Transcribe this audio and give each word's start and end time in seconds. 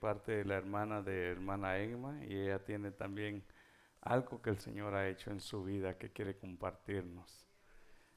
parte 0.00 0.32
de 0.32 0.44
la 0.44 0.56
hermana 0.56 1.02
de 1.02 1.30
hermana 1.30 1.78
Egma 1.78 2.24
y 2.24 2.34
ella 2.36 2.64
tiene 2.64 2.90
también 2.90 3.44
algo 4.00 4.40
que 4.40 4.50
el 4.50 4.58
Señor 4.58 4.94
ha 4.94 5.08
hecho 5.08 5.30
en 5.30 5.40
su 5.40 5.64
vida 5.64 5.98
que 5.98 6.12
quiere 6.12 6.36
compartirnos. 6.38 7.46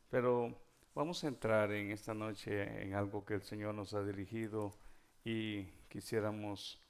Pero 0.10 0.56
vamos 0.94 1.24
a 1.24 1.28
entrar 1.28 1.72
en 1.72 1.92
esta 1.92 2.14
noche 2.14 2.84
en 2.84 2.94
algo 2.94 3.26
que 3.26 3.36
el 3.36 3.42
Señor 3.42 3.74
nos 3.76 3.94
ha 3.94 4.04
dirigido 4.04 4.78
y 5.24 5.66
quisiéramos 5.88 6.82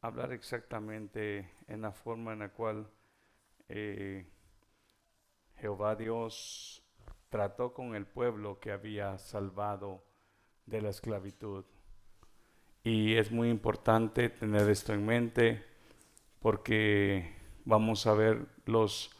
hablar 0.00 0.32
exactamente 0.32 1.50
en 1.68 1.82
la 1.82 1.92
forma 1.92 2.32
en 2.32 2.40
la 2.40 2.48
cual 2.50 2.90
eh, 3.68 4.26
Jehová 5.56 5.94
Dios 5.94 6.82
trató 7.28 7.72
con 7.72 7.94
el 7.94 8.06
pueblo 8.06 8.58
que 8.58 8.72
había 8.72 9.18
salvado 9.18 10.04
de 10.66 10.82
la 10.82 10.90
esclavitud. 10.90 11.64
Y 12.82 13.16
es 13.16 13.30
muy 13.30 13.50
importante 13.50 14.30
tener 14.30 14.68
esto 14.70 14.94
en 14.94 15.04
mente 15.04 15.64
porque 16.40 17.34
vamos 17.64 18.06
a 18.06 18.14
ver 18.14 18.46
los 18.64 19.10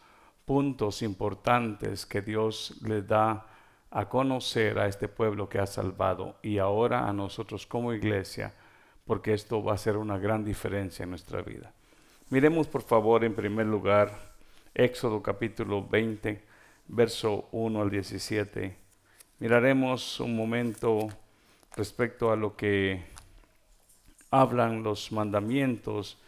puntos 0.47 1.03
importantes 1.03 2.07
que 2.07 2.23
Dios 2.23 2.75
le 2.83 3.03
da 3.03 3.47
a 3.91 4.09
conocer 4.09 4.79
a 4.79 4.87
este 4.87 5.09
pueblo 5.09 5.49
que 5.49 5.59
ha 5.59 5.67
salvado 5.67 6.37
y 6.43 6.59
ahora 6.59 7.09
a 7.09 7.13
nosotros 7.13 7.67
como 7.67 7.93
iglesia, 7.93 8.55
porque 9.05 9.35
esto 9.35 9.63
va 9.63 9.75
a 9.75 9.79
ser 9.79 9.97
una 9.97 10.19
gran 10.19 10.45
diferencia 10.45 11.03
en 11.03 11.11
nuestra 11.11 11.43
vida. 11.43 11.73
Miremos 12.31 12.67
por 12.69 12.83
favor 12.83 13.25
en 13.25 13.35
primer 13.35 13.67
lugar 13.67 14.31
Éxodo 14.73 15.23
capítulo 15.23 15.87
20, 15.87 16.43
verso 16.89 17.49
1 17.53 17.83
al 17.83 17.91
17. 17.91 18.77
Miraremos 19.41 20.21
un 20.21 20.37
momento 20.37 21.09
respecto 21.77 22.31
a 22.31 22.37
lo 22.37 22.57
que 22.57 23.05
hablan 24.31 24.83
los 24.83 25.13
mandamientos 25.13 26.19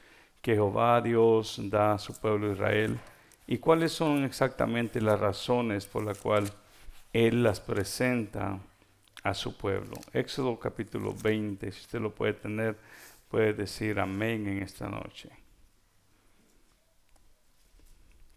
que 0.40 0.54
Jehová 0.54 1.00
Dios 1.00 1.60
da 1.70 1.94
a 1.94 1.98
su 1.98 2.18
pueblo 2.18 2.52
Israel 2.52 2.98
y 3.46 3.58
cuáles 3.58 3.92
son 3.92 4.24
exactamente 4.24 5.00
las 5.00 5.20
razones 5.20 5.86
por 5.86 6.04
las 6.04 6.18
cuales 6.18 6.52
Él 7.12 7.42
las 7.42 7.60
presenta 7.60 8.58
a 9.22 9.34
su 9.34 9.56
pueblo. 9.56 9.96
Éxodo 10.12 10.58
capítulo 10.58 11.14
20, 11.22 11.70
si 11.70 11.80
usted 11.80 12.00
lo 12.00 12.14
puede 12.14 12.32
tener, 12.32 12.76
puede 13.30 13.52
decir 13.52 14.00
amén 14.00 14.48
en 14.48 14.62
esta 14.62 14.88
noche. 14.88 15.30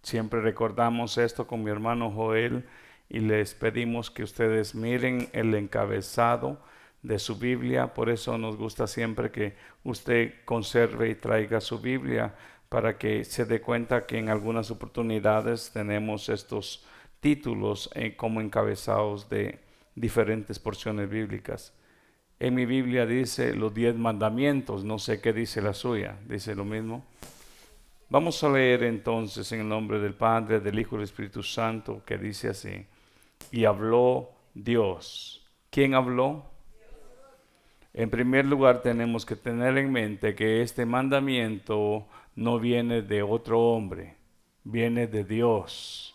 Siempre 0.03 0.41
recordamos 0.41 1.17
esto 1.17 1.47
con 1.47 1.63
mi 1.63 1.71
hermano 1.71 2.11
Joel 2.11 2.63
y 3.09 3.19
les 3.19 3.55
pedimos 3.55 4.11
que 4.11 4.21
ustedes 4.21 4.75
miren 4.75 5.29
el 5.33 5.55
encabezado 5.55 6.59
de 7.05 7.19
su 7.19 7.37
Biblia. 7.37 7.93
Por 7.93 8.09
eso 8.09 8.37
nos 8.37 8.57
gusta 8.57 8.87
siempre 8.87 9.31
que 9.31 9.55
usted 9.83 10.43
conserve 10.43 11.09
y 11.09 11.15
traiga 11.15 11.61
su 11.61 11.79
Biblia 11.79 12.33
para 12.69 12.97
que 12.97 13.23
se 13.23 13.45
dé 13.45 13.61
cuenta 13.61 14.05
que 14.05 14.17
en 14.17 14.29
algunas 14.29 14.71
oportunidades 14.71 15.71
tenemos 15.71 16.29
estos 16.29 16.85
títulos 17.19 17.89
eh, 17.93 18.15
como 18.15 18.41
encabezados 18.41 19.29
de 19.29 19.59
diferentes 19.95 20.59
porciones 20.59 21.09
bíblicas. 21.09 21.73
En 22.39 22.55
mi 22.55 22.65
Biblia 22.65 23.05
dice 23.05 23.55
los 23.55 23.73
diez 23.73 23.95
mandamientos, 23.95 24.83
no 24.83 24.99
sé 24.99 25.21
qué 25.21 25.31
dice 25.31 25.61
la 25.61 25.73
suya, 25.73 26.17
dice 26.27 26.55
lo 26.55 26.65
mismo. 26.65 27.05
Vamos 28.09 28.43
a 28.43 28.49
leer 28.49 28.83
entonces 28.83 29.51
en 29.51 29.61
el 29.61 29.69
nombre 29.69 29.99
del 29.99 30.13
Padre, 30.13 30.59
del 30.59 30.77
Hijo 30.77 30.95
y 30.95 30.99
del 30.99 31.05
Espíritu 31.05 31.41
Santo, 31.43 32.01
que 32.05 32.17
dice 32.17 32.49
así, 32.49 32.85
y 33.51 33.65
habló 33.65 34.31
Dios. 34.53 35.45
¿Quién 35.69 35.93
habló? 35.93 36.54
En 37.97 38.09
primer 38.09 38.45
lugar, 38.45 38.81
tenemos 38.81 39.25
que 39.25 39.37
tener 39.37 39.77
en 39.77 39.89
mente 39.89 40.35
que 40.35 40.61
este 40.61 40.85
mandamiento 40.85 42.05
no 42.35 42.59
viene 42.59 43.01
de 43.01 43.23
otro 43.23 43.61
hombre, 43.61 44.17
viene 44.65 45.07
de 45.07 45.23
Dios. 45.23 46.13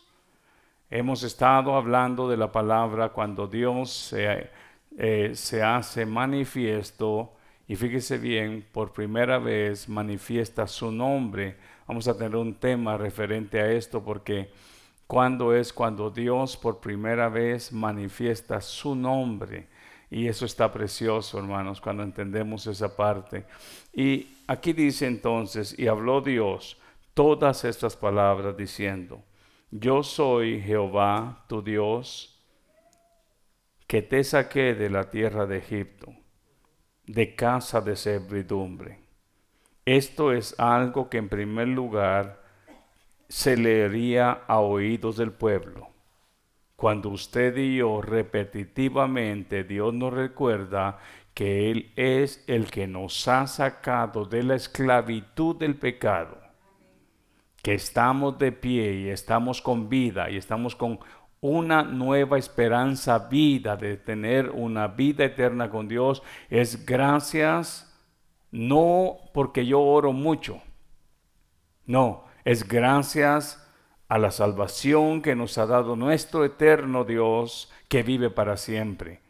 Hemos 0.90 1.22
estado 1.22 1.74
hablando 1.74 2.28
de 2.28 2.36
la 2.36 2.52
palabra 2.52 3.08
cuando 3.08 3.46
Dios 3.46 3.90
se, 3.90 4.50
eh, 4.98 5.30
se 5.32 5.62
hace 5.62 6.04
manifiesto 6.04 7.32
y 7.66 7.76
fíjese 7.76 8.19
bien, 8.19 8.66
por 8.72 8.92
primera 8.92 9.38
vez 9.38 9.88
manifiesta 9.88 10.66
su 10.66 10.92
nombre. 10.92 11.56
Vamos 11.86 12.06
a 12.08 12.14
tener 12.14 12.36
un 12.36 12.56
tema 12.56 12.98
referente 12.98 13.58
a 13.58 13.72
esto 13.72 14.04
porque 14.04 14.50
cuando 15.06 15.54
es 15.54 15.72
cuando 15.72 16.10
Dios 16.10 16.58
por 16.58 16.78
primera 16.78 17.30
vez 17.30 17.72
manifiesta 17.72 18.60
su 18.60 18.94
nombre. 18.94 19.79
Y 20.10 20.26
eso 20.26 20.44
está 20.44 20.72
precioso, 20.72 21.38
hermanos, 21.38 21.81
cuando 21.81 22.03
entendemos 22.03 22.66
esa 22.66 22.97
parte. 22.97 23.47
Y 23.93 24.28
aquí 24.48 24.72
dice 24.72 25.06
entonces, 25.06 25.78
y 25.78 25.87
habló 25.87 26.21
Dios 26.21 26.78
todas 27.15 27.65
estas 27.65 27.97
palabras 27.97 28.56
diciendo, 28.56 29.22
yo 29.70 30.03
soy 30.03 30.60
Jehová, 30.60 31.44
tu 31.49 31.62
Dios, 31.62 32.43
que 33.87 34.03
te 34.03 34.25
saqué 34.25 34.75
de 34.75 34.91
la 34.91 35.10
tierra 35.10 35.47
de 35.47 35.59
Egipto, 35.59 36.12
de 37.06 37.37
casa 37.37 37.81
de 37.81 37.94
servidumbre. 37.94 38.99
Esto 39.84 40.32
es 40.32 40.59
algo 40.59 41.09
que 41.09 41.19
en 41.19 41.28
primer 41.28 41.69
lugar 41.69 42.43
se 43.28 43.56
leería 43.56 44.43
a 44.49 44.59
oídos 44.59 45.16
del 45.16 45.32
pueblo 45.32 45.89
cuando 46.80 47.10
usted 47.10 47.58
y 47.58 47.76
yo 47.76 48.00
repetitivamente 48.00 49.64
Dios 49.64 49.92
nos 49.92 50.14
recuerda 50.14 50.98
que 51.34 51.70
Él 51.70 51.92
es 51.94 52.42
el 52.46 52.70
que 52.70 52.86
nos 52.86 53.28
ha 53.28 53.46
sacado 53.46 54.24
de 54.24 54.42
la 54.42 54.54
esclavitud 54.54 55.56
del 55.56 55.74
pecado, 55.74 56.38
que 57.62 57.74
estamos 57.74 58.38
de 58.38 58.52
pie 58.52 58.94
y 58.94 59.08
estamos 59.10 59.60
con 59.60 59.90
vida 59.90 60.30
y 60.30 60.38
estamos 60.38 60.74
con 60.74 60.98
una 61.42 61.82
nueva 61.82 62.38
esperanza, 62.38 63.28
vida 63.28 63.76
de 63.76 63.98
tener 63.98 64.48
una 64.48 64.88
vida 64.88 65.26
eterna 65.26 65.69
con 65.69 65.86
Dios, 65.86 66.22
es 66.48 66.86
gracias, 66.86 67.94
no 68.50 69.19
porque 69.34 69.66
yo 69.66 69.82
oro 69.82 70.14
mucho, 70.14 70.62
no, 71.84 72.24
es 72.42 72.66
gracias 72.66 73.69
a 74.10 74.19
la 74.19 74.32
salvación 74.32 75.22
que 75.22 75.37
nos 75.37 75.56
ha 75.56 75.66
dado 75.66 75.94
nuestro 75.94 76.44
eterno 76.44 77.04
Dios 77.04 77.71
que 77.87 78.03
vive 78.03 78.28
para 78.28 78.56
siempre, 78.56 79.21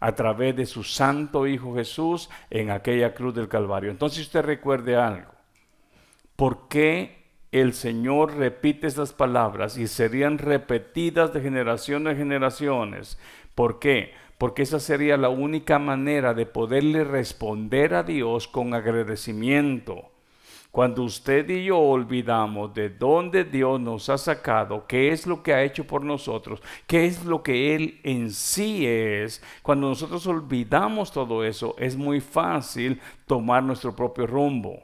a 0.00 0.16
través 0.16 0.56
de 0.56 0.66
su 0.66 0.82
Santo 0.82 1.46
Hijo 1.46 1.76
Jesús 1.76 2.28
en 2.50 2.72
aquella 2.72 3.14
cruz 3.14 3.32
del 3.36 3.46
Calvario. 3.46 3.92
Entonces 3.92 4.26
usted 4.26 4.42
recuerde 4.42 4.96
algo. 4.96 5.30
¿Por 6.34 6.66
qué 6.66 7.28
el 7.52 7.74
Señor 7.74 8.34
repite 8.34 8.88
estas 8.88 9.12
palabras 9.12 9.78
y 9.78 9.86
serían 9.86 10.38
repetidas 10.38 11.32
de 11.32 11.40
generación 11.40 12.08
en 12.08 12.16
generaciones? 12.16 13.20
¿Por 13.54 13.78
qué? 13.78 14.14
Porque 14.36 14.62
esa 14.62 14.80
sería 14.80 15.16
la 15.16 15.28
única 15.28 15.78
manera 15.78 16.34
de 16.34 16.44
poderle 16.44 17.04
responder 17.04 17.94
a 17.94 18.02
Dios 18.02 18.48
con 18.48 18.74
agradecimiento 18.74 20.10
cuando 20.74 21.04
usted 21.04 21.48
y 21.50 21.66
yo 21.66 21.78
olvidamos 21.78 22.74
de 22.74 22.88
dónde 22.88 23.44
Dios 23.44 23.80
nos 23.80 24.08
ha 24.08 24.18
sacado, 24.18 24.88
qué 24.88 25.10
es 25.10 25.24
lo 25.24 25.40
que 25.40 25.54
ha 25.54 25.62
hecho 25.62 25.86
por 25.86 26.02
nosotros, 26.02 26.60
qué 26.88 27.06
es 27.06 27.24
lo 27.24 27.44
que 27.44 27.76
Él 27.76 28.00
en 28.02 28.32
sí 28.32 28.84
es, 28.84 29.40
cuando 29.62 29.88
nosotros 29.88 30.26
olvidamos 30.26 31.12
todo 31.12 31.44
eso, 31.44 31.76
es 31.78 31.96
muy 31.96 32.20
fácil 32.20 33.00
tomar 33.24 33.62
nuestro 33.62 33.94
propio 33.94 34.26
rumbo. 34.26 34.82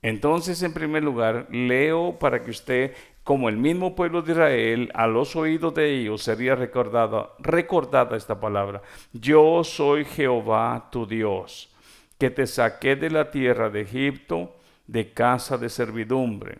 Entonces, 0.00 0.62
en 0.62 0.72
primer 0.72 1.02
lugar, 1.02 1.48
leo 1.50 2.16
para 2.16 2.40
que 2.44 2.52
usted, 2.52 2.94
como 3.24 3.48
el 3.48 3.56
mismo 3.56 3.96
pueblo 3.96 4.22
de 4.22 4.30
Israel, 4.30 4.92
a 4.94 5.08
los 5.08 5.34
oídos 5.34 5.74
de 5.74 5.92
ellos 5.92 6.22
sería 6.22 6.54
recordada, 6.54 7.30
recordada 7.40 8.16
esta 8.16 8.38
palabra. 8.38 8.80
Yo 9.12 9.64
soy 9.64 10.04
Jehová 10.04 10.88
tu 10.92 11.04
Dios, 11.04 11.74
que 12.16 12.30
te 12.30 12.46
saqué 12.46 12.94
de 12.94 13.10
la 13.10 13.32
tierra 13.32 13.70
de 13.70 13.80
Egipto 13.80 14.54
de 14.90 15.12
casa 15.12 15.56
de 15.56 15.68
servidumbre. 15.68 16.58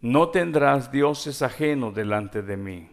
No 0.00 0.30
tendrás 0.30 0.90
dioses 0.90 1.42
ajenos 1.42 1.94
delante 1.94 2.40
de 2.40 2.56
mí. 2.56 2.88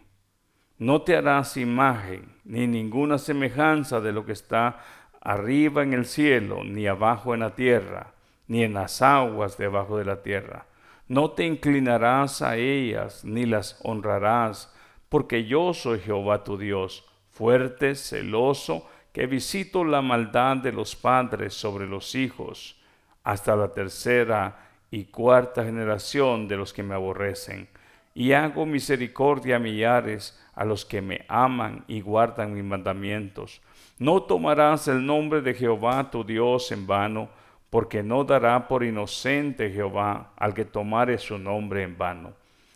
No 0.76 1.00
te 1.00 1.16
harás 1.16 1.56
imagen 1.56 2.30
ni 2.44 2.66
ninguna 2.66 3.16
semejanza 3.16 4.02
de 4.02 4.12
lo 4.12 4.26
que 4.26 4.32
está 4.32 4.84
arriba 5.22 5.82
en 5.82 5.94
el 5.94 6.04
cielo, 6.04 6.62
ni 6.62 6.86
abajo 6.86 7.32
en 7.32 7.40
la 7.40 7.54
tierra, 7.54 8.12
ni 8.48 8.64
en 8.64 8.74
las 8.74 9.00
aguas 9.00 9.56
debajo 9.56 9.96
de 9.96 10.04
la 10.04 10.20
tierra. 10.22 10.66
No 11.08 11.30
te 11.30 11.46
inclinarás 11.46 12.42
a 12.42 12.56
ellas, 12.56 13.24
ni 13.24 13.46
las 13.46 13.80
honrarás, 13.82 14.74
porque 15.08 15.46
yo 15.46 15.72
soy 15.72 16.00
Jehová 16.00 16.44
tu 16.44 16.58
Dios, 16.58 17.06
fuerte, 17.30 17.94
celoso, 17.94 18.86
que 19.12 19.26
visito 19.26 19.84
la 19.84 20.02
maldad 20.02 20.58
de 20.58 20.72
los 20.72 20.94
padres 20.94 21.54
sobre 21.54 21.86
los 21.86 22.14
hijos 22.14 22.79
hasta 23.24 23.56
la 23.56 23.68
tercera 23.72 24.68
y 24.90 25.04
cuarta 25.04 25.64
generación 25.64 26.48
de 26.48 26.56
los 26.56 26.72
que 26.72 26.82
me 26.82 26.94
aborrecen. 26.94 27.68
Y 28.14 28.32
hago 28.32 28.66
misericordia 28.66 29.56
a 29.56 29.60
millares 29.60 30.38
a 30.54 30.64
los 30.64 30.84
que 30.84 31.00
me 31.00 31.24
aman 31.28 31.84
y 31.86 32.00
guardan 32.00 32.54
mis 32.54 32.64
mandamientos. 32.64 33.60
No 33.98 34.22
tomarás 34.22 34.88
el 34.88 35.04
nombre 35.04 35.42
de 35.42 35.54
Jehová 35.54 36.10
tu 36.10 36.24
Dios 36.24 36.72
en 36.72 36.86
vano, 36.86 37.28
porque 37.70 38.02
no 38.02 38.24
dará 38.24 38.66
por 38.66 38.82
inocente 38.82 39.70
Jehová 39.70 40.32
al 40.36 40.54
que 40.54 40.64
tomare 40.64 41.18
su 41.18 41.38
nombre 41.38 41.84
en 41.84 41.96
vano. 41.96 42.32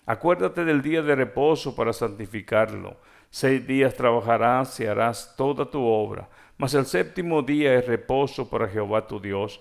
Acuérdate 0.07 0.65
del 0.65 0.83
día 0.83 1.03
de 1.03 1.17
reposo 1.17 1.75
para 1.75 1.93
santificarlo. 1.93 2.97
Seis 3.31 3.67
días 3.67 3.95
trabajarás 3.95 4.79
y 4.79 4.87
harás 4.87 5.35
toda 5.37 5.69
tu 5.69 5.83
obra, 5.83 6.29
mas 6.57 6.75
el 6.75 6.87
séptimo 6.87 7.43
día 7.43 7.75
es 7.75 7.87
reposo 7.87 8.49
para 8.49 8.69
Jehová 8.69 9.07
tu 9.07 9.19
Dios. 9.19 9.61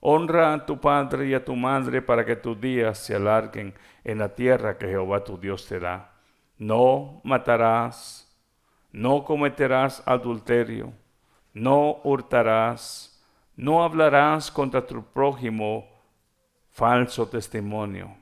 Honra 0.00 0.54
a 0.54 0.66
tu 0.66 0.80
padre 0.80 1.28
y 1.28 1.34
a 1.34 1.44
tu 1.44 1.54
madre 1.54 2.02
para 2.02 2.24
que 2.24 2.36
tus 2.36 2.60
días 2.60 2.98
se 2.98 3.14
alarguen 3.14 3.74
en 4.04 4.18
la 4.18 4.34
tierra 4.34 4.78
que 4.78 4.88
Jehová 4.88 5.22
tu 5.24 5.38
Dios 5.38 5.66
te 5.66 5.78
da. 5.78 6.12
No 6.58 7.20
matarás, 7.24 8.26
no 8.92 9.24
cometerás 9.24 10.02
adulterio 10.06 10.92
no 11.52 12.00
hurtarás, 12.04 13.20
no 13.56 13.82
hablarás 13.82 14.50
contra 14.50 14.86
tu 14.86 15.02
prójimo 15.02 15.86
falso 16.70 17.28
testimonio. 17.28 18.16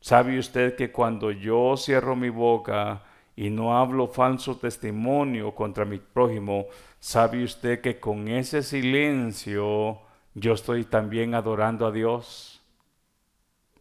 ¿Sabe 0.00 0.38
usted 0.38 0.76
que 0.76 0.90
cuando 0.90 1.30
yo 1.30 1.76
cierro 1.76 2.16
mi 2.16 2.30
boca 2.30 3.02
y 3.36 3.50
no 3.50 3.76
hablo 3.76 4.08
falso 4.08 4.56
testimonio 4.56 5.54
contra 5.54 5.84
mi 5.84 5.98
prójimo, 5.98 6.66
sabe 6.98 7.44
usted 7.44 7.80
que 7.80 8.00
con 8.00 8.28
ese 8.28 8.62
silencio 8.62 10.00
yo 10.40 10.52
estoy 10.52 10.84
también 10.84 11.34
adorando 11.34 11.86
a 11.86 11.92
Dios? 11.92 12.62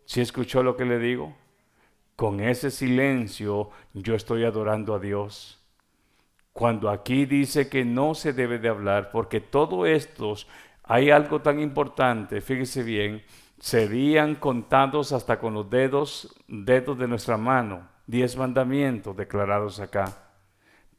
¿Sí 0.06 0.22
escuchó 0.22 0.64
lo 0.64 0.76
que 0.76 0.86
le 0.86 1.00
digo? 1.00 1.36
Con 2.16 2.40
ese 2.40 2.72
silencio 2.72 3.70
yo 3.94 4.16
estoy 4.16 4.44
adorando 4.44 4.96
a 4.96 5.00
Dios. 5.00 5.60
Cuando 6.54 6.90
aquí 6.90 7.26
dice 7.26 7.70
que 7.70 7.86
no 7.86 8.16
se 8.16 8.34
debe 8.34 8.58
de 8.58 8.70
hablar, 8.70 9.12
porque 9.12 9.40
todo 9.40 9.86
estos, 9.86 10.48
hay 10.84 11.12
algo 11.12 11.42
tan 11.42 11.60
importante, 11.60 12.42
fíjese 12.42 12.82
bien, 12.82 13.24
serían 13.60 14.36
contados 14.36 15.12
hasta 15.12 15.40
con 15.40 15.54
los 15.54 15.70
dedos, 15.70 16.36
dedos 16.48 16.98
de 16.98 17.08
nuestra 17.08 17.38
mano, 17.38 17.88
diez 18.08 18.36
mandamientos 18.36 19.16
declarados 19.16 19.80
acá. 19.80 20.30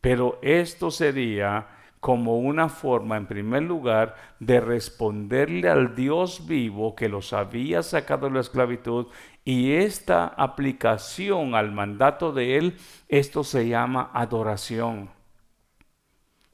Pero 0.01 0.39
esto 0.43 0.93
sería 0.93 1.78
como 2.01 2.39
una 2.39 2.69
forma, 2.69 3.17
en 3.17 3.27
primer 3.27 3.63
lugar, 3.63 4.15
de 4.41 4.61
responderle 4.61 5.69
al 5.69 5.95
Dios 5.95 6.47
vivo 6.47 6.95
que 6.95 7.09
los 7.09 7.33
había 7.33 7.83
sacado 7.83 8.29
de 8.29 8.35
la 8.35 8.41
esclavitud 8.41 9.07
y 9.45 9.73
esta 9.73 10.27
aplicación 10.27 11.55
al 11.55 11.73
mandato 11.73 12.33
de 12.33 12.59
Él, 12.59 12.77
esto 13.09 13.45
se 13.45 13.69
llama 13.69 14.11
adoración. 14.13 15.11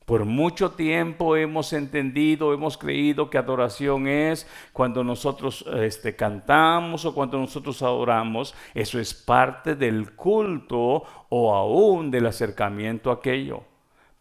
Por 0.04 0.26
mucho 0.26 0.72
tiempo 0.72 1.34
hemos 1.34 1.72
entendido, 1.72 2.52
hemos 2.52 2.76
creído 2.76 3.30
que 3.30 3.38
adoración 3.38 4.06
es 4.06 4.46
cuando 4.74 5.02
nosotros 5.02 5.64
este, 5.78 6.14
cantamos 6.14 7.06
o 7.06 7.14
cuando 7.14 7.38
nosotros 7.38 7.82
adoramos. 7.82 8.54
Eso 8.74 9.00
es 9.00 9.14
parte 9.14 9.74
del 9.74 10.14
culto 10.14 11.04
o 11.30 11.54
aún 11.54 12.10
del 12.10 12.26
acercamiento 12.26 13.10
a 13.10 13.14
aquello. 13.14 13.64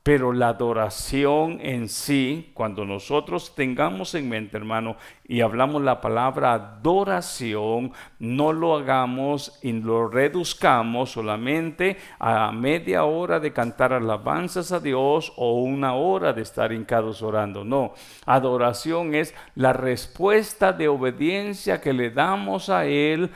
Pero 0.03 0.33
la 0.33 0.49
adoración 0.49 1.59
en 1.61 1.87
sí, 1.87 2.51
cuando 2.53 2.83
nosotros 2.83 3.55
tengamos 3.55 4.13
en 4.15 4.27
mente, 4.27 4.57
hermano, 4.57 4.97
y 5.25 5.39
hablamos 5.39 5.81
la 5.81 6.01
palabra 6.01 6.51
adoración, 6.51 7.93
no 8.19 8.51
lo 8.51 8.75
hagamos 8.75 9.57
y 9.61 9.71
lo 9.71 10.09
reduzcamos 10.09 11.11
solamente 11.11 11.95
a 12.19 12.51
media 12.51 13.05
hora 13.05 13.39
de 13.39 13.53
cantar 13.53 13.93
alabanzas 13.93 14.73
a 14.73 14.81
Dios 14.81 15.31
o 15.37 15.61
una 15.61 15.93
hora 15.93 16.33
de 16.33 16.41
estar 16.41 16.73
hincados 16.73 17.21
orando. 17.21 17.63
No, 17.63 17.93
adoración 18.25 19.15
es 19.15 19.33
la 19.55 19.71
respuesta 19.71 20.73
de 20.73 20.89
obediencia 20.89 21.79
que 21.79 21.93
le 21.93 22.09
damos 22.09 22.69
a 22.69 22.85
Él 22.85 23.31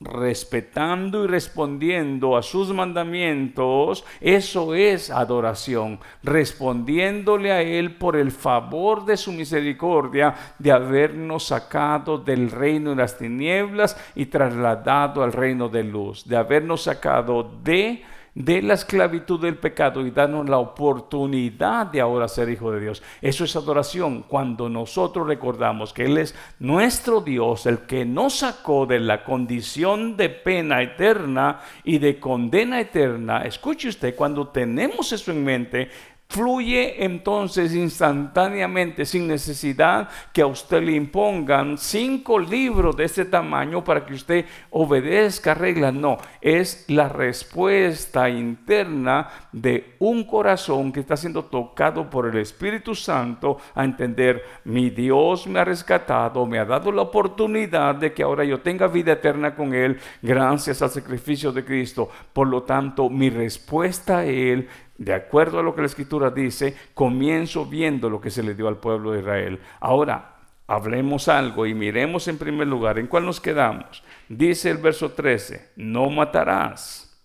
respetando 0.00 1.24
y 1.24 1.26
respondiendo 1.26 2.36
a 2.36 2.42
sus 2.42 2.72
mandamientos, 2.72 4.04
eso 4.20 4.74
es 4.74 5.10
adoración, 5.10 5.98
respondiéndole 6.22 7.50
a 7.50 7.62
Él 7.62 7.96
por 7.96 8.16
el 8.16 8.30
favor 8.30 9.04
de 9.04 9.16
su 9.16 9.32
misericordia 9.32 10.34
de 10.58 10.70
habernos 10.70 11.46
sacado 11.46 12.18
del 12.18 12.50
reino 12.50 12.90
de 12.90 12.96
las 12.96 13.18
tinieblas 13.18 13.96
y 14.14 14.26
trasladado 14.26 15.22
al 15.22 15.32
reino 15.32 15.68
de 15.68 15.82
luz, 15.82 16.24
de 16.28 16.36
habernos 16.36 16.82
sacado 16.82 17.42
de 17.64 18.02
de 18.34 18.62
la 18.62 18.74
esclavitud 18.74 19.40
del 19.40 19.56
pecado 19.56 20.06
y 20.06 20.10
darnos 20.10 20.48
la 20.48 20.58
oportunidad 20.58 21.86
de 21.86 22.00
ahora 22.00 22.28
ser 22.28 22.48
hijo 22.48 22.70
de 22.72 22.80
Dios. 22.80 23.02
Eso 23.20 23.44
es 23.44 23.56
adoración 23.56 24.22
cuando 24.22 24.68
nosotros 24.68 25.26
recordamos 25.26 25.92
que 25.92 26.04
Él 26.04 26.18
es 26.18 26.34
nuestro 26.58 27.20
Dios, 27.20 27.66
el 27.66 27.80
que 27.80 28.04
nos 28.04 28.38
sacó 28.38 28.86
de 28.86 29.00
la 29.00 29.24
condición 29.24 30.16
de 30.16 30.28
pena 30.28 30.82
eterna 30.82 31.60
y 31.84 31.98
de 31.98 32.18
condena 32.20 32.80
eterna. 32.80 33.42
Escuche 33.42 33.88
usted, 33.88 34.14
cuando 34.14 34.48
tenemos 34.48 35.12
eso 35.12 35.30
en 35.30 35.44
mente, 35.44 35.90
Fluye 36.30 37.02
entonces 37.06 37.74
instantáneamente, 37.74 39.06
sin 39.06 39.26
necesidad 39.26 40.10
que 40.30 40.42
a 40.42 40.46
usted 40.46 40.82
le 40.82 40.92
impongan 40.92 41.78
cinco 41.78 42.38
libros 42.38 42.94
de 42.98 43.04
ese 43.04 43.24
tamaño 43.24 43.82
para 43.82 44.04
que 44.04 44.12
usted 44.12 44.44
obedezca 44.68 45.54
reglas. 45.54 45.94
No, 45.94 46.18
es 46.42 46.84
la 46.88 47.08
respuesta 47.08 48.28
interna 48.28 49.30
de 49.52 49.96
un 50.00 50.24
corazón 50.24 50.92
que 50.92 51.00
está 51.00 51.16
siendo 51.16 51.46
tocado 51.46 52.10
por 52.10 52.26
el 52.26 52.36
Espíritu 52.36 52.94
Santo 52.94 53.56
a 53.74 53.82
entender, 53.82 54.42
mi 54.64 54.90
Dios 54.90 55.46
me 55.46 55.60
ha 55.60 55.64
rescatado, 55.64 56.44
me 56.44 56.58
ha 56.58 56.66
dado 56.66 56.92
la 56.92 57.02
oportunidad 57.02 57.94
de 57.94 58.12
que 58.12 58.22
ahora 58.22 58.44
yo 58.44 58.60
tenga 58.60 58.86
vida 58.86 59.12
eterna 59.12 59.54
con 59.54 59.72
Él 59.72 59.98
gracias 60.20 60.82
al 60.82 60.90
sacrificio 60.90 61.52
de 61.52 61.64
Cristo. 61.64 62.10
Por 62.34 62.48
lo 62.48 62.64
tanto, 62.64 63.08
mi 63.08 63.30
respuesta 63.30 64.18
a 64.18 64.26
Él 64.26 64.68
de 64.98 65.14
acuerdo 65.14 65.60
a 65.60 65.62
lo 65.62 65.74
que 65.74 65.80
la 65.80 65.86
escritura 65.86 66.30
dice, 66.30 66.76
comienzo 66.92 67.64
viendo 67.64 68.10
lo 68.10 68.20
que 68.20 68.30
se 68.30 68.42
le 68.42 68.54
dio 68.54 68.66
al 68.66 68.78
pueblo 68.78 69.12
de 69.12 69.20
Israel. 69.20 69.60
Ahora, 69.80 70.34
hablemos 70.66 71.28
algo 71.28 71.66
y 71.66 71.72
miremos 71.72 72.26
en 72.26 72.36
primer 72.36 72.66
lugar 72.66 72.98
en 72.98 73.06
cuál 73.06 73.24
nos 73.24 73.40
quedamos. 73.40 74.02
Dice 74.28 74.70
el 74.70 74.78
verso 74.78 75.12
13, 75.12 75.70
no 75.76 76.10
matarás, 76.10 77.16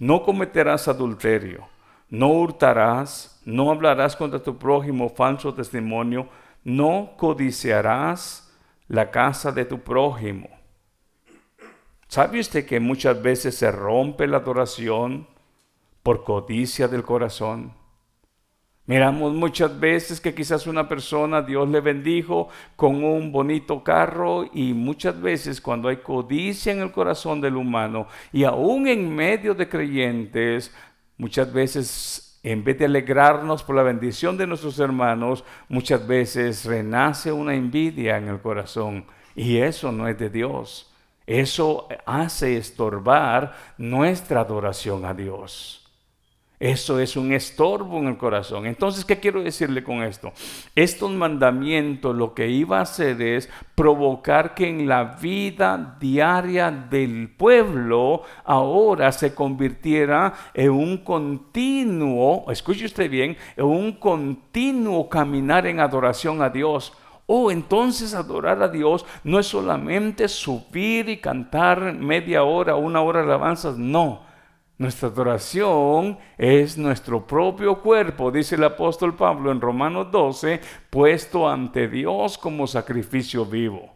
no 0.00 0.22
cometerás 0.24 0.88
adulterio, 0.88 1.68
no 2.10 2.28
hurtarás, 2.28 3.40
no 3.44 3.70
hablarás 3.70 4.16
contra 4.16 4.42
tu 4.42 4.58
prójimo 4.58 5.08
falso 5.08 5.54
testimonio, 5.54 6.28
no 6.64 7.12
codiciarás 7.16 8.52
la 8.88 9.12
casa 9.12 9.52
de 9.52 9.64
tu 9.64 9.78
prójimo. 9.80 10.48
¿Sabe 12.08 12.40
usted 12.40 12.66
que 12.66 12.80
muchas 12.80 13.20
veces 13.22 13.56
se 13.56 13.70
rompe 13.70 14.26
la 14.26 14.38
adoración 14.38 15.26
por 16.04 16.22
codicia 16.22 16.86
del 16.86 17.02
corazón. 17.02 17.72
Miramos 18.86 19.32
muchas 19.32 19.80
veces 19.80 20.20
que 20.20 20.34
quizás 20.34 20.66
una 20.66 20.86
persona, 20.86 21.40
Dios 21.40 21.66
le 21.70 21.80
bendijo 21.80 22.50
con 22.76 23.02
un 23.02 23.32
bonito 23.32 23.82
carro 23.82 24.44
y 24.52 24.74
muchas 24.74 25.18
veces 25.18 25.62
cuando 25.62 25.88
hay 25.88 25.96
codicia 25.96 26.70
en 26.70 26.82
el 26.82 26.92
corazón 26.92 27.40
del 27.40 27.56
humano 27.56 28.06
y 28.30 28.44
aún 28.44 28.86
en 28.86 29.16
medio 29.16 29.54
de 29.54 29.66
creyentes, 29.66 30.74
muchas 31.16 31.50
veces 31.50 32.38
en 32.42 32.62
vez 32.62 32.78
de 32.78 32.84
alegrarnos 32.84 33.62
por 33.62 33.74
la 33.74 33.82
bendición 33.82 34.36
de 34.36 34.46
nuestros 34.46 34.78
hermanos, 34.78 35.42
muchas 35.70 36.06
veces 36.06 36.66
renace 36.66 37.32
una 37.32 37.54
envidia 37.54 38.18
en 38.18 38.28
el 38.28 38.42
corazón 38.42 39.06
y 39.34 39.56
eso 39.56 39.90
no 39.90 40.06
es 40.06 40.18
de 40.18 40.28
Dios. 40.28 40.92
Eso 41.26 41.88
hace 42.04 42.58
estorbar 42.58 43.56
nuestra 43.78 44.40
adoración 44.40 45.06
a 45.06 45.14
Dios. 45.14 45.83
Eso 46.60 47.00
es 47.00 47.16
un 47.16 47.32
estorbo 47.32 47.98
en 47.98 48.06
el 48.06 48.16
corazón. 48.16 48.66
Entonces, 48.66 49.04
¿qué 49.04 49.18
quiero 49.18 49.42
decirle 49.42 49.82
con 49.82 50.02
esto? 50.04 50.32
Estos 50.76 51.10
mandamientos 51.10 52.14
lo 52.14 52.32
que 52.32 52.48
iba 52.48 52.78
a 52.78 52.82
hacer 52.82 53.20
es 53.20 53.50
provocar 53.74 54.54
que 54.54 54.68
en 54.68 54.88
la 54.88 55.16
vida 55.20 55.96
diaria 55.98 56.70
del 56.70 57.28
pueblo 57.28 58.22
ahora 58.44 59.10
se 59.10 59.34
convirtiera 59.34 60.32
en 60.54 60.70
un 60.70 60.98
continuo, 60.98 62.44
escuche 62.50 62.84
usted 62.84 63.10
bien, 63.10 63.36
en 63.56 63.64
un 63.64 63.92
continuo 63.92 65.08
caminar 65.08 65.66
en 65.66 65.80
adoración 65.80 66.40
a 66.40 66.50
Dios. 66.50 66.92
Oh, 67.26 67.50
entonces 67.50 68.14
adorar 68.14 68.62
a 68.62 68.68
Dios 68.68 69.04
no 69.24 69.40
es 69.40 69.46
solamente 69.46 70.28
subir 70.28 71.08
y 71.08 71.16
cantar 71.16 71.94
media 71.94 72.44
hora, 72.44 72.76
una 72.76 73.00
hora 73.00 73.22
alabanzas, 73.22 73.76
no. 73.76 74.33
Nuestra 74.76 75.08
adoración 75.08 76.18
es 76.36 76.76
nuestro 76.76 77.24
propio 77.24 77.80
cuerpo, 77.80 78.32
dice 78.32 78.56
el 78.56 78.64
apóstol 78.64 79.14
Pablo 79.14 79.52
en 79.52 79.60
Romanos 79.60 80.10
12, 80.10 80.60
puesto 80.90 81.48
ante 81.48 81.86
Dios 81.86 82.36
como 82.36 82.66
sacrificio 82.66 83.46
vivo. 83.46 83.94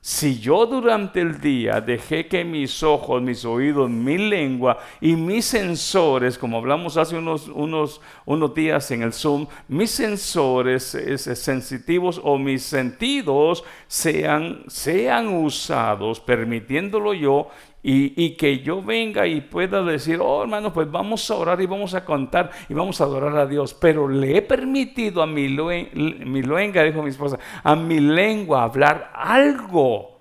Si 0.00 0.38
yo 0.38 0.64
durante 0.64 1.20
el 1.20 1.40
día 1.40 1.80
dejé 1.80 2.28
que 2.28 2.44
mis 2.44 2.82
ojos, 2.82 3.20
mis 3.20 3.44
oídos, 3.44 3.90
mi 3.90 4.16
lengua 4.16 4.78
y 5.00 5.14
mis 5.16 5.44
sensores, 5.44 6.38
como 6.38 6.56
hablamos 6.58 6.96
hace 6.96 7.18
unos, 7.18 7.48
unos, 7.48 8.00
unos 8.24 8.54
días 8.54 8.90
en 8.92 9.02
el 9.02 9.12
Zoom, 9.12 9.46
mis 9.66 9.90
sensores 9.90 10.96
sensitivos 11.34 12.20
o 12.22 12.38
mis 12.38 12.62
sentidos 12.62 13.64
sean, 13.86 14.62
sean 14.68 15.28
usados, 15.28 16.20
permitiéndolo 16.20 17.12
yo, 17.12 17.48
y, 17.82 18.30
que 18.36 18.58
yo 18.58 18.82
venga 18.82 19.26
y 19.26 19.40
pueda 19.40 19.82
decir, 19.82 20.18
oh 20.20 20.42
hermano, 20.42 20.72
pues 20.72 20.90
vamos 20.90 21.30
a 21.30 21.36
orar 21.36 21.60
y 21.60 21.66
vamos 21.66 21.94
a 21.94 22.04
contar 22.04 22.50
y 22.68 22.74
vamos 22.74 23.00
a 23.00 23.04
adorar 23.04 23.36
a 23.36 23.46
Dios. 23.46 23.72
Pero 23.74 24.08
le 24.08 24.36
he 24.36 24.42
permitido 24.42 25.22
a 25.22 25.26
mi, 25.26 25.48
mi 25.48 26.42
dijo 26.42 27.02
mi 27.02 27.10
esposa, 27.10 27.38
a 27.62 27.76
mi 27.76 28.00
lengua 28.00 28.64
hablar 28.64 29.10
algo 29.14 30.20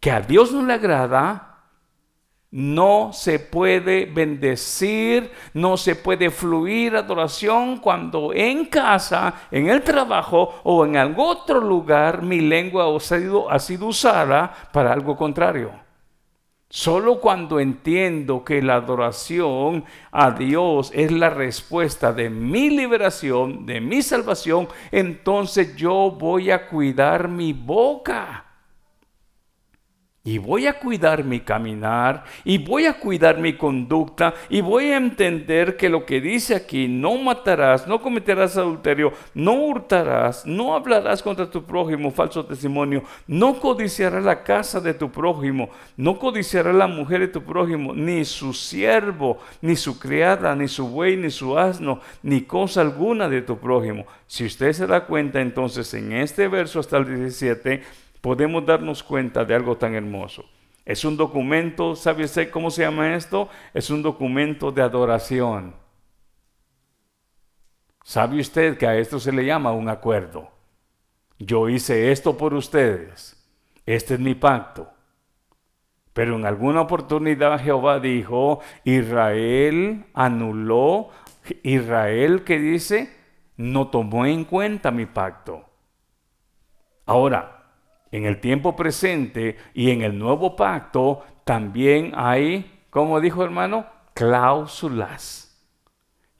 que 0.00 0.10
a 0.10 0.20
Dios 0.20 0.52
no 0.52 0.66
le 0.66 0.74
agrada. 0.74 1.46
No 2.52 3.10
se 3.12 3.38
puede 3.38 4.06
bendecir, 4.06 5.30
no 5.54 5.76
se 5.76 5.94
puede 5.94 6.30
fluir 6.30 6.96
adoración 6.96 7.76
cuando 7.76 8.32
en 8.34 8.64
casa, 8.64 9.34
en 9.52 9.68
el 9.68 9.82
trabajo 9.82 10.60
o 10.64 10.84
en 10.84 10.96
algún 10.96 11.26
otro 11.28 11.60
lugar 11.60 12.22
mi 12.22 12.40
lengua 12.40 12.86
ha 13.48 13.58
sido 13.60 13.86
usada 13.86 14.52
para 14.72 14.92
algo 14.92 15.16
contrario. 15.16 15.89
Solo 16.72 17.18
cuando 17.20 17.58
entiendo 17.58 18.44
que 18.44 18.62
la 18.62 18.76
adoración 18.76 19.84
a 20.12 20.30
Dios 20.30 20.92
es 20.94 21.10
la 21.10 21.28
respuesta 21.28 22.12
de 22.12 22.30
mi 22.30 22.70
liberación, 22.70 23.66
de 23.66 23.80
mi 23.80 24.02
salvación, 24.02 24.68
entonces 24.92 25.74
yo 25.74 26.12
voy 26.16 26.52
a 26.52 26.68
cuidar 26.68 27.26
mi 27.26 27.52
boca. 27.52 28.49
Y 30.22 30.36
voy 30.36 30.66
a 30.66 30.78
cuidar 30.78 31.24
mi 31.24 31.40
caminar, 31.40 32.24
y 32.44 32.58
voy 32.58 32.84
a 32.84 32.92
cuidar 32.92 33.38
mi 33.38 33.54
conducta, 33.54 34.34
y 34.50 34.60
voy 34.60 34.90
a 34.90 34.98
entender 34.98 35.78
que 35.78 35.88
lo 35.88 36.04
que 36.04 36.20
dice 36.20 36.54
aquí, 36.54 36.88
no 36.88 37.16
matarás, 37.16 37.86
no 37.86 38.02
cometerás 38.02 38.58
adulterio, 38.58 39.14
no 39.32 39.54
hurtarás, 39.54 40.44
no 40.44 40.74
hablarás 40.74 41.22
contra 41.22 41.50
tu 41.50 41.64
prójimo, 41.64 42.10
falso 42.10 42.44
testimonio, 42.44 43.02
no 43.26 43.58
codiciarás 43.58 44.22
la 44.22 44.42
casa 44.42 44.78
de 44.78 44.92
tu 44.92 45.10
prójimo, 45.10 45.70
no 45.96 46.18
codiciarás 46.18 46.74
la 46.74 46.86
mujer 46.86 47.20
de 47.20 47.28
tu 47.28 47.42
prójimo, 47.42 47.94
ni 47.94 48.26
su 48.26 48.52
siervo, 48.52 49.38
ni 49.62 49.74
su 49.74 49.98
criada, 49.98 50.54
ni 50.54 50.68
su 50.68 50.86
buey, 50.86 51.16
ni 51.16 51.30
su 51.30 51.58
asno, 51.58 52.00
ni 52.22 52.42
cosa 52.42 52.82
alguna 52.82 53.26
de 53.26 53.40
tu 53.40 53.56
prójimo. 53.56 54.04
Si 54.26 54.44
usted 54.44 54.74
se 54.74 54.86
da 54.86 55.06
cuenta 55.06 55.40
entonces 55.40 55.94
en 55.94 56.12
este 56.12 56.46
verso 56.46 56.78
hasta 56.78 56.98
el 56.98 57.06
17, 57.06 57.82
podemos 58.20 58.64
darnos 58.64 59.02
cuenta 59.02 59.44
de 59.44 59.54
algo 59.54 59.76
tan 59.76 59.94
hermoso. 59.94 60.44
Es 60.84 61.04
un 61.04 61.16
documento, 61.16 61.94
¿sabe 61.94 62.24
usted 62.24 62.50
cómo 62.50 62.70
se 62.70 62.82
llama 62.82 63.14
esto? 63.14 63.48
Es 63.74 63.90
un 63.90 64.02
documento 64.02 64.72
de 64.72 64.82
adoración. 64.82 65.74
¿Sabe 68.02 68.40
usted 68.40 68.76
que 68.76 68.86
a 68.86 68.96
esto 68.96 69.20
se 69.20 69.30
le 69.30 69.44
llama 69.44 69.72
un 69.72 69.88
acuerdo? 69.88 70.50
Yo 71.38 71.68
hice 71.68 72.10
esto 72.10 72.36
por 72.36 72.54
ustedes. 72.54 73.36
Este 73.86 74.14
es 74.14 74.20
mi 74.20 74.34
pacto. 74.34 74.90
Pero 76.12 76.36
en 76.36 76.44
alguna 76.44 76.80
oportunidad 76.80 77.60
Jehová 77.60 78.00
dijo, 78.00 78.60
Israel 78.84 80.06
anuló, 80.12 81.10
Israel 81.62 82.42
que 82.44 82.58
dice, 82.58 83.16
no 83.56 83.88
tomó 83.88 84.26
en 84.26 84.44
cuenta 84.44 84.90
mi 84.90 85.06
pacto. 85.06 85.64
Ahora, 87.06 87.59
en 88.12 88.24
el 88.24 88.40
tiempo 88.40 88.76
presente 88.76 89.56
y 89.74 89.90
en 89.90 90.02
el 90.02 90.18
nuevo 90.18 90.56
pacto 90.56 91.22
también 91.44 92.12
hay, 92.14 92.84
como 92.90 93.20
dijo 93.20 93.44
hermano, 93.44 93.86
cláusulas 94.14 95.46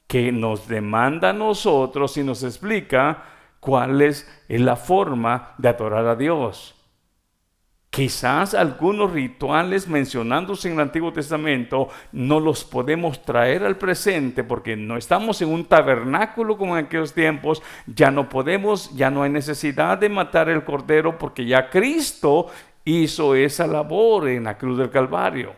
que 0.07 0.31
nos 0.31 0.67
demanda 0.67 1.29
a 1.29 1.33
nosotros 1.33 2.17
y 2.17 2.23
nos 2.23 2.43
explica 2.43 3.23
cuál 3.61 4.01
es 4.01 4.29
la 4.49 4.75
forma 4.75 5.53
de 5.57 5.69
adorar 5.69 6.05
a 6.07 6.15
Dios. 6.15 6.75
Quizás 7.91 8.53
algunos 8.53 9.11
rituales 9.11 9.85
mencionándose 9.89 10.69
en 10.69 10.75
el 10.75 10.79
Antiguo 10.79 11.11
Testamento 11.11 11.89
no 12.13 12.39
los 12.39 12.63
podemos 12.63 13.21
traer 13.21 13.65
al 13.65 13.75
presente 13.75 14.45
porque 14.45 14.77
no 14.77 14.95
estamos 14.95 15.41
en 15.41 15.49
un 15.49 15.65
tabernáculo 15.65 16.57
como 16.57 16.77
en 16.77 16.85
aquellos 16.85 17.13
tiempos, 17.13 17.61
ya 17.85 18.09
no 18.09 18.29
podemos, 18.29 18.95
ya 18.95 19.11
no 19.11 19.23
hay 19.23 19.29
necesidad 19.29 19.97
de 19.97 20.07
matar 20.07 20.47
el 20.47 20.63
cordero 20.63 21.17
porque 21.17 21.45
ya 21.45 21.69
Cristo 21.69 22.47
hizo 22.85 23.35
esa 23.35 23.67
labor 23.67 24.29
en 24.29 24.45
la 24.45 24.57
cruz 24.57 24.77
del 24.77 24.89
Calvario. 24.89 25.53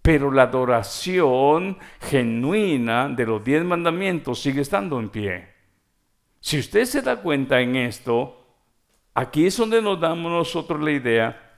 Pero 0.00 0.30
la 0.30 0.44
adoración 0.44 1.76
genuina 2.00 3.10
de 3.10 3.26
los 3.26 3.44
diez 3.44 3.62
mandamientos 3.62 4.40
sigue 4.40 4.62
estando 4.62 4.98
en 4.98 5.10
pie. 5.10 5.48
Si 6.40 6.58
usted 6.58 6.86
se 6.86 7.02
da 7.02 7.16
cuenta 7.16 7.60
en 7.60 7.76
esto, 7.76 8.46
aquí 9.12 9.44
es 9.44 9.58
donde 9.58 9.82
nos 9.82 10.00
damos 10.00 10.32
nosotros 10.32 10.80
la 10.80 10.92
idea 10.92 11.48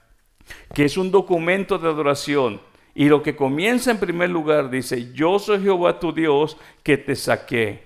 que 0.73 0.85
es 0.85 0.97
un 0.97 1.11
documento 1.11 1.77
de 1.77 1.89
adoración. 1.89 2.61
Y 2.95 3.05
lo 3.05 3.23
que 3.23 3.35
comienza 3.35 3.91
en 3.91 3.99
primer 3.99 4.29
lugar 4.29 4.69
dice, 4.69 5.11
yo 5.13 5.39
soy 5.39 5.61
Jehová 5.61 5.99
tu 5.99 6.13
Dios 6.13 6.57
que 6.83 6.97
te 6.97 7.15
saqué. 7.15 7.83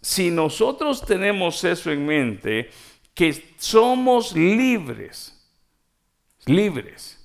Si 0.00 0.30
nosotros 0.30 1.04
tenemos 1.04 1.62
eso 1.64 1.90
en 1.90 2.06
mente, 2.06 2.70
que 3.14 3.54
somos 3.56 4.34
libres, 4.34 5.34
libres. 6.46 7.18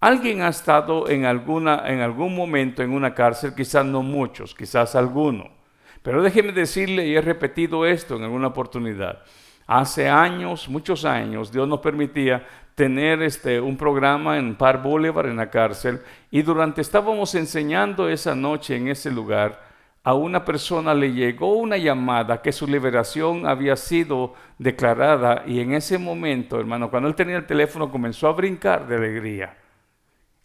Alguien 0.00 0.42
ha 0.42 0.48
estado 0.48 1.08
en, 1.08 1.26
alguna, 1.26 1.84
en 1.86 2.00
algún 2.00 2.34
momento 2.34 2.82
en 2.82 2.92
una 2.92 3.14
cárcel, 3.14 3.54
quizás 3.54 3.84
no 3.86 4.02
muchos, 4.02 4.54
quizás 4.54 4.94
alguno. 4.94 5.50
Pero 6.02 6.22
déjeme 6.22 6.52
decirle, 6.52 7.06
y 7.06 7.14
he 7.14 7.20
repetido 7.20 7.86
esto 7.86 8.16
en 8.16 8.24
alguna 8.24 8.48
oportunidad, 8.48 9.22
hace 9.66 10.08
años, 10.08 10.68
muchos 10.68 11.04
años, 11.04 11.52
Dios 11.52 11.66
nos 11.68 11.80
permitía 11.80 12.46
tener 12.74 13.22
este, 13.22 13.60
un 13.60 13.76
programa 13.76 14.38
en 14.38 14.54
Par 14.54 14.82
Boulevard, 14.82 15.28
en 15.28 15.36
la 15.36 15.50
cárcel, 15.50 16.00
y 16.30 16.42
durante 16.42 16.80
estábamos 16.80 17.34
enseñando 17.34 18.08
esa 18.08 18.34
noche 18.34 18.76
en 18.76 18.88
ese 18.88 19.10
lugar, 19.10 19.72
a 20.04 20.14
una 20.14 20.44
persona 20.44 20.94
le 20.94 21.12
llegó 21.12 21.54
una 21.54 21.76
llamada 21.76 22.42
que 22.42 22.50
su 22.50 22.66
liberación 22.66 23.46
había 23.46 23.76
sido 23.76 24.34
declarada 24.58 25.44
y 25.46 25.60
en 25.60 25.74
ese 25.74 25.96
momento, 25.96 26.58
hermano, 26.58 26.90
cuando 26.90 27.08
él 27.08 27.14
tenía 27.14 27.36
el 27.36 27.46
teléfono 27.46 27.90
comenzó 27.90 28.26
a 28.26 28.32
brincar 28.32 28.86
de 28.88 28.96
alegría. 28.96 29.56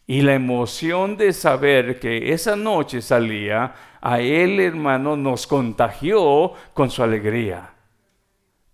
Y 0.05 0.21
la 0.21 0.36
emoción 0.36 1.17
de 1.17 1.33
saber 1.33 2.00
que 2.00 2.31
esa 2.31 2.55
noche 2.55 3.01
salía, 3.01 3.74
a 4.00 4.19
él, 4.19 4.59
hermano, 4.59 5.17
nos 5.17 5.47
contagió 5.47 6.53
con 6.74 6.89
su 6.89 7.03
alegría. 7.03 7.71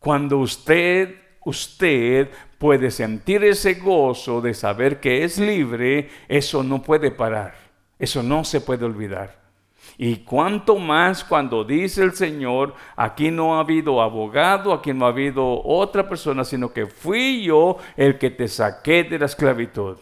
Cuando 0.04 0.40
usted, 0.40 1.16
usted 1.46 2.30
puede 2.58 2.92
sentir 2.92 3.42
ese 3.46 3.76
gozo 3.76 4.42
de 4.42 4.54
saber 4.54 5.00
que 5.00 5.24
es 5.24 5.38
libre, 5.38 6.10
eso 6.28 6.62
no 6.62 6.82
puede 6.82 7.10
parar, 7.10 7.56
eso 7.98 8.22
no 8.22 8.44
se 8.44 8.60
puede 8.60 8.84
olvidar. 8.84 9.40
Y 9.98 10.18
cuanto 10.18 10.76
más 10.76 11.24
cuando 11.24 11.64
dice 11.64 12.04
el 12.04 12.12
Señor, 12.12 12.74
aquí 12.98 13.32
no 13.32 13.56
ha 13.56 13.62
habido 13.62 14.02
abogado, 14.02 14.74
aquí 14.74 14.92
no 14.92 15.06
ha 15.06 15.10
habido 15.10 15.64
otra 15.64 16.10
persona, 16.10 16.44
sino 16.44 16.74
que 16.74 16.86
fui 16.86 17.46
yo 17.46 17.78
el 17.96 18.18
que 18.18 18.30
te 18.30 18.50
saqué 18.50 19.06
de 19.06 19.20
la 19.20 19.28
esclavitud. 19.28 20.00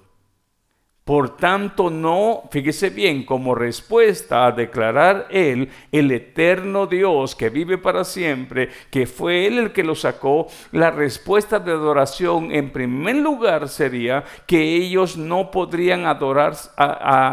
Por 1.04 1.36
tanto, 1.36 1.90
no, 1.90 2.44
fíjese 2.52 2.92
bien, 2.92 3.26
como 3.26 3.56
respuesta 3.56 4.46
a 4.46 4.52
declarar 4.52 5.26
Él, 5.32 5.70
el 5.92 6.12
eterno 6.12 6.86
Dios 6.86 7.36
que 7.36 7.50
vive 7.50 7.80
para 7.80 8.04
siempre, 8.04 8.70
que 8.92 9.08
fue 9.08 9.48
Él 9.48 9.58
el 9.58 9.72
que 9.72 9.84
lo 9.84 9.96
sacó, 9.96 10.48
la 10.72 10.92
respuesta 10.92 11.58
de 11.58 11.72
adoración 11.72 12.52
en 12.52 12.70
primer 12.70 13.16
lugar 13.16 13.68
sería 13.68 14.24
que 14.46 14.62
ellos 14.62 15.18
no 15.18 15.50
podrían 15.50 16.06
adorar, 16.06 16.54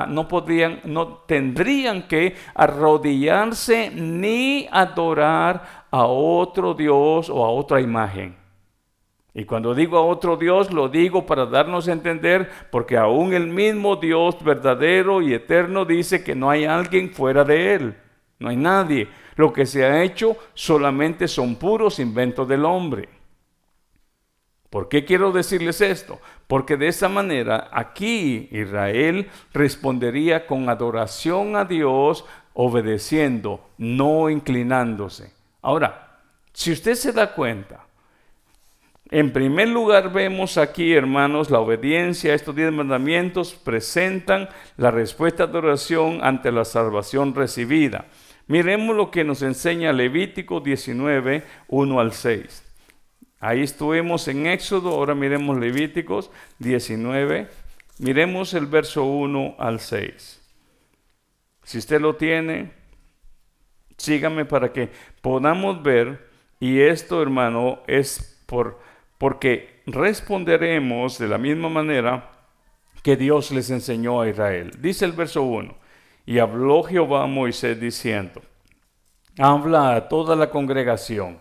no 0.08 0.26
podrían, 0.28 0.80
no 0.84 1.18
tendrían 1.26 2.08
que 2.08 2.36
arrodillarse 2.54 3.90
ni 3.90 4.66
adorar 4.72 5.86
a 5.90 6.06
otro 6.06 6.72
Dios 6.72 7.28
o 7.28 7.44
a 7.44 7.50
otra 7.50 7.82
imagen. 7.82 8.37
Y 9.38 9.44
cuando 9.44 9.72
digo 9.72 9.98
a 9.98 10.04
otro 10.04 10.36
Dios, 10.36 10.72
lo 10.72 10.88
digo 10.88 11.24
para 11.24 11.46
darnos 11.46 11.86
a 11.86 11.92
entender, 11.92 12.50
porque 12.72 12.96
aún 12.96 13.32
el 13.32 13.46
mismo 13.46 13.94
Dios 13.94 14.42
verdadero 14.42 15.22
y 15.22 15.32
eterno 15.32 15.84
dice 15.84 16.24
que 16.24 16.34
no 16.34 16.50
hay 16.50 16.64
alguien 16.64 17.10
fuera 17.10 17.44
de 17.44 17.74
Él. 17.74 17.96
No 18.40 18.48
hay 18.48 18.56
nadie. 18.56 19.06
Lo 19.36 19.52
que 19.52 19.64
se 19.64 19.84
ha 19.84 20.02
hecho 20.02 20.36
solamente 20.54 21.28
son 21.28 21.54
puros 21.54 22.00
inventos 22.00 22.48
del 22.48 22.64
hombre. 22.64 23.08
¿Por 24.70 24.88
qué 24.88 25.04
quiero 25.04 25.30
decirles 25.30 25.82
esto? 25.82 26.18
Porque 26.48 26.76
de 26.76 26.88
esa 26.88 27.08
manera 27.08 27.68
aquí 27.70 28.48
Israel 28.50 29.30
respondería 29.52 30.48
con 30.48 30.68
adoración 30.68 31.54
a 31.54 31.64
Dios, 31.64 32.24
obedeciendo, 32.54 33.60
no 33.78 34.30
inclinándose. 34.30 35.32
Ahora, 35.62 36.18
si 36.52 36.72
usted 36.72 36.96
se 36.96 37.12
da 37.12 37.32
cuenta, 37.32 37.87
en 39.10 39.32
primer 39.32 39.68
lugar 39.68 40.12
vemos 40.12 40.58
aquí, 40.58 40.92
hermanos, 40.92 41.50
la 41.50 41.60
obediencia 41.60 42.32
a 42.32 42.34
estos 42.34 42.54
diez 42.54 42.70
mandamientos 42.70 43.54
presentan 43.54 44.48
la 44.76 44.90
respuesta 44.90 45.46
de 45.46 45.56
oración 45.56 46.20
ante 46.22 46.52
la 46.52 46.64
salvación 46.64 47.34
recibida. 47.34 48.06
Miremos 48.48 48.94
lo 48.94 49.10
que 49.10 49.24
nos 49.24 49.42
enseña 49.42 49.92
Levítico 49.92 50.60
19, 50.60 51.42
1 51.68 52.00
al 52.00 52.12
6. 52.12 52.64
Ahí 53.40 53.62
estuvimos 53.62 54.26
en 54.28 54.46
Éxodo, 54.46 54.90
ahora 54.90 55.14
miremos 55.14 55.58
Levíticos 55.58 56.30
19, 56.58 57.48
miremos 57.98 58.52
el 58.54 58.66
verso 58.66 59.04
1 59.04 59.56
al 59.58 59.80
6. 59.80 60.40
Si 61.62 61.78
usted 61.78 62.00
lo 62.00 62.16
tiene, 62.16 62.72
sígame 63.96 64.44
para 64.44 64.72
que 64.72 64.90
podamos 65.20 65.82
ver, 65.82 66.28
y 66.58 66.80
esto 66.80 67.22
hermano 67.22 67.80
es 67.86 68.42
por, 68.46 68.80
porque 69.18 69.82
responderemos 69.86 71.18
de 71.18 71.28
la 71.28 71.38
misma 71.38 71.68
manera 71.68 72.30
que 73.02 73.16
Dios 73.16 73.50
les 73.50 73.70
enseñó 73.70 74.20
a 74.20 74.28
Israel. 74.28 74.72
Dice 74.78 75.04
el 75.04 75.12
verso 75.12 75.42
1, 75.42 75.74
y 76.26 76.38
habló 76.38 76.82
Jehová 76.82 77.24
a 77.24 77.26
Moisés 77.26 77.80
diciendo, 77.80 78.42
habla 79.38 79.96
a 79.96 80.08
toda 80.08 80.36
la 80.36 80.50
congregación 80.50 81.38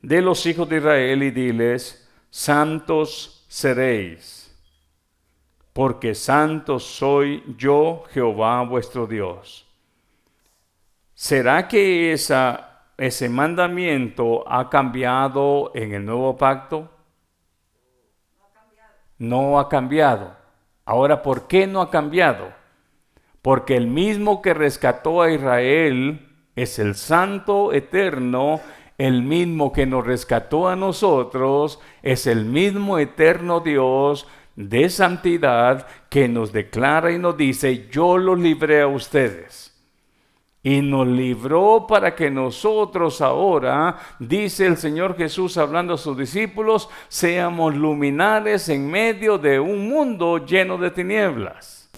de 0.00 0.20
los 0.20 0.44
hijos 0.46 0.68
de 0.68 0.78
Israel 0.78 1.22
y 1.22 1.30
diles, 1.30 2.08
santos 2.30 3.44
seréis, 3.48 4.54
porque 5.72 6.14
santo 6.14 6.78
soy 6.78 7.42
yo, 7.56 8.04
Jehová 8.12 8.62
vuestro 8.62 9.06
Dios. 9.06 9.66
¿Será 11.14 11.68
que 11.68 12.12
esa, 12.12 12.71
ese 13.06 13.28
mandamiento 13.28 14.44
ha 14.46 14.70
cambiado 14.70 15.72
en 15.74 15.94
el 15.94 16.04
nuevo 16.04 16.36
pacto? 16.36 16.90
No 19.18 19.58
ha 19.58 19.68
cambiado. 19.68 20.36
Ahora, 20.84 21.22
¿por 21.22 21.46
qué 21.46 21.66
no 21.66 21.80
ha 21.80 21.90
cambiado? 21.90 22.52
Porque 23.40 23.76
el 23.76 23.86
mismo 23.86 24.42
que 24.42 24.54
rescató 24.54 25.22
a 25.22 25.30
Israel 25.30 26.28
es 26.54 26.78
el 26.78 26.94
Santo 26.94 27.72
Eterno 27.72 28.60
el 28.98 29.22
mismo 29.22 29.72
que 29.72 29.84
nos 29.84 30.06
rescató 30.06 30.68
a 30.68 30.76
nosotros, 30.76 31.80
es 32.02 32.28
el 32.28 32.44
mismo 32.44 32.98
eterno 32.98 33.58
Dios 33.58 34.28
de 34.54 34.88
santidad 34.90 35.88
que 36.08 36.28
nos 36.28 36.52
declara 36.52 37.10
y 37.10 37.18
nos 37.18 37.36
dice, 37.36 37.88
yo 37.90 38.16
los 38.18 38.38
libré 38.38 38.82
a 38.82 38.86
ustedes. 38.86 39.71
Y 40.64 40.80
nos 40.80 41.08
libró 41.08 41.86
para 41.88 42.14
que 42.14 42.30
nosotros 42.30 43.20
ahora, 43.20 43.98
dice 44.20 44.66
el 44.66 44.76
Señor 44.76 45.16
Jesús 45.16 45.56
hablando 45.58 45.94
a 45.94 45.98
sus 45.98 46.16
discípulos, 46.16 46.88
seamos 47.08 47.74
luminares 47.74 48.68
en 48.68 48.88
medio 48.88 49.38
de 49.38 49.58
un 49.58 49.88
mundo 49.88 50.38
lleno 50.38 50.78
de 50.78 50.92
tinieblas. 50.92 51.90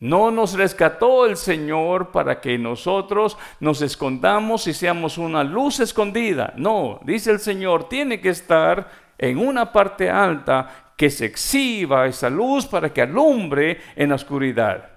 No 0.00 0.30
nos 0.30 0.54
rescató 0.54 1.26
el 1.26 1.36
Señor 1.36 2.10
para 2.10 2.40
que 2.40 2.58
nosotros 2.58 3.36
nos 3.60 3.80
escondamos 3.82 4.66
y 4.66 4.72
seamos 4.72 5.18
una 5.18 5.44
luz 5.44 5.80
escondida. 5.80 6.54
No, 6.56 7.00
dice 7.04 7.30
el 7.30 7.38
Señor, 7.38 7.88
tiene 7.88 8.20
que 8.20 8.30
estar 8.30 8.88
en 9.18 9.38
una 9.38 9.72
parte 9.72 10.10
alta 10.10 10.92
que 10.96 11.10
se 11.10 11.26
exhiba 11.26 12.06
esa 12.06 12.30
luz 12.30 12.66
para 12.66 12.92
que 12.92 13.02
alumbre 13.02 13.80
en 13.94 14.08
la 14.08 14.14
oscuridad. 14.16 14.93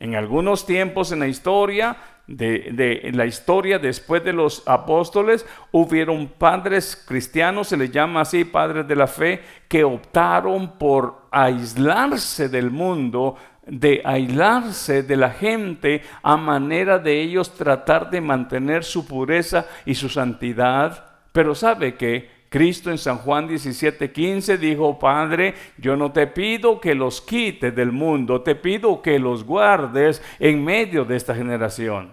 En 0.00 0.14
algunos 0.14 0.64
tiempos 0.64 1.10
en 1.12 1.20
la 1.20 1.26
historia, 1.26 1.96
de, 2.28 3.10
la 3.14 3.26
historia 3.26 3.78
después 3.78 4.22
de 4.22 4.32
los 4.32 4.62
apóstoles, 4.66 5.46
hubieron 5.72 6.28
padres 6.28 7.02
cristianos, 7.08 7.68
se 7.68 7.76
les 7.76 7.90
llama 7.90 8.20
así 8.20 8.44
padres 8.44 8.86
de 8.86 8.96
la 8.96 9.06
fe, 9.06 9.42
que 9.66 9.82
optaron 9.82 10.78
por 10.78 11.26
aislarse 11.30 12.48
del 12.48 12.70
mundo 12.70 13.36
de 13.70 14.00
aislarse 14.02 15.02
de 15.02 15.16
la 15.16 15.30
gente 15.30 16.02
a 16.22 16.38
manera 16.38 16.98
de 16.98 17.20
ellos 17.20 17.54
tratar 17.54 18.08
de 18.08 18.22
mantener 18.22 18.82
su 18.82 19.06
pureza 19.06 19.66
y 19.84 19.94
su 19.94 20.08
santidad. 20.08 21.04
Pero 21.32 21.54
sabe 21.54 21.94
que 21.94 22.37
Cristo 22.48 22.90
en 22.90 22.98
San 22.98 23.18
Juan 23.18 23.48
17:15 23.48 24.56
dijo, 24.58 24.98
Padre, 24.98 25.54
yo 25.76 25.96
no 25.96 26.12
te 26.12 26.26
pido 26.26 26.80
que 26.80 26.94
los 26.94 27.20
quites 27.20 27.74
del 27.74 27.92
mundo, 27.92 28.40
te 28.40 28.54
pido 28.54 29.02
que 29.02 29.18
los 29.18 29.44
guardes 29.44 30.22
en 30.38 30.64
medio 30.64 31.04
de 31.04 31.16
esta 31.16 31.34
generación. 31.34 32.12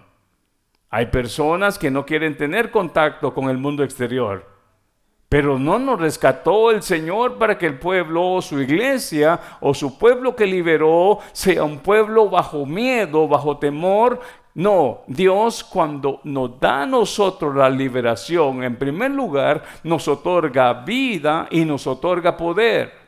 Hay 0.90 1.06
personas 1.06 1.78
que 1.78 1.90
no 1.90 2.06
quieren 2.06 2.36
tener 2.36 2.70
contacto 2.70 3.34
con 3.34 3.48
el 3.48 3.58
mundo 3.58 3.82
exterior. 3.82 4.56
Pero 5.28 5.58
no 5.58 5.78
nos 5.78 6.00
rescató 6.00 6.70
el 6.70 6.82
Señor 6.82 7.36
para 7.36 7.58
que 7.58 7.66
el 7.66 7.78
pueblo 7.78 8.34
o 8.34 8.42
su 8.42 8.60
iglesia 8.60 9.40
o 9.60 9.74
su 9.74 9.98
pueblo 9.98 10.36
que 10.36 10.46
liberó 10.46 11.18
sea 11.32 11.64
un 11.64 11.80
pueblo 11.80 12.30
bajo 12.30 12.64
miedo, 12.64 13.26
bajo 13.26 13.58
temor. 13.58 14.20
No, 14.56 15.02
Dios 15.06 15.62
cuando 15.62 16.20
nos 16.24 16.58
da 16.58 16.84
a 16.84 16.86
nosotros 16.86 17.54
la 17.54 17.68
liberación, 17.68 18.64
en 18.64 18.76
primer 18.76 19.10
lugar, 19.10 19.62
nos 19.84 20.08
otorga 20.08 20.72
vida 20.72 21.46
y 21.50 21.66
nos 21.66 21.86
otorga 21.86 22.38
poder. 22.38 23.05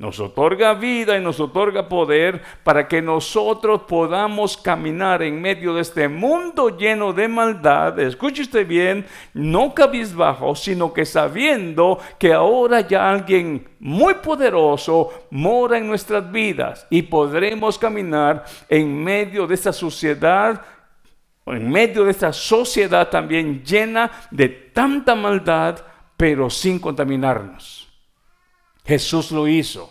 Nos 0.00 0.18
otorga 0.18 0.72
vida 0.72 1.18
y 1.18 1.20
nos 1.20 1.38
otorga 1.40 1.86
poder 1.86 2.40
para 2.64 2.88
que 2.88 3.02
nosotros 3.02 3.82
podamos 3.82 4.56
caminar 4.56 5.22
en 5.22 5.42
medio 5.42 5.74
de 5.74 5.82
este 5.82 6.08
mundo 6.08 6.74
lleno 6.74 7.12
de 7.12 7.28
maldad. 7.28 7.98
Escuche 7.98 8.40
usted 8.40 8.66
bien, 8.66 9.04
no 9.34 9.74
cabizbajo, 9.74 10.54
sino 10.54 10.90
que 10.94 11.04
sabiendo 11.04 11.98
que 12.18 12.32
ahora 12.32 12.80
ya 12.80 13.10
alguien 13.10 13.68
muy 13.78 14.14
poderoso 14.14 15.26
mora 15.28 15.76
en 15.76 15.86
nuestras 15.86 16.32
vidas 16.32 16.86
y 16.88 17.02
podremos 17.02 17.76
caminar 17.76 18.46
en 18.70 19.04
medio 19.04 19.46
de 19.46 19.54
esta 19.54 19.70
sociedad 19.74 20.62
en 21.44 21.68
medio 21.68 22.04
de 22.04 22.12
esta 22.12 22.32
sociedad 22.32 23.10
también 23.10 23.62
llena 23.62 24.10
de 24.30 24.48
tanta 24.48 25.14
maldad, 25.14 25.78
pero 26.16 26.48
sin 26.48 26.78
contaminarnos. 26.78 27.79
Jesús 28.90 29.30
lo 29.30 29.46
hizo. 29.46 29.88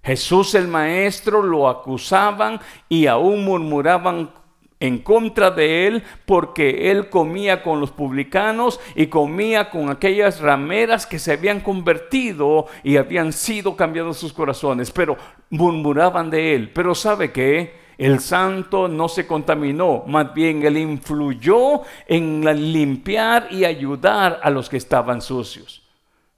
Jesús 0.00 0.54
el 0.54 0.68
Maestro 0.68 1.42
lo 1.42 1.68
acusaban 1.68 2.60
y 2.88 3.08
aún 3.08 3.44
murmuraban 3.44 4.30
en 4.78 4.98
contra 4.98 5.50
de 5.50 5.88
él 5.88 6.04
porque 6.24 6.92
él 6.92 7.10
comía 7.10 7.64
con 7.64 7.80
los 7.80 7.90
publicanos 7.90 8.78
y 8.94 9.08
comía 9.08 9.70
con 9.70 9.90
aquellas 9.90 10.38
rameras 10.38 11.04
que 11.04 11.18
se 11.18 11.32
habían 11.32 11.58
convertido 11.58 12.66
y 12.84 12.96
habían 12.96 13.32
sido 13.32 13.74
cambiados 13.74 14.18
sus 14.18 14.32
corazones, 14.32 14.92
pero 14.92 15.16
murmuraban 15.50 16.30
de 16.30 16.54
él. 16.54 16.70
Pero 16.72 16.94
¿sabe 16.94 17.32
qué? 17.32 17.74
El 17.98 18.20
santo 18.20 18.86
no 18.86 19.08
se 19.08 19.26
contaminó, 19.26 20.04
más 20.06 20.32
bien 20.32 20.62
él 20.62 20.76
influyó 20.76 21.82
en 22.06 22.44
limpiar 22.72 23.48
y 23.50 23.64
ayudar 23.64 24.38
a 24.44 24.48
los 24.48 24.68
que 24.68 24.76
estaban 24.76 25.20
sucios. 25.20 25.81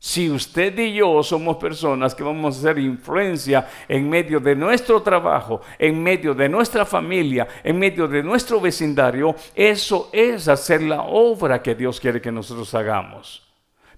Si 0.05 0.29
usted 0.29 0.79
y 0.81 0.93
yo 0.93 1.23
somos 1.23 1.57
personas 1.57 2.15
que 2.15 2.23
vamos 2.23 2.57
a 2.57 2.59
hacer 2.59 2.79
influencia 2.79 3.67
en 3.89 4.07
medio 4.07 4.39
de 4.39 4.55
nuestro 4.55 5.01
trabajo, 5.01 5.63
en 5.79 6.03
medio 6.03 6.35
de 6.35 6.47
nuestra 6.47 6.85
familia, 6.85 7.49
en 7.65 7.79
medio 7.79 8.07
de 8.07 8.23
nuestro 8.23 8.61
vecindario, 8.61 9.35
eso 9.55 10.11
es 10.13 10.47
hacer 10.47 10.83
la 10.83 11.05
obra 11.05 11.63
que 11.63 11.75
Dios 11.75 11.99
quiere 11.99 12.21
que 12.21 12.31
nosotros 12.31 12.75
hagamos. 12.75 13.51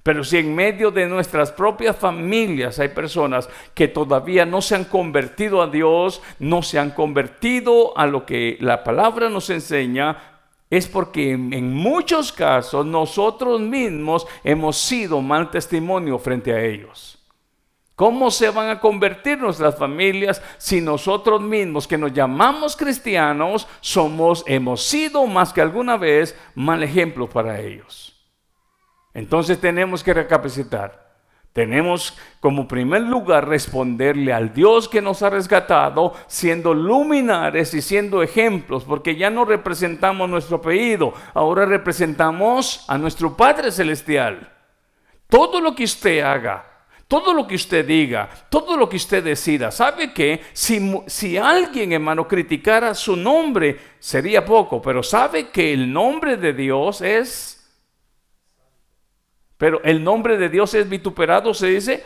Pero 0.05 0.23
si 0.23 0.37
en 0.37 0.55
medio 0.55 0.93
de 0.93 1.09
nuestras 1.09 1.51
propias 1.51 1.97
familias 1.97 2.79
hay 2.79 2.91
personas 2.91 3.49
que 3.75 3.89
todavía 3.89 4.47
no 4.47 4.63
se 4.63 4.77
han 4.77 4.85
convertido 4.85 5.61
a 5.61 5.67
Dios, 5.67 6.23
no 6.39 6.63
se 6.63 6.79
han 6.79 6.93
convertido 6.93 7.99
a 7.99 8.07
lo 8.07 8.25
que 8.25 8.59
la 8.61 8.85
palabra 8.85 9.29
nos 9.29 9.51
enseña, 9.51 10.36
es 10.77 10.87
porque 10.87 11.33
en 11.33 11.75
muchos 11.75 12.33
casos 12.33 12.85
nosotros 12.85 13.61
mismos 13.61 14.27
hemos 14.45 14.77
sido 14.77 15.21
mal 15.21 15.51
testimonio 15.51 16.19
frente 16.19 16.53
a 16.53 16.63
ellos. 16.63 17.17
¿Cómo 17.97 18.31
se 18.31 18.51
van 18.51 18.69
a 18.69 18.79
convertir 18.79 19.39
nuestras 19.39 19.79
familias 19.79 20.43
si 20.59 20.83
nosotros 20.83 21.41
mismos 21.41 21.89
que 21.89 21.97
nos 21.97 22.13
llamamos 22.13 22.77
cristianos 22.77 23.67
somos, 23.81 24.45
hemos 24.47 24.83
sido 24.83 25.27
más 25.27 25.51
que 25.51 25.63
alguna 25.63 25.97
vez 25.97 26.39
mal 26.55 26.83
ejemplo 26.83 27.27
para 27.27 27.59
ellos? 27.59 28.23
Entonces 29.15 29.59
tenemos 29.59 30.05
que 30.05 30.13
recapacitar. 30.13 31.06
Tenemos 31.57 32.15
como 32.39 32.69
primer 32.69 33.01
lugar 33.01 33.49
responderle 33.49 34.31
al 34.35 34.53
Dios 34.53 34.91
que 34.91 35.01
nos 35.01 35.23
ha 35.23 35.31
rescatado, 35.31 36.13
siendo 36.27 36.75
luminares 36.75 37.73
y 37.73 37.81
siendo 37.81 38.23
ejemplos, 38.23 38.85
porque 38.85 39.17
ya 39.17 39.31
no 39.31 39.47
representamos 39.47 40.29
nuestro 40.29 40.59
apellido, 40.59 41.15
ahora 41.33 41.65
representamos 41.65 42.85
a 42.89 42.99
nuestro 42.99 43.39
Padre 43.39 43.73
Celestial. 43.73 44.53
Todo 45.31 45.63
lo 45.63 45.75
que 45.75 45.85
usted 45.85 46.21
haga, 46.21 46.63
todo 47.09 47.33
lo 47.33 47.47
que 47.47 47.55
usted 47.55 47.87
diga, 47.87 48.29
todo 48.51 48.77
lo 48.77 48.87
que 48.87 48.97
usted 48.97 49.25
decida. 49.25 49.71
¿Sabe 49.71 50.13
que 50.13 50.43
si, 50.53 51.01
si 51.07 51.39
alguien, 51.39 51.95
hermano, 51.95 52.29
criticara 52.29 52.95
su 52.95 53.17
nombre, 53.17 53.81
sería 53.99 54.45
poco, 54.45 54.83
pero 54.83 55.03
sabe 55.03 55.49
que 55.49 55.73
el 55.73 55.91
nombre 55.91 56.37
de 56.37 56.53
Dios 56.53 57.01
es... 57.01 57.56
Pero 59.59 59.81
el 59.83 60.03
nombre 60.05 60.37
de 60.37 60.49
Dios 60.49 60.75
es 60.75 60.89
vituperado, 60.89 61.55
se 61.55 61.69
dice, 61.69 62.05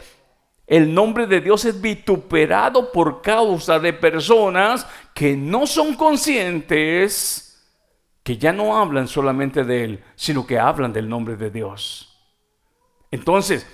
el 0.66 0.94
nombre 0.94 1.26
de 1.26 1.40
Dios 1.40 1.64
es 1.64 1.80
vituperado 1.80 2.92
por 2.92 3.22
causa 3.22 3.80
de 3.80 3.92
personas 3.92 4.86
que 5.12 5.36
no 5.36 5.66
son 5.66 5.94
conscientes, 5.94 7.68
que 8.22 8.38
ya 8.38 8.52
no 8.52 8.76
hablan 8.78 9.08
solamente 9.08 9.64
de 9.64 9.84
Él, 9.84 10.04
sino 10.14 10.46
que 10.46 10.60
hablan 10.60 10.92
del 10.92 11.08
nombre 11.08 11.36
de 11.36 11.50
Dios. 11.50 12.16
Entonces, 13.10 13.66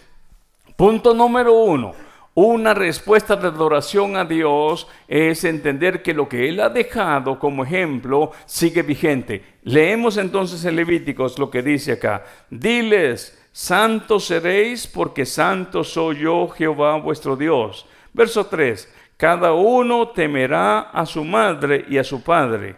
punto 0.76 1.12
número 1.12 1.52
uno, 1.52 1.92
una 2.32 2.72
respuesta 2.72 3.36
de 3.36 3.48
adoración 3.48 4.16
a 4.16 4.24
Dios 4.24 4.86
es 5.08 5.44
entender 5.44 6.02
que 6.02 6.14
lo 6.14 6.28
que 6.28 6.48
Él 6.48 6.60
ha 6.60 6.68
dejado 6.68 7.38
como 7.38 7.64
ejemplo 7.64 8.32
sigue 8.46 8.82
vigente. 8.82 9.58
Leemos 9.62 10.16
entonces 10.16 10.64
en 10.64 10.76
Levíticos 10.76 11.38
lo 11.38 11.50
que 11.50 11.62
dice 11.62 11.92
acá. 11.92 12.24
Diles, 12.50 13.45
santos 13.56 14.26
seréis 14.26 14.86
porque 14.86 15.24
santo 15.24 15.82
soy 15.82 16.18
yo 16.18 16.46
Jehová 16.48 16.98
vuestro 16.98 17.36
Dios. 17.36 17.86
Verso 18.12 18.44
3. 18.44 18.94
Cada 19.16 19.54
uno 19.54 20.08
temerá 20.08 20.90
a 20.90 21.06
su 21.06 21.24
madre 21.24 21.86
y 21.88 21.96
a 21.96 22.04
su 22.04 22.22
padre. 22.22 22.76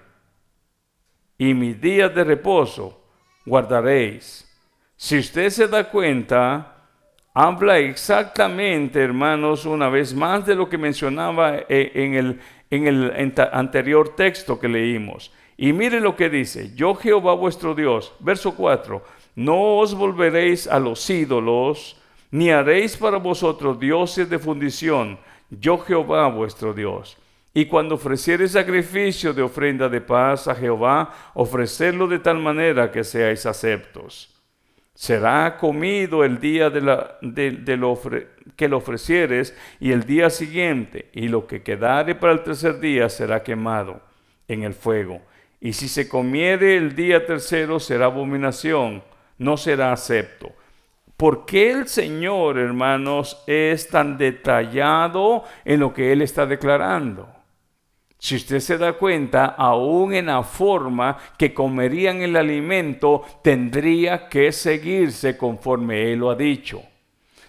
Y 1.36 1.52
mis 1.52 1.80
días 1.80 2.14
de 2.14 2.22
reposo 2.22 3.02
guardaréis. 3.44 4.48
Si 4.94 5.18
usted 5.18 5.50
se 5.50 5.66
da 5.66 5.82
cuenta, 5.90 6.76
habla 7.34 7.78
exactamente, 7.78 9.02
hermanos, 9.02 9.64
una 9.64 9.88
vez 9.88 10.14
más 10.14 10.46
de 10.46 10.54
lo 10.54 10.68
que 10.68 10.78
mencionaba 10.78 11.56
eh, 11.68 11.90
en 11.92 12.14
el, 12.14 12.40
en 12.70 12.86
el 12.86 13.34
anterior 13.52 14.14
texto 14.14 14.60
que 14.60 14.68
leímos. 14.68 15.32
Y 15.56 15.72
mire 15.72 15.98
lo 15.98 16.14
que 16.14 16.30
dice, 16.30 16.72
yo 16.76 16.94
Jehová 16.94 17.34
vuestro 17.34 17.74
Dios, 17.74 18.14
verso 18.20 18.54
4 18.54 19.17
no 19.34 19.78
os 19.78 19.94
volveréis 19.94 20.66
a 20.66 20.78
los 20.78 21.08
ídolos, 21.08 22.00
ni 22.30 22.50
haréis 22.50 22.96
para 22.96 23.18
vosotros 23.18 23.78
dioses 23.78 24.28
de 24.28 24.38
fundición, 24.38 25.18
yo 25.50 25.78
Jehová 25.78 26.28
vuestro 26.28 26.74
Dios. 26.74 27.16
Y 27.54 27.66
cuando 27.66 27.94
ofreciereis 27.94 28.52
sacrificio 28.52 29.32
de 29.32 29.42
ofrenda 29.42 29.88
de 29.88 30.00
paz 30.00 30.46
a 30.46 30.54
Jehová, 30.54 31.12
ofrecerlo 31.34 32.06
de 32.06 32.18
tal 32.18 32.38
manera 32.38 32.92
que 32.92 33.02
seáis 33.02 33.46
aceptos. 33.46 34.34
Será 34.94 35.56
comido 35.56 36.24
el 36.24 36.40
día 36.40 36.70
de, 36.70 36.80
la, 36.80 37.18
que 38.56 38.68
lo 38.68 38.76
ofrecieres 38.76 39.56
y 39.80 39.92
el 39.92 40.04
día 40.04 40.28
siguiente, 40.28 41.08
y 41.12 41.28
lo 41.28 41.46
que 41.46 41.62
quedare 41.62 42.14
para 42.14 42.32
el 42.32 42.42
tercer 42.42 42.80
día 42.80 43.08
será 43.08 43.42
quemado 43.42 44.00
en 44.48 44.64
el 44.64 44.74
fuego. 44.74 45.22
Y 45.60 45.72
si 45.72 45.88
se 45.88 46.08
comiere 46.08 46.76
el 46.76 46.94
día 46.94 47.26
tercero 47.26 47.80
será 47.80 48.06
abominación 48.06 49.02
no 49.38 49.56
será 49.56 49.92
acepto. 49.92 50.52
¿Por 51.16 51.46
qué 51.46 51.72
el 51.72 51.88
Señor, 51.88 52.58
hermanos, 52.58 53.42
es 53.46 53.88
tan 53.88 54.18
detallado 54.18 55.44
en 55.64 55.80
lo 55.80 55.92
que 55.92 56.12
Él 56.12 56.22
está 56.22 56.46
declarando? 56.46 57.28
Si 58.20 58.36
usted 58.36 58.60
se 58.60 58.78
da 58.78 58.94
cuenta, 58.94 59.46
aún 59.46 60.14
en 60.14 60.26
la 60.26 60.42
forma 60.42 61.16
que 61.36 61.54
comerían 61.54 62.20
el 62.20 62.36
alimento, 62.36 63.22
tendría 63.42 64.28
que 64.28 64.52
seguirse 64.52 65.36
conforme 65.36 66.12
Él 66.12 66.20
lo 66.20 66.30
ha 66.30 66.34
dicho. 66.34 66.82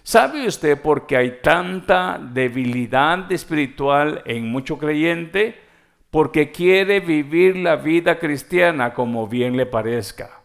¿Sabe 0.02 0.46
usted 0.46 0.80
por 0.80 1.06
qué 1.06 1.16
hay 1.16 1.38
tanta 1.42 2.18
debilidad 2.20 3.30
espiritual 3.30 4.22
en 4.26 4.50
mucho 4.50 4.78
creyente? 4.78 5.60
Porque 6.10 6.50
quiere 6.50 7.00
vivir 7.00 7.56
la 7.56 7.76
vida 7.76 8.18
cristiana 8.18 8.94
como 8.94 9.28
bien 9.28 9.56
le 9.56 9.66
parezca. 9.66 10.39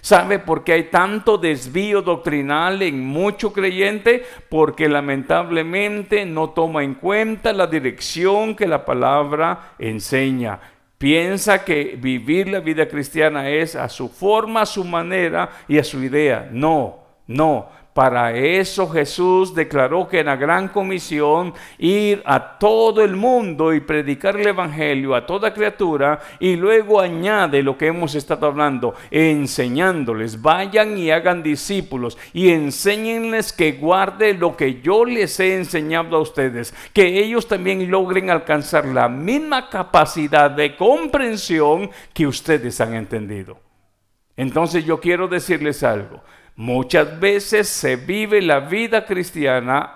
¿Sabe 0.00 0.38
por 0.38 0.64
qué 0.64 0.72
hay 0.72 0.84
tanto 0.84 1.38
desvío 1.38 2.02
doctrinal 2.02 2.82
en 2.82 3.04
mucho 3.04 3.52
creyente? 3.52 4.24
Porque 4.48 4.88
lamentablemente 4.88 6.24
no 6.26 6.50
toma 6.50 6.84
en 6.84 6.94
cuenta 6.94 7.52
la 7.52 7.66
dirección 7.66 8.54
que 8.54 8.66
la 8.66 8.84
palabra 8.84 9.74
enseña. 9.78 10.60
Piensa 10.98 11.64
que 11.64 11.96
vivir 12.00 12.48
la 12.48 12.60
vida 12.60 12.88
cristiana 12.88 13.50
es 13.50 13.76
a 13.76 13.88
su 13.88 14.08
forma, 14.08 14.62
a 14.62 14.66
su 14.66 14.84
manera 14.84 15.50
y 15.68 15.78
a 15.78 15.84
su 15.84 16.02
idea. 16.02 16.48
No, 16.50 17.00
no. 17.26 17.68
Para 17.96 18.36
eso 18.36 18.90
Jesús 18.90 19.54
declaró 19.54 20.06
que 20.06 20.20
en 20.20 20.26
la 20.26 20.36
gran 20.36 20.68
comisión 20.68 21.54
ir 21.78 22.22
a 22.26 22.58
todo 22.58 23.02
el 23.02 23.16
mundo 23.16 23.72
y 23.72 23.80
predicar 23.80 24.36
el 24.38 24.48
Evangelio 24.48 25.14
a 25.14 25.24
toda 25.24 25.54
criatura 25.54 26.20
y 26.38 26.56
luego 26.56 27.00
añade 27.00 27.62
lo 27.62 27.78
que 27.78 27.86
hemos 27.86 28.14
estado 28.14 28.48
hablando, 28.48 28.94
enseñándoles, 29.10 30.42
vayan 30.42 30.98
y 30.98 31.10
hagan 31.10 31.42
discípulos 31.42 32.18
y 32.34 32.50
enséñenles 32.50 33.50
que 33.54 33.72
guarde 33.72 34.34
lo 34.34 34.58
que 34.58 34.82
yo 34.82 35.06
les 35.06 35.40
he 35.40 35.56
enseñado 35.56 36.18
a 36.18 36.20
ustedes, 36.20 36.74
que 36.92 37.18
ellos 37.18 37.48
también 37.48 37.90
logren 37.90 38.28
alcanzar 38.28 38.84
la 38.84 39.08
misma 39.08 39.70
capacidad 39.70 40.50
de 40.50 40.76
comprensión 40.76 41.88
que 42.12 42.26
ustedes 42.26 42.78
han 42.78 42.92
entendido. 42.92 43.58
Entonces 44.36 44.84
yo 44.84 45.00
quiero 45.00 45.28
decirles 45.28 45.82
algo. 45.82 46.20
Muchas 46.56 47.20
veces 47.20 47.68
se 47.68 47.96
vive 47.96 48.40
la 48.40 48.60
vida 48.60 49.04
cristiana 49.04 49.92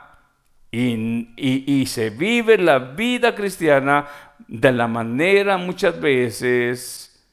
y, 0.70 1.86
se 1.86 2.10
vive 2.10 2.58
la 2.58 2.78
vida 2.78 3.34
cristiana 3.34 4.06
de 4.46 4.70
la 4.70 4.86
manera 4.86 5.56
muchas 5.56 5.98
veces 5.98 7.26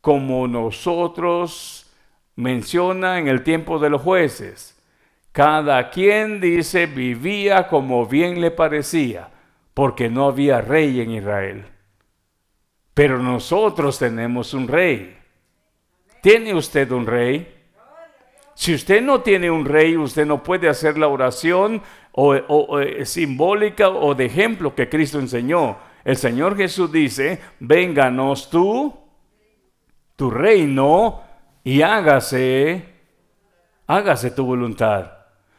como 0.00 0.48
nosotros 0.48 1.86
menciona 2.36 3.18
en 3.18 3.28
el 3.28 3.42
tiempo 3.42 3.78
de 3.78 3.90
los 3.90 4.00
jueces. 4.00 4.76
Cada 5.30 5.90
quien 5.90 6.40
dice 6.40 6.86
vivía 6.86 7.68
como 7.68 8.06
bien 8.06 8.40
le 8.40 8.50
parecía, 8.50 9.28
porque 9.74 10.08
no 10.08 10.26
había 10.26 10.62
rey 10.62 11.02
en 11.02 11.10
Israel. 11.10 11.66
Pero 12.94 13.18
nosotros 13.18 13.98
tenemos 13.98 14.54
un 14.54 14.66
rey. 14.66 15.18
¿Tiene 16.22 16.54
usted 16.54 16.90
un 16.90 17.06
rey? 17.06 17.59
Si 18.60 18.74
usted 18.74 19.00
no 19.00 19.22
tiene 19.22 19.50
un 19.50 19.64
rey, 19.64 19.96
usted 19.96 20.26
no 20.26 20.42
puede 20.42 20.68
hacer 20.68 20.98
la 20.98 21.08
oración 21.08 21.80
o, 22.12 22.78
eh, 22.78 23.06
simbólica 23.06 23.88
o 23.88 24.14
de 24.14 24.26
ejemplo 24.26 24.74
que 24.74 24.86
Cristo 24.86 25.18
enseñó. 25.18 25.78
El 26.04 26.18
Señor 26.18 26.58
Jesús 26.58 26.92
dice, 26.92 27.40
vénganos 27.58 28.50
tú, 28.50 28.94
tu 30.14 30.30
reino, 30.30 31.22
y 31.64 31.80
hágase, 31.80 32.84
hágase 33.86 34.30
tu 34.32 34.44
voluntad. 34.44 35.10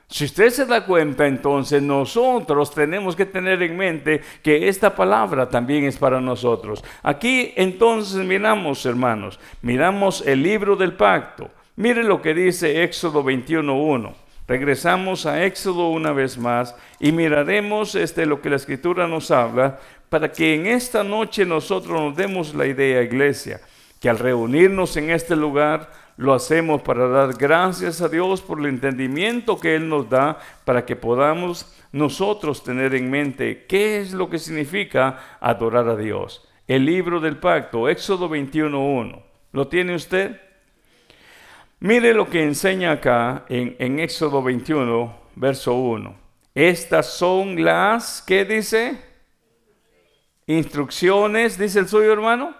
Si 0.08 0.26
usted 0.26 0.52
se 0.52 0.68
da 0.68 0.86
cuenta, 0.86 1.26
entonces 1.26 1.82
nosotros 1.82 2.72
tenemos 2.72 3.16
que 3.16 3.26
tener 3.26 3.64
en 3.64 3.78
mente 3.78 4.22
que 4.44 4.68
esta 4.68 4.96
palabra 4.96 5.50
también 5.50 5.86
es 5.86 5.98
para 5.98 6.22
nosotros. 6.22 6.84
Aquí 7.02 7.52
entonces 7.56 8.24
miramos, 8.24 8.86
hermanos, 8.86 9.40
miramos 9.64 10.22
el 10.24 10.44
libro 10.44 10.76
del 10.76 10.94
pacto. 10.94 11.50
Mire 11.82 12.04
lo 12.04 12.22
que 12.22 12.36
dice 12.36 12.84
Éxodo 12.84 13.24
21.1. 13.24 14.14
Regresamos 14.48 15.26
a 15.26 15.44
Éxodo 15.44 15.90
una 15.90 16.12
vez 16.12 16.38
más 16.38 16.76
y 17.00 17.12
miraremos 17.12 17.96
este, 17.96 18.28
lo 18.28 18.40
que 18.40 18.52
la 18.52 18.58
escritura 18.58 19.08
nos 19.08 19.32
habla 19.32 19.80
para 20.08 20.32
que 20.32 20.54
en 20.54 20.68
esta 20.68 21.04
noche 21.04 21.44
nosotros 21.44 22.00
nos 22.00 22.16
demos 22.16 22.54
la 22.54 22.68
idea, 22.68 23.02
iglesia, 23.02 23.62
que 24.00 24.12
al 24.12 24.20
reunirnos 24.20 24.96
en 24.96 25.10
este 25.10 25.36
lugar 25.36 25.90
lo 26.18 26.36
hacemos 26.36 26.84
para 26.84 27.08
dar 27.08 27.36
gracias 27.36 28.00
a 28.00 28.10
Dios 28.10 28.42
por 28.42 28.60
el 28.60 28.68
entendimiento 28.68 29.60
que 29.60 29.74
Él 29.74 29.90
nos 29.90 30.08
da 30.08 30.38
para 30.66 30.86
que 30.86 30.96
podamos 30.96 31.76
nosotros 31.92 32.64
tener 32.64 32.94
en 32.94 33.10
mente 33.10 33.66
qué 33.68 34.00
es 34.00 34.14
lo 34.14 34.30
que 34.30 34.38
significa 34.38 35.38
adorar 35.40 35.90
a 35.90 35.96
Dios. 35.96 36.48
El 36.68 36.86
libro 36.86 37.20
del 37.20 37.38
pacto, 37.38 37.90
Éxodo 37.90 38.30
21.1. 38.30 39.24
¿Lo 39.52 39.68
tiene 39.68 39.96
usted? 39.96 40.51
Mire 41.84 42.14
lo 42.14 42.30
que 42.30 42.44
enseña 42.44 42.92
acá 42.92 43.44
en, 43.50 44.00
Éxodo 44.00 44.44
21, 44.44 45.16
verso 45.36 45.74
1. 45.74 46.16
Estas 46.54 47.18
son 47.18 47.64
las, 47.64 48.22
¿qué 48.22 48.46
dice? 48.46 49.02
Instrucciones, 50.46 51.58
dice 51.58 51.80
el 51.80 51.88
suyo 51.88 52.14
hermano. 52.14 52.56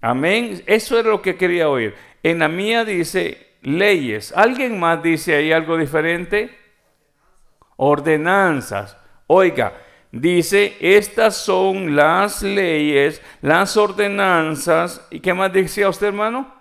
Amén. 0.00 0.60
Eso 0.66 0.98
es 0.98 1.06
lo 1.06 1.22
que 1.22 1.36
quería 1.36 1.68
oír. 1.68 1.94
En 2.24 2.40
la 2.40 2.48
mía 2.48 2.84
dice 2.84 3.46
leyes. 3.62 4.32
¿Alguien 4.34 4.80
más 4.80 5.04
dice 5.04 5.36
ahí 5.36 5.52
algo 5.52 5.76
diferente? 5.76 6.50
Ordenanzas. 7.76 8.96
Oiga, 9.28 9.72
dice, 10.10 10.76
estas 10.80 11.36
son 11.36 11.94
las 11.94 12.42
leyes, 12.42 13.22
las 13.40 13.76
ordenanzas. 13.76 15.06
¿Y 15.12 15.20
qué 15.20 15.32
más 15.32 15.52
decía 15.52 15.88
usted, 15.88 16.08
hermano? 16.08 16.57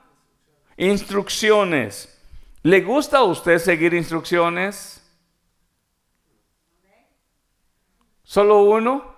Instrucciones. 0.78 2.14
¿Le 2.62 2.82
gusta 2.82 3.18
a 3.18 3.24
usted 3.24 3.58
seguir 3.58 3.94
instrucciones? 3.94 5.04
¿Solo 8.24 8.62
uno? 8.62 9.16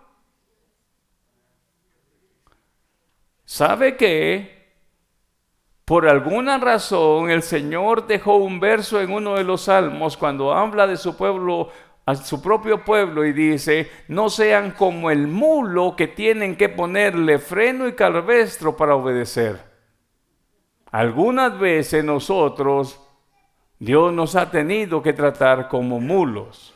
¿Sabe 3.43 3.98
que 3.98 4.60
por 5.84 6.08
alguna 6.08 6.60
razón 6.60 7.32
el 7.32 7.41
Señor 7.41 8.06
dejó 8.06 8.36
un 8.36 8.60
verso 8.60 9.02
en 9.02 9.12
uno 9.12 9.36
de 9.36 9.43
los 9.43 9.62
salmos 9.62 10.15
cuando 10.15 10.54
habla 10.54 10.86
de 10.86 10.95
su 10.95 11.17
pueblo, 11.17 11.72
a 12.06 12.15
su 12.15 12.41
propio 12.41 12.86
pueblo 12.86 13.26
y 13.26 13.34
dice, 13.34 13.89
no 14.08 14.30
sean 14.30 14.72
como 14.72 15.10
el 15.10 15.28
mulo 15.28 15.95
que 15.98 16.08
tienen 16.08 16.56
que 16.56 16.69
ponerle 16.69 17.39
freno 17.39 17.88
y 17.88 17.95
calvestro 17.95 18.78
para 18.78 18.95
obedecer. 18.95 19.69
Algunas 20.91 21.58
veces 21.60 22.04
nosotros, 22.04 22.99
Dios 23.78 24.12
nos 24.12 24.36
ha 24.36 24.49
tenido 24.49 25.02
que 25.02 25.13
tratar 25.13 25.67
como 25.67 25.99
mulos 25.99 26.73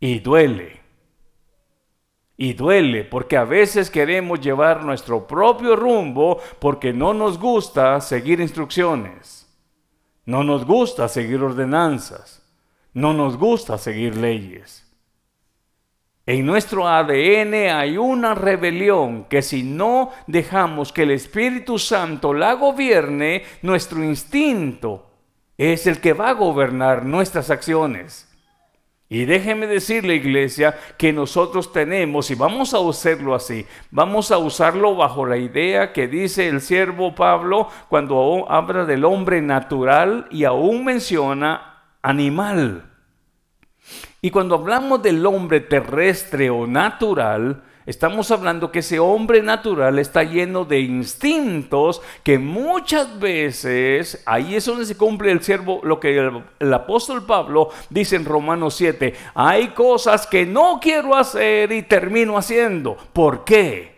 y 0.00 0.20
duele. 0.20 0.80
Y 2.38 2.52
duele 2.52 3.04
porque 3.04 3.36
a 3.36 3.44
veces 3.44 3.90
queremos 3.90 4.40
llevar 4.40 4.84
nuestro 4.84 5.26
propio 5.26 5.74
rumbo 5.74 6.38
porque 6.58 6.92
no 6.92 7.14
nos 7.14 7.38
gusta 7.38 8.00
seguir 8.00 8.40
instrucciones. 8.40 9.46
No 10.24 10.42
nos 10.42 10.64
gusta 10.64 11.08
seguir 11.08 11.42
ordenanzas. 11.42 12.42
No 12.92 13.12
nos 13.12 13.36
gusta 13.36 13.78
seguir 13.78 14.16
leyes. 14.16 14.85
En 16.28 16.44
nuestro 16.44 16.88
ADN 16.88 17.54
hay 17.72 17.96
una 17.96 18.34
rebelión 18.34 19.26
que 19.26 19.42
si 19.42 19.62
no 19.62 20.10
dejamos 20.26 20.92
que 20.92 21.04
el 21.04 21.12
Espíritu 21.12 21.78
Santo 21.78 22.34
la 22.34 22.54
gobierne, 22.54 23.44
nuestro 23.62 24.02
instinto 24.02 25.08
es 25.56 25.86
el 25.86 26.00
que 26.00 26.14
va 26.14 26.30
a 26.30 26.34
gobernar 26.34 27.04
nuestras 27.04 27.48
acciones. 27.50 28.28
Y 29.08 29.24
déjeme 29.24 29.68
decirle, 29.68 30.16
iglesia, 30.16 30.76
que 30.98 31.12
nosotros 31.12 31.72
tenemos, 31.72 32.28
y 32.32 32.34
vamos 32.34 32.74
a 32.74 32.80
usarlo 32.80 33.36
así, 33.36 33.64
vamos 33.92 34.32
a 34.32 34.38
usarlo 34.38 34.96
bajo 34.96 35.26
la 35.26 35.36
idea 35.36 35.92
que 35.92 36.08
dice 36.08 36.48
el 36.48 36.60
siervo 36.60 37.14
Pablo 37.14 37.68
cuando 37.88 38.46
habla 38.50 38.84
del 38.84 39.04
hombre 39.04 39.40
natural 39.42 40.26
y 40.32 40.42
aún 40.42 40.84
menciona 40.84 41.84
animal. 42.02 42.95
Y 44.20 44.30
cuando 44.30 44.54
hablamos 44.54 45.02
del 45.02 45.24
hombre 45.24 45.60
terrestre 45.60 46.50
o 46.50 46.66
natural, 46.66 47.62
Estamos 47.86 48.32
hablando 48.32 48.72
que 48.72 48.80
ese 48.80 48.98
hombre 48.98 49.42
natural 49.42 50.00
está 50.00 50.24
lleno 50.24 50.64
de 50.64 50.80
instintos 50.80 52.02
que 52.24 52.36
muchas 52.36 53.20
veces, 53.20 54.24
ahí 54.26 54.56
es 54.56 54.64
donde 54.64 54.84
se 54.84 54.96
cumple 54.96 55.30
el 55.30 55.40
siervo, 55.40 55.80
lo 55.84 56.00
que 56.00 56.18
el, 56.58 56.74
apóstol 56.74 57.24
Pablo 57.24 57.70
dice 57.88 58.16
en 58.16 58.24
Romanos 58.24 58.74
7, 58.74 59.14
hay 59.34 59.68
cosas 59.68 60.26
que 60.26 60.44
no 60.44 60.80
quiero 60.82 61.14
hacer 61.14 61.70
y 61.70 61.82
termino 61.82 62.36
haciendo. 62.36 62.96
¿Por 63.12 63.44
qué? 63.44 63.95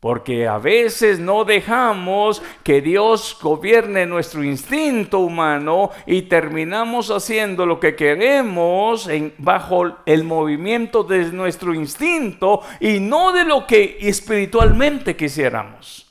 Porque 0.00 0.46
a 0.46 0.58
veces 0.58 1.18
no 1.18 1.44
dejamos 1.44 2.40
que 2.62 2.80
Dios 2.80 3.36
gobierne 3.42 4.06
nuestro 4.06 4.44
instinto 4.44 5.18
humano 5.18 5.90
y 6.06 6.22
terminamos 6.22 7.10
haciendo 7.10 7.66
lo 7.66 7.80
que 7.80 7.96
queremos 7.96 9.10
bajo 9.38 9.96
el 10.06 10.22
movimiento 10.22 11.02
de 11.02 11.32
nuestro 11.32 11.74
instinto 11.74 12.60
y 12.78 13.00
no 13.00 13.32
de 13.32 13.44
lo 13.44 13.66
que 13.66 13.98
espiritualmente 14.00 15.16
quisiéramos. 15.16 16.08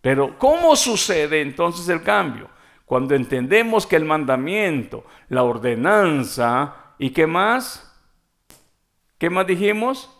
Pero 0.00 0.38
¿cómo 0.38 0.76
sucede 0.76 1.40
entonces 1.40 1.88
el 1.88 2.04
cambio? 2.04 2.48
Cuando 2.84 3.16
entendemos 3.16 3.88
que 3.88 3.96
el 3.96 4.04
mandamiento, 4.04 5.04
la 5.28 5.42
ordenanza 5.42 6.94
y 6.96 7.10
qué 7.10 7.26
más, 7.26 7.92
¿qué 9.18 9.30
más 9.30 9.48
dijimos? 9.48 10.12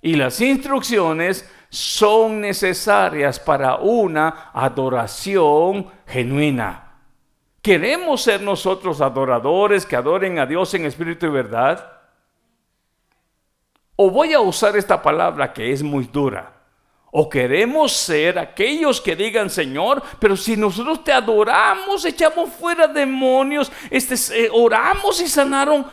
Y 0.00 0.16
las 0.16 0.40
instrucciones 0.40 1.50
son 1.74 2.40
necesarias 2.40 3.40
para 3.40 3.76
una 3.78 4.50
adoración 4.52 5.90
genuina. 6.06 7.00
¿Queremos 7.60 8.22
ser 8.22 8.42
nosotros 8.42 9.00
adoradores 9.00 9.84
que 9.84 9.96
adoren 9.96 10.38
a 10.38 10.46
Dios 10.46 10.72
en 10.74 10.86
espíritu 10.86 11.26
y 11.26 11.30
verdad? 11.30 11.92
O 13.96 14.08
voy 14.08 14.32
a 14.34 14.40
usar 14.40 14.76
esta 14.76 15.02
palabra 15.02 15.52
que 15.52 15.72
es 15.72 15.82
muy 15.82 16.04
dura. 16.04 16.52
O 17.10 17.28
queremos 17.28 17.92
ser 17.92 18.38
aquellos 18.38 19.00
que 19.00 19.16
digan, 19.16 19.50
Señor, 19.50 20.00
pero 20.20 20.36
si 20.36 20.56
nosotros 20.56 21.02
te 21.02 21.12
adoramos, 21.12 22.04
echamos 22.04 22.50
fuera 22.50 22.86
demonios, 22.86 23.72
este, 23.90 24.14
eh, 24.44 24.48
oramos 24.52 25.20
y 25.20 25.26
sanaron, 25.26 25.86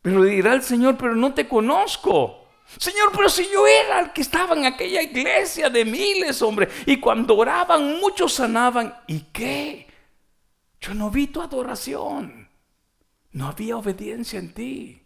pero 0.00 0.22
dirá 0.22 0.52
el 0.52 0.62
Señor, 0.62 0.96
pero 0.96 1.16
no 1.16 1.34
te 1.34 1.48
conozco. 1.48 2.47
Señor, 2.76 3.10
pero 3.16 3.28
si 3.28 3.48
yo 3.50 3.66
era 3.66 4.00
el 4.00 4.12
que 4.12 4.20
estaba 4.20 4.54
en 4.54 4.66
aquella 4.66 5.02
iglesia 5.02 5.70
de 5.70 5.84
miles, 5.84 6.42
hombre, 6.42 6.68
y 6.86 6.98
cuando 6.98 7.36
oraban 7.36 7.98
muchos 7.98 8.34
sanaban, 8.34 8.94
¿y 9.06 9.20
qué? 9.32 9.86
Yo 10.80 10.94
no 10.94 11.10
vi 11.10 11.28
tu 11.28 11.40
adoración. 11.40 12.48
No 13.32 13.48
había 13.48 13.76
obediencia 13.76 14.38
en 14.38 14.52
ti. 14.52 15.02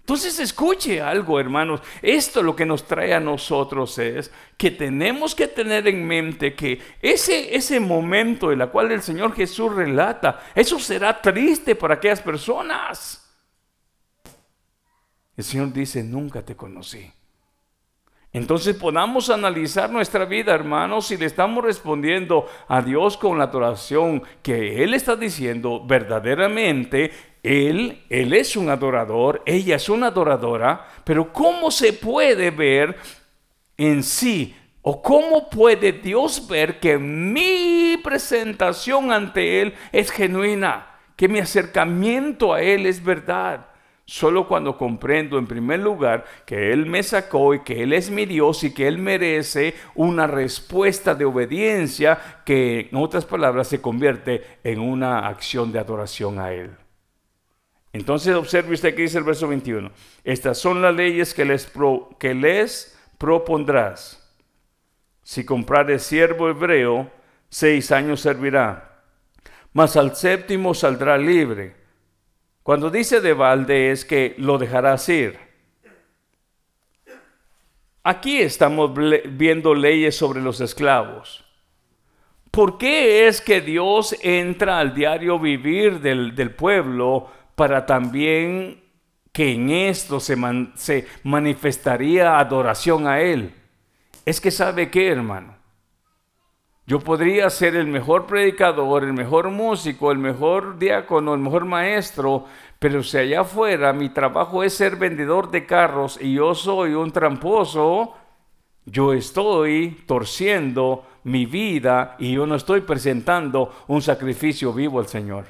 Entonces 0.00 0.40
escuche 0.40 1.00
algo, 1.00 1.38
hermanos. 1.38 1.82
Esto 2.02 2.42
lo 2.42 2.56
que 2.56 2.66
nos 2.66 2.84
trae 2.84 3.14
a 3.14 3.20
nosotros 3.20 3.96
es 3.98 4.32
que 4.56 4.72
tenemos 4.72 5.36
que 5.36 5.46
tener 5.46 5.86
en 5.86 6.04
mente 6.04 6.54
que 6.54 6.80
ese, 7.00 7.54
ese 7.54 7.78
momento 7.78 8.50
en 8.50 8.60
el 8.60 8.68
cual 8.70 8.90
el 8.90 9.02
Señor 9.02 9.34
Jesús 9.36 9.72
relata, 9.72 10.40
eso 10.54 10.80
será 10.80 11.22
triste 11.22 11.76
para 11.76 11.94
aquellas 11.94 12.20
personas. 12.20 13.29
El 15.36 15.44
Señor 15.44 15.72
dice, 15.72 16.02
nunca 16.02 16.42
te 16.42 16.56
conocí. 16.56 17.10
Entonces 18.32 18.76
podamos 18.76 19.28
analizar 19.28 19.90
nuestra 19.90 20.24
vida, 20.24 20.54
hermanos, 20.54 21.08
si 21.08 21.16
le 21.16 21.26
estamos 21.26 21.64
respondiendo 21.64 22.46
a 22.68 22.80
Dios 22.80 23.16
con 23.16 23.38
la 23.38 23.44
adoración 23.44 24.22
que 24.42 24.84
Él 24.84 24.94
está 24.94 25.16
diciendo 25.16 25.84
verdaderamente. 25.84 27.10
Él, 27.42 28.04
Él 28.08 28.32
es 28.34 28.56
un 28.56 28.68
adorador, 28.68 29.42
ella 29.46 29.76
es 29.76 29.88
una 29.88 30.08
adoradora, 30.08 30.86
pero 31.04 31.32
¿cómo 31.32 31.70
se 31.70 31.92
puede 31.92 32.50
ver 32.50 32.96
en 33.76 34.02
sí 34.02 34.54
¿O 34.82 35.02
cómo 35.02 35.50
puede 35.50 35.92
Dios 35.92 36.48
ver 36.48 36.80
que 36.80 36.96
mi 36.96 37.98
presentación 38.02 39.12
ante 39.12 39.60
Él 39.60 39.74
es 39.92 40.10
genuina? 40.10 40.86
Que 41.16 41.28
mi 41.28 41.38
acercamiento 41.38 42.54
a 42.54 42.62
Él 42.62 42.86
es 42.86 43.02
verdad. 43.02 43.66
Solo 44.10 44.48
cuando 44.48 44.76
comprendo 44.76 45.38
en 45.38 45.46
primer 45.46 45.78
lugar 45.78 46.24
que 46.44 46.72
Él 46.72 46.86
me 46.86 47.00
sacó 47.04 47.54
y 47.54 47.60
que 47.60 47.84
Él 47.84 47.92
es 47.92 48.10
mi 48.10 48.26
Dios 48.26 48.64
y 48.64 48.74
que 48.74 48.88
Él 48.88 48.98
merece 48.98 49.76
una 49.94 50.26
respuesta 50.26 51.14
de 51.14 51.24
obediencia 51.24 52.42
que 52.44 52.88
en 52.90 52.96
otras 52.96 53.24
palabras 53.24 53.68
se 53.68 53.80
convierte 53.80 54.42
en 54.64 54.80
una 54.80 55.28
acción 55.28 55.70
de 55.70 55.78
adoración 55.78 56.40
a 56.40 56.52
Él. 56.52 56.72
Entonces 57.92 58.34
observe 58.34 58.74
usted 58.74 58.96
que 58.96 59.02
dice 59.02 59.18
el 59.18 59.22
verso 59.22 59.46
21. 59.46 59.92
Estas 60.24 60.58
son 60.58 60.82
las 60.82 60.92
leyes 60.92 61.32
que 61.32 61.44
les, 61.44 61.70
que 62.18 62.34
les 62.34 62.98
propondrás. 63.16 64.36
Si 65.22 65.44
comprare 65.44 66.00
siervo 66.00 66.48
hebreo, 66.48 67.08
seis 67.48 67.92
años 67.92 68.22
servirá, 68.22 69.04
mas 69.72 69.96
al 69.96 70.16
séptimo 70.16 70.74
saldrá 70.74 71.16
libre 71.16 71.79
cuando 72.62 72.90
dice 72.90 73.20
de 73.20 73.32
balde 73.32 73.90
es 73.90 74.04
que 74.04 74.34
lo 74.38 74.58
dejarás 74.58 75.08
ir. 75.08 75.38
Aquí 78.02 78.38
estamos 78.40 78.92
viendo 79.30 79.74
leyes 79.74 80.16
sobre 80.16 80.40
los 80.40 80.60
esclavos. 80.60 81.44
¿Por 82.50 82.78
qué 82.78 83.28
es 83.28 83.40
que 83.40 83.60
Dios 83.60 84.16
entra 84.22 84.80
al 84.80 84.94
diario 84.94 85.38
vivir 85.38 86.00
del, 86.00 86.54
pueblo 86.54 87.30
para 87.54 87.86
también 87.86 88.82
que 89.32 89.52
en 89.52 89.70
esto 89.70 90.18
se, 90.18 90.36
se 90.74 91.06
manifestaría 91.22 92.38
adoración 92.38 93.06
a 93.06 93.20
Él? 93.20 93.54
Es 94.24 94.40
que 94.40 94.50
sabe 94.50 94.90
qué, 94.90 95.08
hermano. 95.08 95.59
Yo 96.90 96.98
podría 96.98 97.48
ser 97.50 97.76
el 97.76 97.86
mejor 97.86 98.26
predicador, 98.26 99.04
el 99.04 99.12
mejor 99.12 99.48
músico, 99.50 100.10
el 100.10 100.18
mejor 100.18 100.76
diácono, 100.76 101.34
el 101.34 101.40
mejor 101.40 101.64
maestro, 101.64 102.46
pero 102.80 103.04
si 103.04 103.16
allá 103.16 103.42
afuera 103.42 103.92
mi 103.92 104.08
trabajo 104.08 104.64
es 104.64 104.74
ser 104.74 104.96
vendedor 104.96 105.52
de 105.52 105.66
carros 105.66 106.18
y 106.20 106.34
yo 106.34 106.52
soy 106.52 106.94
un 106.94 107.12
tramposo, 107.12 108.16
yo 108.86 109.12
estoy 109.12 110.02
torciendo 110.04 111.04
mi 111.22 111.46
vida 111.46 112.16
y 112.18 112.32
yo 112.32 112.44
no 112.44 112.56
estoy 112.56 112.80
presentando 112.80 113.72
un 113.86 114.02
sacrificio 114.02 114.72
vivo 114.72 114.98
al 114.98 115.06
Señor. 115.06 115.44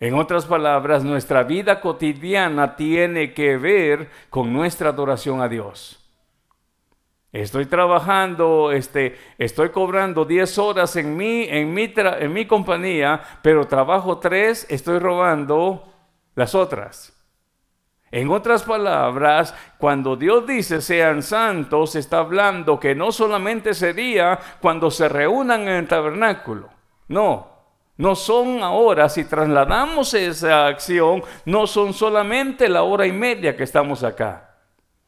En 0.00 0.14
otras 0.14 0.46
palabras, 0.46 1.04
nuestra 1.04 1.42
vida 1.42 1.82
cotidiana 1.82 2.74
tiene 2.76 3.34
que 3.34 3.58
ver 3.58 4.08
con 4.30 4.50
nuestra 4.50 4.88
adoración 4.88 5.42
a 5.42 5.48
Dios. 5.48 6.03
Estoy 7.34 7.66
trabajando, 7.66 8.70
este, 8.70 9.18
estoy 9.38 9.70
cobrando 9.70 10.24
10 10.24 10.56
horas 10.58 10.94
en 10.94 11.16
mi, 11.16 11.42
en, 11.48 11.74
mi 11.74 11.92
en 11.96 12.32
mi 12.32 12.46
compañía, 12.46 13.20
pero 13.42 13.66
trabajo 13.66 14.18
3, 14.18 14.68
estoy 14.70 15.00
robando 15.00 15.82
las 16.36 16.54
otras. 16.54 17.12
En 18.12 18.30
otras 18.30 18.62
palabras, 18.62 19.52
cuando 19.78 20.14
Dios 20.14 20.46
dice 20.46 20.80
sean 20.80 21.24
santos, 21.24 21.96
está 21.96 22.18
hablando 22.18 22.78
que 22.78 22.94
no 22.94 23.10
solamente 23.10 23.74
sería 23.74 24.38
cuando 24.60 24.88
se 24.92 25.08
reúnan 25.08 25.62
en 25.62 25.74
el 25.74 25.88
tabernáculo. 25.88 26.70
No, 27.08 27.48
no 27.96 28.14
son 28.14 28.62
ahora, 28.62 29.08
si 29.08 29.24
trasladamos 29.24 30.14
esa 30.14 30.68
acción, 30.68 31.24
no 31.46 31.66
son 31.66 31.94
solamente 31.94 32.68
la 32.68 32.84
hora 32.84 33.08
y 33.08 33.12
media 33.12 33.56
que 33.56 33.64
estamos 33.64 34.04
acá. 34.04 34.53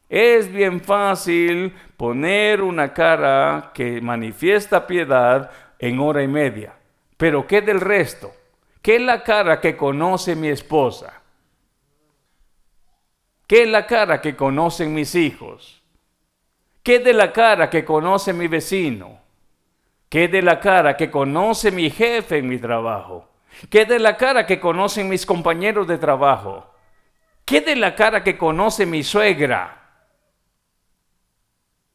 Es 0.09 0.51
bien 0.51 0.79
fácil 0.79 1.75
poner 1.97 2.61
una 2.61 2.93
cara 2.93 3.71
que 3.73 3.99
manifiesta 4.01 4.87
piedad 4.87 5.51
en 5.79 5.99
hora 5.99 6.23
y 6.23 6.27
media. 6.27 6.73
Pero 7.17 7.45
¿qué 7.45 7.61
del 7.61 7.81
resto? 7.81 8.31
¿Qué 8.81 8.95
es 8.95 9.01
la 9.01 9.23
cara 9.23 9.59
que 9.59 9.75
conoce 9.75 10.35
mi 10.35 10.47
esposa? 10.47 11.21
¿Qué 13.47 13.63
es 13.63 13.69
la 13.69 13.85
cara 13.85 14.21
que 14.21 14.35
conocen 14.35 14.93
mis 14.93 15.15
hijos? 15.15 15.83
¿Qué 16.83 16.99
de 16.99 17.13
la 17.13 17.33
cara 17.33 17.69
que 17.69 17.83
conoce 17.83 18.31
mi 18.31 18.47
vecino? 18.47 19.19
¿Qué 20.09 20.29
de 20.29 20.41
la 20.41 20.59
cara 20.59 20.95
que 20.95 21.11
conoce 21.11 21.69
mi 21.69 21.89
jefe 21.89 22.37
en 22.37 22.47
mi 22.47 22.59
trabajo? 22.59 23.29
¿Qué 23.69 23.85
de 23.85 23.99
la 23.99 24.15
cara 24.15 24.45
que 24.45 24.59
conocen 24.59 25.09
mis 25.09 25.25
compañeros 25.25 25.85
de 25.87 25.97
trabajo? 25.97 26.73
¿Qué 27.43 27.59
de 27.61 27.75
la 27.75 27.95
cara 27.95 28.23
que 28.23 28.37
conoce 28.37 28.85
mi 28.85 29.03
suegra? 29.03 29.76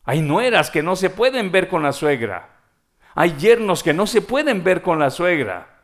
Hay 0.05 0.21
nueras 0.21 0.71
que 0.71 0.83
no 0.83 0.97
se 0.97 1.11
pueden 1.11 1.53
ver 1.53 1.69
con 1.69 1.83
la 1.83 1.93
suegra. 1.93 2.49
Hay 3.15 3.37
yernos 3.37 3.83
que 3.83 3.93
no 3.93 4.07
se 4.07 4.23
pueden 4.23 4.65
ver 4.65 4.83
con 4.83 4.99
la 4.99 5.11
suegra. 5.11 5.81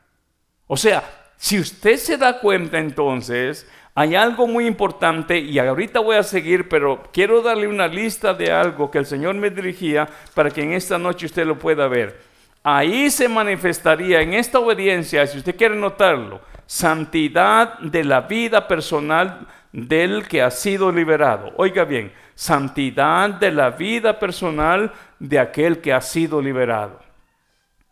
O 0.66 0.76
sea, 0.76 1.04
si 1.36 1.58
usted 1.58 1.96
se 1.96 2.16
da 2.16 2.40
cuenta 2.40 2.78
entonces, 2.78 3.68
hay 3.94 4.14
algo 4.14 4.46
muy 4.46 4.66
importante 4.66 5.38
y 5.38 5.58
ahorita 5.58 6.00
voy 6.00 6.16
a 6.16 6.22
seguir, 6.22 6.68
pero 6.68 7.02
quiero 7.12 7.42
darle 7.42 7.66
una 7.66 7.88
lista 7.88 8.34
de 8.34 8.52
algo 8.52 8.90
que 8.90 8.98
el 8.98 9.06
Señor 9.06 9.34
me 9.34 9.50
dirigía 9.50 10.08
para 10.34 10.50
que 10.50 10.62
en 10.62 10.72
esta 10.72 10.98
noche 10.98 11.26
usted 11.26 11.46
lo 11.46 11.58
pueda 11.58 11.88
ver. 11.88 12.20
Ahí 12.62 13.10
se 13.10 13.28
manifestaría 13.28 14.20
en 14.20 14.34
esta 14.34 14.58
obediencia, 14.58 15.26
si 15.26 15.38
usted 15.38 15.56
quiere 15.56 15.76
notarlo, 15.76 16.40
santidad 16.66 17.78
de 17.78 18.04
la 18.04 18.22
vida 18.22 18.68
personal 18.68 19.46
del 19.72 20.28
que 20.28 20.42
ha 20.42 20.50
sido 20.50 20.92
liberado. 20.92 21.52
Oiga 21.56 21.84
bien, 21.84 22.12
santidad 22.38 23.30
de 23.30 23.50
la 23.50 23.70
vida 23.70 24.16
personal 24.16 24.92
de 25.18 25.40
aquel 25.40 25.80
que 25.80 25.92
ha 25.92 26.00
sido 26.00 26.40
liberado. 26.40 27.00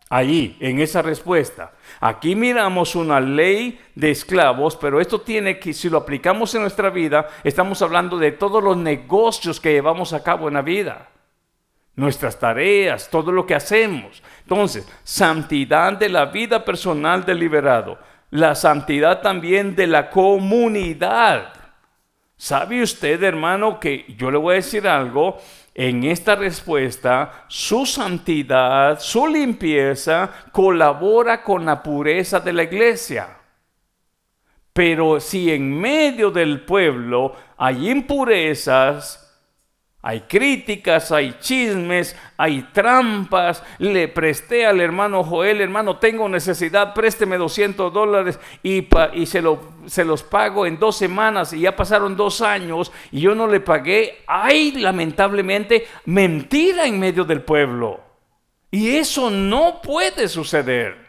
Allí, 0.09 0.55
en 0.61 0.79
esa 0.79 1.01
respuesta. 1.01 1.73
Aquí 1.99 2.33
miramos 2.33 2.95
una 2.95 3.19
ley 3.19 3.77
de 3.93 4.09
esclavos, 4.09 4.77
pero 4.77 5.01
esto 5.01 5.19
tiene 5.19 5.59
que, 5.59 5.73
si 5.73 5.89
lo 5.89 5.97
aplicamos 5.97 6.55
en 6.55 6.61
nuestra 6.61 6.89
vida, 6.89 7.27
estamos 7.43 7.81
hablando 7.81 8.17
de 8.17 8.31
todos 8.31 8.63
los 8.63 8.77
negocios 8.77 9.59
que 9.59 9.73
llevamos 9.73 10.13
a 10.13 10.23
cabo 10.23 10.47
en 10.47 10.53
la 10.53 10.61
vida. 10.61 11.09
Nuestras 11.97 12.39
tareas, 12.39 13.09
todo 13.09 13.33
lo 13.33 13.45
que 13.45 13.55
hacemos. 13.55 14.23
Entonces, 14.43 14.87
santidad 15.03 15.91
de 15.91 16.07
la 16.07 16.27
vida 16.27 16.63
personal 16.63 17.25
del 17.25 17.39
liberado. 17.39 17.99
La 18.29 18.55
santidad 18.55 19.19
también 19.19 19.75
de 19.75 19.87
la 19.87 20.09
comunidad. 20.09 21.56
¿Sabe 22.37 22.81
usted, 22.81 23.21
hermano, 23.23 23.79
que 23.79 24.05
yo 24.17 24.29
le 24.31 24.37
voy 24.37 24.53
a 24.53 24.55
decir 24.57 24.87
algo? 24.87 25.39
en 25.77 26.03
esta 26.05 26.35
respuesta, 26.35 27.45
su 27.47 27.85
santidad, 27.85 28.99
su 28.99 29.27
limpieza, 29.27 30.27
colabora 30.51 31.43
con 31.43 31.65
la 31.65 31.83
pureza 31.83 32.39
de 32.39 32.51
la 32.51 32.63
iglesia. 32.63 33.37
Pero 34.73 35.19
si 35.19 35.51
en 35.51 35.79
medio 35.79 36.31
del 36.31 36.61
pueblo 36.61 37.35
hay 37.57 37.91
impurezas, 37.91 39.26
hay 40.01 40.21
críticas, 40.21 41.11
hay 41.11 41.37
chismes, 41.39 42.15
hay 42.37 42.61
trampas. 42.71 43.63
Le 43.79 44.07
presté 44.07 44.65
al 44.65 44.79
hermano 44.79 45.23
Joel, 45.23 45.59
hermano, 45.59 45.97
tengo 45.97 46.29
necesidad, 46.29 46.93
présteme 46.93 47.37
200 47.37 47.91
dólares 47.91 48.39
y, 48.61 48.87
se, 49.25 49.43
se 49.87 50.05
los 50.05 50.23
pago 50.23 50.65
en 50.65 50.79
dos 50.79 50.97
semanas 50.97 51.51
y 51.51 51.61
ya 51.61 51.75
pasaron 51.75 52.15
dos 52.15 52.41
años 52.41 52.91
y 53.11 53.21
yo 53.21 53.33
no 53.33 53.47
le 53.47 53.59
pagué. 53.59 54.23
Hay 54.27 54.71
lamentablemente 54.73 55.87
mentira 56.05 56.85
en 56.85 56.99
medio 56.99 57.25
del 57.25 57.41
pueblo. 57.41 57.99
Y 58.69 58.95
eso 58.95 59.29
no 59.31 59.81
puede 59.81 60.27
suceder. 60.27 61.07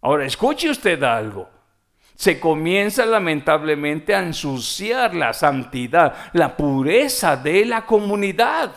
Ahora, 0.00 0.24
escuche 0.24 0.70
usted 0.70 1.02
algo 1.02 1.51
se 2.22 2.38
comienza 2.38 3.04
lamentablemente 3.04 4.14
a 4.14 4.20
ensuciar 4.20 5.12
la 5.12 5.32
santidad, 5.32 6.14
la 6.34 6.56
pureza 6.56 7.36
de 7.36 7.64
la 7.64 7.84
comunidad. 7.84 8.70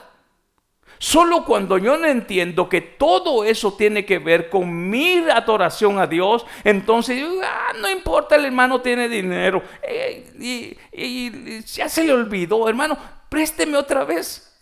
Solo 0.98 1.46
cuando 1.46 1.78
yo 1.78 1.96
no 1.96 2.08
entiendo 2.08 2.68
que 2.68 2.82
todo 2.82 3.44
eso 3.44 3.76
tiene 3.76 4.04
que 4.04 4.18
ver 4.18 4.50
con 4.50 4.90
mi 4.90 5.18
adoración 5.30 6.00
a 6.00 6.08
Dios, 6.08 6.44
entonces 6.64 7.24
ah, 7.44 7.74
no 7.80 7.88
importa, 7.88 8.36
el 8.36 8.46
hermano 8.46 8.82
tiene 8.82 9.08
dinero 9.08 9.62
eh, 9.84 10.26
y, 10.40 10.76
y 10.92 11.62
ya 11.66 11.88
se 11.88 12.04
le 12.04 12.14
olvidó, 12.14 12.68
hermano, 12.68 12.98
présteme 13.30 13.78
otra 13.78 14.06
vez. 14.06 14.60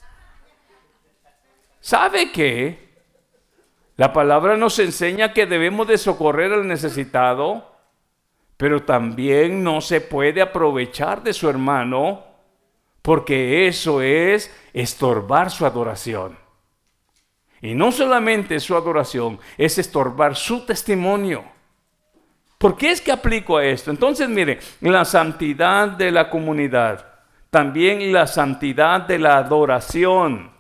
¿Sabe 1.80 2.34
qué? 2.34 2.90
La 3.96 4.12
palabra 4.12 4.58
nos 4.58 4.78
enseña 4.78 5.32
que 5.32 5.46
debemos 5.46 5.88
de 5.88 5.98
socorrer 5.98 6.52
al 6.52 6.68
necesitado 6.68 7.72
pero 8.58 8.84
también 8.84 9.64
no 9.64 9.82
se 9.82 10.02
puede 10.02 10.42
aprovechar 10.42 11.24
de 11.24 11.34
su 11.34 11.50
hermano 11.50 12.24
porque 13.02 13.68
eso 13.68 14.02
es 14.02 14.50
estorbar 14.74 15.52
su 15.52 15.66
adoración. 15.66 16.38
Y 17.62 17.76
no 17.76 17.92
solamente 17.92 18.60
su 18.60 18.76
adoración, 18.76 19.40
es 19.58 19.78
estorbar 19.78 20.36
su 20.36 20.66
testimonio. 20.66 21.44
¿Por 22.58 22.78
qué 22.78 22.92
es 22.92 23.02
que 23.02 23.12
aplico 23.12 23.58
a 23.58 23.66
esto? 23.66 23.92
Entonces, 23.92 24.30
mire, 24.30 24.60
la 24.80 25.04
santidad 25.04 25.90
de 25.90 26.12
la 26.12 26.30
comunidad, 26.30 27.06
también 27.50 28.14
la 28.14 28.26
santidad 28.26 29.02
de 29.02 29.20
la 29.20 29.38
adoración. 29.38 30.52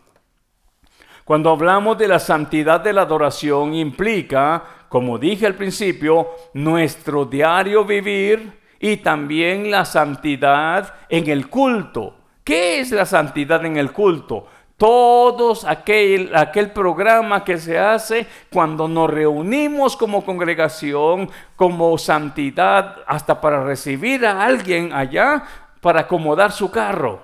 Cuando 1.23 1.49
hablamos 1.49 1.97
de 1.97 2.09
la 2.09 2.19
santidad 2.19 2.81
de 2.81 2.91
la 2.91 3.03
adoración, 3.03 3.73
implica 3.73 4.63
como 4.93 5.17
dije 5.17 5.47
al 5.47 5.55
principio, 5.55 6.27
nuestro 6.53 7.25
diario 7.25 7.83
vivir 7.83 8.59
y 8.79 8.97
también 8.97 9.71
la 9.71 9.85
santidad 9.85 10.93
en 11.09 11.31
el 11.31 11.49
culto. 11.49 12.15
¿Qué 12.43 12.79
es 12.79 12.91
la 12.91 13.07
santidad 13.07 13.65
en 13.65 13.77
el 13.77 13.91
culto? 13.91 14.45
Todos 14.77 15.65
aquel, 15.65 16.35
aquel 16.35 16.69
programa 16.69 17.43
que 17.43 17.57
se 17.57 17.79
hace 17.79 18.27
cuando 18.51 18.87
nos 18.87 19.09
reunimos 19.09 19.97
como 19.97 20.23
congregación, 20.23 21.27
como 21.55 21.97
santidad, 21.97 22.97
hasta 23.07 23.41
para 23.41 23.63
recibir 23.63 24.23
a 24.27 24.45
alguien 24.45 24.93
allá 24.93 25.43
para 25.81 26.01
acomodar 26.01 26.51
su 26.51 26.69
carro. 26.69 27.23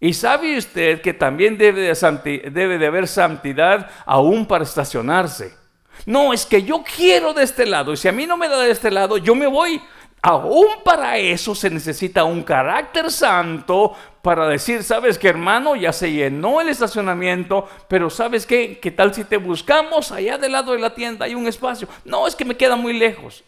Y 0.00 0.14
sabe 0.14 0.58
usted 0.58 1.00
que 1.00 1.14
también 1.14 1.58
debe 1.58 1.82
de, 1.82 2.50
debe 2.50 2.76
de 2.76 2.86
haber 2.88 3.06
santidad 3.06 3.88
aún 4.04 4.46
para 4.46 4.64
estacionarse. 4.64 5.65
No, 6.04 6.32
es 6.32 6.44
que 6.46 6.62
yo 6.62 6.82
quiero 6.82 7.32
de 7.32 7.44
este 7.44 7.66
lado 7.66 7.92
y 7.92 7.96
si 7.96 8.08
a 8.08 8.12
mí 8.12 8.26
no 8.26 8.36
me 8.36 8.48
da 8.48 8.58
de 8.58 8.70
este 8.70 8.90
lado, 8.90 9.16
yo 9.16 9.34
me 9.34 9.46
voy. 9.46 9.80
Aún 10.22 10.66
para 10.84 11.18
eso 11.18 11.54
se 11.54 11.70
necesita 11.70 12.24
un 12.24 12.42
carácter 12.42 13.10
santo 13.12 13.94
para 14.22 14.48
decir, 14.48 14.82
sabes 14.82 15.18
que 15.18 15.28
hermano, 15.28 15.76
ya 15.76 15.92
se 15.92 16.10
llenó 16.10 16.60
el 16.60 16.68
estacionamiento, 16.68 17.68
pero 17.88 18.10
sabes 18.10 18.44
qué, 18.44 18.80
qué 18.80 18.90
tal 18.90 19.14
si 19.14 19.24
te 19.24 19.36
buscamos 19.36 20.10
allá 20.10 20.36
del 20.36 20.52
lado 20.52 20.72
de 20.72 20.80
la 20.80 20.94
tienda, 20.94 21.26
hay 21.26 21.34
un 21.34 21.46
espacio. 21.46 21.86
No, 22.04 22.26
es 22.26 22.34
que 22.34 22.44
me 22.44 22.56
queda 22.56 22.74
muy 22.74 22.92
lejos. 22.92 23.44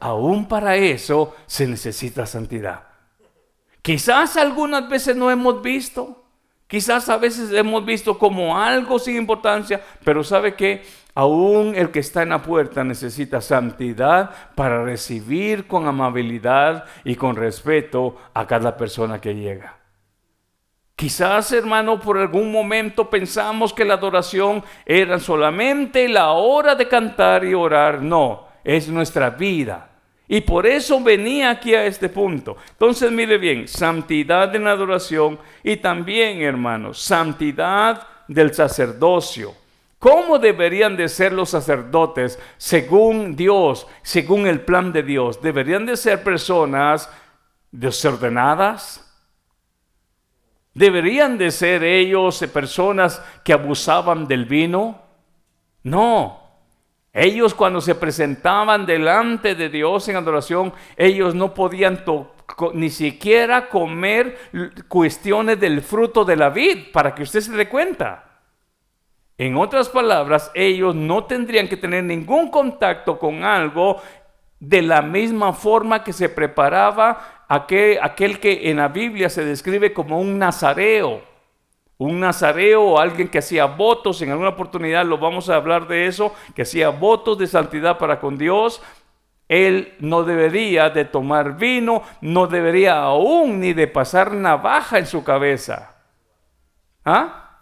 Aún 0.00 0.48
para 0.48 0.74
eso 0.74 1.36
se 1.46 1.68
necesita 1.68 2.26
santidad. 2.26 2.88
Quizás 3.82 4.36
algunas 4.36 4.88
veces 4.88 5.14
no 5.14 5.30
hemos 5.30 5.62
visto, 5.62 6.21
quizás 6.72 7.06
a 7.10 7.18
veces 7.18 7.52
hemos 7.52 7.84
visto 7.84 8.16
como 8.16 8.56
algo 8.58 8.98
sin 8.98 9.16
importancia, 9.16 9.78
pero 10.02 10.24
sabe 10.24 10.54
que 10.54 10.82
Aún 11.14 11.74
el 11.74 11.90
que 11.90 11.98
está 11.98 12.22
en 12.22 12.30
la 12.30 12.40
puerta 12.40 12.84
necesita 12.84 13.42
santidad 13.42 14.30
para 14.54 14.82
recibir 14.82 15.66
con 15.66 15.86
amabilidad 15.86 16.86
y 17.04 17.16
con 17.16 17.36
respeto 17.36 18.16
a 18.32 18.46
cada 18.46 18.78
persona 18.78 19.20
que 19.20 19.34
llega. 19.34 19.76
Quizás, 20.96 21.52
hermano, 21.52 22.00
por 22.00 22.16
algún 22.16 22.50
momento 22.50 23.10
pensamos 23.10 23.74
que 23.74 23.84
la 23.84 23.92
adoración 23.92 24.64
era 24.86 25.18
solamente 25.18 26.08
la 26.08 26.30
hora 26.30 26.74
de 26.74 26.88
cantar 26.88 27.44
y 27.44 27.52
orar. 27.52 28.00
No, 28.00 28.46
es 28.64 28.88
nuestra 28.88 29.28
vida. 29.28 29.91
Y 30.28 30.40
por 30.40 30.66
eso 30.66 31.02
venía 31.02 31.50
aquí 31.50 31.74
a 31.74 31.84
este 31.84 32.08
punto. 32.08 32.56
Entonces, 32.70 33.10
mire 33.10 33.38
bien, 33.38 33.68
santidad 33.68 34.54
en 34.54 34.64
la 34.64 34.72
adoración 34.72 35.38
y 35.62 35.76
también, 35.76 36.42
hermanos, 36.42 37.00
santidad 37.00 38.06
del 38.28 38.54
sacerdocio. 38.54 39.54
¿Cómo 39.98 40.38
deberían 40.38 40.96
de 40.96 41.08
ser 41.08 41.32
los 41.32 41.50
sacerdotes 41.50 42.38
según 42.56 43.36
Dios, 43.36 43.86
según 44.02 44.46
el 44.46 44.60
plan 44.60 44.92
de 44.92 45.02
Dios? 45.02 45.40
Deberían 45.40 45.86
de 45.86 45.96
ser 45.96 46.22
personas 46.24 47.08
desordenadas? 47.72 49.08
¿Deberían 50.74 51.36
de 51.36 51.50
ser 51.50 51.82
ellos 51.82 52.44
personas 52.52 53.22
que 53.44 53.52
abusaban 53.52 54.28
del 54.28 54.44
vino? 54.44 55.02
No. 55.82 56.41
Ellos 57.12 57.54
cuando 57.54 57.82
se 57.82 57.94
presentaban 57.94 58.86
delante 58.86 59.54
de 59.54 59.68
Dios 59.68 60.08
en 60.08 60.16
adoración, 60.16 60.72
ellos 60.96 61.34
no 61.34 61.52
podían 61.52 62.02
ni 62.72 62.88
siquiera 62.88 63.68
comer 63.68 64.38
cuestiones 64.88 65.60
del 65.60 65.82
fruto 65.82 66.24
de 66.24 66.36
la 66.36 66.48
vid, 66.48 66.90
para 66.90 67.14
que 67.14 67.22
usted 67.22 67.40
se 67.40 67.52
dé 67.52 67.68
cuenta. 67.68 68.24
En 69.36 69.56
otras 69.56 69.90
palabras, 69.90 70.50
ellos 70.54 70.94
no 70.94 71.24
tendrían 71.24 71.68
que 71.68 71.76
tener 71.76 72.04
ningún 72.04 72.50
contacto 72.50 73.18
con 73.18 73.44
algo 73.44 74.00
de 74.58 74.80
la 74.80 75.02
misma 75.02 75.52
forma 75.52 76.04
que 76.04 76.12
se 76.12 76.30
preparaba 76.30 77.44
aquel, 77.48 77.98
aquel 78.00 78.40
que 78.40 78.70
en 78.70 78.78
la 78.78 78.88
Biblia 78.88 79.28
se 79.28 79.44
describe 79.44 79.92
como 79.92 80.18
un 80.18 80.38
nazareo 80.38 81.31
un 82.02 82.20
nazareo 82.20 82.82
o 82.82 82.98
alguien 82.98 83.28
que 83.28 83.38
hacía 83.38 83.66
votos, 83.66 84.20
en 84.22 84.30
alguna 84.30 84.50
oportunidad 84.50 85.04
lo 85.04 85.18
vamos 85.18 85.48
a 85.48 85.56
hablar 85.56 85.86
de 85.86 86.06
eso, 86.06 86.34
que 86.54 86.62
hacía 86.62 86.90
votos 86.90 87.38
de 87.38 87.46
santidad 87.46 87.98
para 87.98 88.20
con 88.20 88.36
Dios, 88.36 88.82
él 89.48 89.94
no 90.00 90.22
debería 90.22 90.88
de 90.90 91.04
tomar 91.04 91.56
vino, 91.56 92.02
no 92.20 92.46
debería 92.46 93.02
aún 93.02 93.60
ni 93.60 93.74
de 93.74 93.86
pasar 93.86 94.32
navaja 94.32 94.98
en 94.98 95.06
su 95.06 95.22
cabeza. 95.22 95.94
¿Ah? 97.04 97.58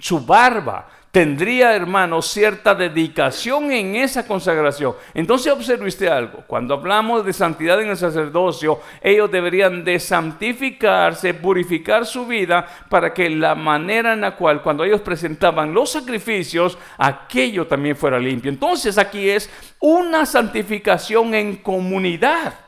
Su 0.00 0.26
barba, 0.26 0.88
tendría, 1.14 1.76
hermano, 1.76 2.20
cierta 2.20 2.74
dedicación 2.74 3.70
en 3.70 3.94
esa 3.94 4.26
consagración. 4.26 4.96
Entonces 5.14 5.52
observe 5.52 5.86
usted 5.86 6.08
algo, 6.08 6.42
cuando 6.48 6.74
hablamos 6.74 7.24
de 7.24 7.32
santidad 7.32 7.80
en 7.80 7.90
el 7.90 7.96
sacerdocio, 7.96 8.80
ellos 9.00 9.30
deberían 9.30 9.84
de 9.84 10.00
santificarse, 10.00 11.32
purificar 11.32 12.04
su 12.04 12.26
vida 12.26 12.66
para 12.88 13.14
que 13.14 13.30
la 13.30 13.54
manera 13.54 14.14
en 14.14 14.22
la 14.22 14.34
cual 14.34 14.60
cuando 14.60 14.82
ellos 14.82 15.02
presentaban 15.02 15.72
los 15.72 15.92
sacrificios, 15.92 16.76
aquello 16.98 17.68
también 17.68 17.94
fuera 17.94 18.18
limpio. 18.18 18.50
Entonces 18.50 18.98
aquí 18.98 19.30
es 19.30 19.48
una 19.78 20.26
santificación 20.26 21.32
en 21.36 21.58
comunidad. 21.58 22.63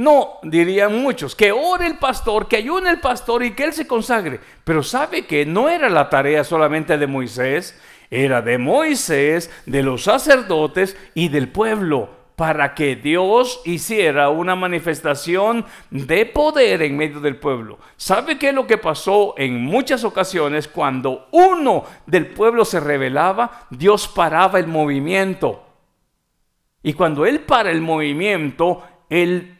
No, 0.00 0.38
dirían 0.42 1.02
muchos, 1.02 1.36
que 1.36 1.52
ore 1.52 1.86
el 1.86 1.98
pastor, 1.98 2.48
que 2.48 2.56
ayune 2.56 2.88
el 2.88 3.00
pastor 3.00 3.42
y 3.42 3.50
que 3.50 3.64
él 3.64 3.74
se 3.74 3.86
consagre. 3.86 4.40
Pero 4.64 4.82
sabe 4.82 5.26
que 5.26 5.44
no 5.44 5.68
era 5.68 5.90
la 5.90 6.08
tarea 6.08 6.42
solamente 6.42 6.96
de 6.96 7.06
Moisés, 7.06 7.78
era 8.10 8.40
de 8.40 8.56
Moisés, 8.56 9.50
de 9.66 9.82
los 9.82 10.04
sacerdotes 10.04 10.96
y 11.12 11.28
del 11.28 11.50
pueblo 11.50 12.08
para 12.34 12.74
que 12.74 12.96
Dios 12.96 13.60
hiciera 13.66 14.30
una 14.30 14.56
manifestación 14.56 15.66
de 15.90 16.24
poder 16.24 16.80
en 16.80 16.96
medio 16.96 17.20
del 17.20 17.36
pueblo. 17.36 17.78
¿Sabe 17.98 18.38
qué 18.38 18.48
es 18.48 18.54
lo 18.54 18.66
que 18.66 18.78
pasó 18.78 19.34
en 19.36 19.62
muchas 19.62 20.04
ocasiones 20.04 20.66
cuando 20.66 21.28
uno 21.32 21.84
del 22.06 22.28
pueblo 22.28 22.64
se 22.64 22.80
rebelaba? 22.80 23.66
Dios 23.68 24.08
paraba 24.08 24.58
el 24.60 24.66
movimiento. 24.66 25.62
Y 26.82 26.94
cuando 26.94 27.26
Él 27.26 27.40
para 27.40 27.70
el 27.70 27.82
movimiento, 27.82 28.82
Él 29.10 29.58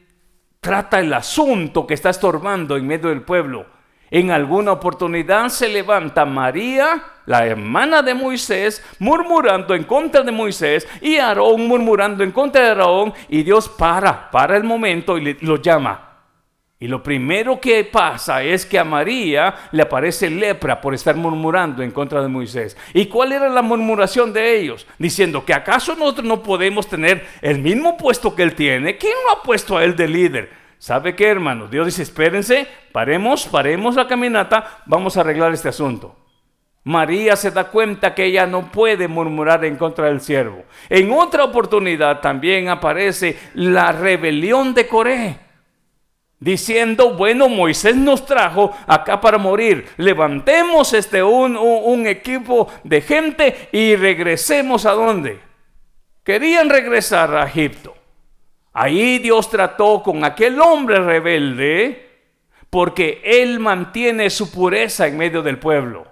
trata 0.60 1.00
el 1.00 1.12
asunto 1.14 1.86
que 1.86 1.94
está 1.94 2.10
estorbando 2.10 2.76
en 2.76 2.86
medio 2.86 3.08
del 3.08 3.22
pueblo. 3.22 3.66
En 4.10 4.30
alguna 4.30 4.72
oportunidad 4.72 5.48
se 5.48 5.68
levanta 5.68 6.24
María, 6.24 7.02
la 7.26 7.46
hermana 7.46 8.02
de 8.02 8.12
Moisés, 8.12 8.84
murmurando 8.98 9.74
en 9.74 9.84
contra 9.84 10.22
de 10.22 10.32
Moisés 10.32 10.86
y 11.00 11.16
Aarón 11.16 11.66
murmurando 11.66 12.24
en 12.24 12.32
contra 12.32 12.62
de 12.62 12.68
Aarón 12.68 13.14
y 13.28 13.42
Dios 13.42 13.68
para, 13.68 14.30
para 14.30 14.56
el 14.56 14.64
momento 14.64 15.16
y 15.16 15.34
lo 15.40 15.56
llama. 15.56 16.09
Y 16.82 16.88
lo 16.88 17.02
primero 17.02 17.60
que 17.60 17.84
pasa 17.84 18.42
es 18.42 18.64
que 18.64 18.78
a 18.78 18.84
María 18.84 19.54
le 19.70 19.82
aparece 19.82 20.30
lepra 20.30 20.80
por 20.80 20.94
estar 20.94 21.14
murmurando 21.14 21.82
en 21.82 21.90
contra 21.90 22.22
de 22.22 22.28
Moisés. 22.28 22.74
¿Y 22.94 23.04
cuál 23.04 23.32
era 23.32 23.50
la 23.50 23.60
murmuración 23.60 24.32
de 24.32 24.58
ellos? 24.58 24.86
Diciendo 24.98 25.44
que 25.44 25.52
acaso 25.52 25.94
nosotros 25.94 26.26
no 26.26 26.42
podemos 26.42 26.88
tener 26.88 27.26
el 27.42 27.58
mismo 27.58 27.98
puesto 27.98 28.34
que 28.34 28.42
él 28.42 28.54
tiene. 28.54 28.96
¿Quién 28.96 29.12
lo 29.26 29.32
ha 29.36 29.42
puesto 29.42 29.76
a 29.76 29.84
él 29.84 29.94
de 29.94 30.08
líder? 30.08 30.50
¿Sabe 30.78 31.14
qué, 31.14 31.28
hermanos? 31.28 31.70
Dios 31.70 31.84
dice, 31.84 32.02
espérense, 32.02 32.66
paremos, 32.92 33.46
paremos 33.46 33.94
la 33.94 34.08
caminata, 34.08 34.80
vamos 34.86 35.18
a 35.18 35.20
arreglar 35.20 35.52
este 35.52 35.68
asunto. 35.68 36.16
María 36.84 37.36
se 37.36 37.50
da 37.50 37.64
cuenta 37.64 38.14
que 38.14 38.24
ella 38.24 38.46
no 38.46 38.72
puede 38.72 39.06
murmurar 39.06 39.66
en 39.66 39.76
contra 39.76 40.06
del 40.06 40.22
siervo. 40.22 40.64
En 40.88 41.12
otra 41.12 41.44
oportunidad 41.44 42.20
también 42.20 42.70
aparece 42.70 43.38
la 43.52 43.92
rebelión 43.92 44.72
de 44.72 44.86
Coré 44.86 45.49
diciendo, 46.40 47.14
bueno, 47.14 47.48
Moisés 47.48 47.94
nos 47.94 48.24
trajo 48.24 48.74
acá 48.86 49.20
para 49.20 49.38
morir, 49.38 49.86
levantemos 49.98 50.94
este 50.94 51.22
un, 51.22 51.56
un, 51.56 52.06
equipo 52.06 52.68
de 52.82 53.02
gente 53.02 53.68
y 53.70 53.94
regresemos 53.94 54.86
a 54.86 54.92
dónde. 54.92 55.38
Querían 56.24 56.70
regresar 56.70 57.34
a 57.34 57.44
Egipto. 57.44 57.94
Ahí 58.72 59.18
Dios 59.18 59.50
trató 59.50 60.02
con 60.02 60.24
aquel 60.24 60.60
hombre 60.60 61.00
rebelde 61.00 62.08
porque 62.70 63.20
él 63.24 63.58
mantiene 63.58 64.30
su 64.30 64.50
pureza 64.50 65.06
en 65.06 65.18
medio 65.18 65.42
del 65.42 65.58
pueblo. 65.58 66.09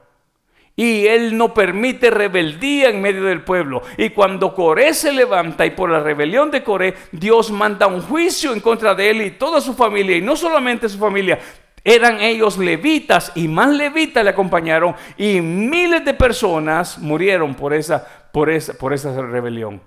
Y 0.78 1.08
él 1.08 1.36
no 1.36 1.52
permite 1.52 2.08
rebeldía 2.08 2.90
en 2.90 3.02
medio 3.02 3.24
del 3.24 3.42
pueblo. 3.42 3.82
Y 3.96 4.10
cuando 4.10 4.54
Coré 4.54 4.94
se 4.94 5.12
levanta 5.12 5.66
y 5.66 5.72
por 5.72 5.90
la 5.90 5.98
rebelión 5.98 6.52
de 6.52 6.62
Coré, 6.62 6.94
Dios 7.10 7.50
manda 7.50 7.88
un 7.88 8.00
juicio 8.00 8.52
en 8.52 8.60
contra 8.60 8.94
de 8.94 9.10
él 9.10 9.22
y 9.22 9.32
toda 9.32 9.60
su 9.60 9.74
familia. 9.74 10.16
Y 10.16 10.22
no 10.22 10.36
solamente 10.36 10.88
su 10.88 10.96
familia, 10.96 11.40
eran 11.82 12.20
ellos 12.20 12.58
levitas 12.58 13.32
y 13.34 13.48
más 13.48 13.70
levitas 13.70 14.22
le 14.22 14.30
acompañaron. 14.30 14.94
Y 15.16 15.40
miles 15.40 16.04
de 16.04 16.14
personas 16.14 16.96
murieron 16.98 17.56
por 17.56 17.74
esa, 17.74 18.06
por 18.30 18.48
esa, 18.48 18.74
por 18.74 18.92
esa 18.92 19.20
rebelión. 19.20 19.82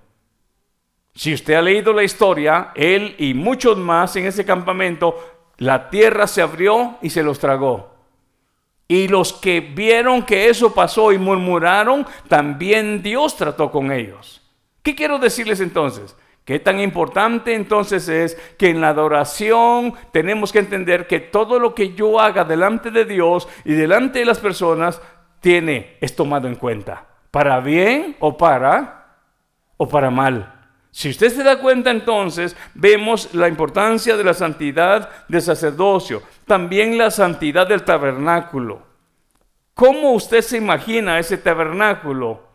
Si 1.16 1.34
usted 1.34 1.54
ha 1.54 1.62
leído 1.62 1.94
la 1.94 2.04
historia, 2.04 2.72
él 2.76 3.16
y 3.18 3.34
muchos 3.34 3.78
más 3.78 4.18
en 4.18 4.26
ese 4.26 4.44
campamento, 4.44 5.16
la 5.56 5.90
tierra 5.90 6.28
se 6.28 6.42
abrió 6.42 6.98
y 7.02 7.12
se 7.12 7.24
los 7.24 7.40
tragó. 7.40 7.92
Y 8.92 9.08
los 9.08 9.32
que 9.32 9.62
vieron 9.62 10.22
que 10.22 10.50
eso 10.50 10.74
pasó 10.74 11.14
y 11.14 11.18
murmuraron, 11.18 12.06
también 12.28 13.02
Dios 13.02 13.38
trató 13.38 13.72
con 13.72 13.90
ellos. 13.90 14.42
¿Qué 14.84 14.96
quiero 14.96 15.18
decirles 15.18 15.62
entonces? 15.62 16.14
Qué 16.44 16.60
tan 16.60 16.78
importante 16.82 17.56
entonces 17.56 18.10
es 18.10 18.36
que 18.58 18.68
en 18.68 18.82
la 18.82 18.90
adoración 18.90 19.94
tenemos 20.12 20.52
que 20.52 20.60
entender 20.60 21.08
que 21.08 21.22
todo 21.22 21.58
lo 21.58 21.74
que 21.74 21.94
yo 21.94 22.20
haga 22.20 22.44
delante 22.44 22.92
de 22.92 23.06
Dios 23.06 23.48
y 23.64 23.72
delante 23.76 24.20
de 24.20 24.26
las 24.26 24.40
personas 24.40 25.02
tiene 25.40 25.96
es 26.02 26.14
tomado 26.14 26.50
en 26.50 26.56
cuenta, 26.56 27.06
para 27.32 27.62
bien 27.62 28.18
o 28.20 28.36
para 28.36 29.20
o 29.78 29.88
para 29.88 30.12
mal. 30.12 30.61
Si 30.92 31.10
usted 31.10 31.30
se 31.30 31.44
da 31.44 31.60
cuenta 31.60 31.90
entonces, 31.90 32.56
vemos 32.74 33.34
la 33.34 33.48
importancia 33.48 34.18
de 34.18 34.24
la 34.26 34.34
santidad 34.34 35.10
del 35.30 35.42
sacerdocio, 35.42 36.22
también 36.46 36.98
la 36.98 37.10
santidad 37.12 37.66
del 37.66 37.84
tabernáculo. 37.84 38.84
¿Cómo 39.74 40.12
usted 40.12 40.42
se 40.42 40.58
imagina 40.58 41.18
ese 41.18 41.38
tabernáculo? 41.38 42.52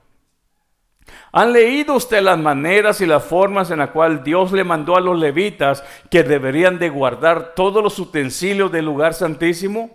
¿Han 1.33 1.53
leído 1.53 1.95
usted 1.95 2.23
las 2.23 2.39
maneras 2.39 3.01
y 3.01 3.07
las 3.07 3.25
formas 3.25 3.71
en 3.71 3.79
las 3.79 3.91
cuales 3.91 4.23
Dios 4.23 4.53
le 4.53 4.65
mandó 4.65 4.97
a 4.97 5.01
los 5.01 5.19
levitas 5.19 5.83
que 6.11 6.23
deberían 6.23 6.79
de 6.79 6.91
guardar 6.91 7.55
todos 7.55 7.83
los 7.83 7.99
utensilios 7.99 8.71
del 8.71 8.85
lugar 8.85 9.15
santísimo? 9.15 9.91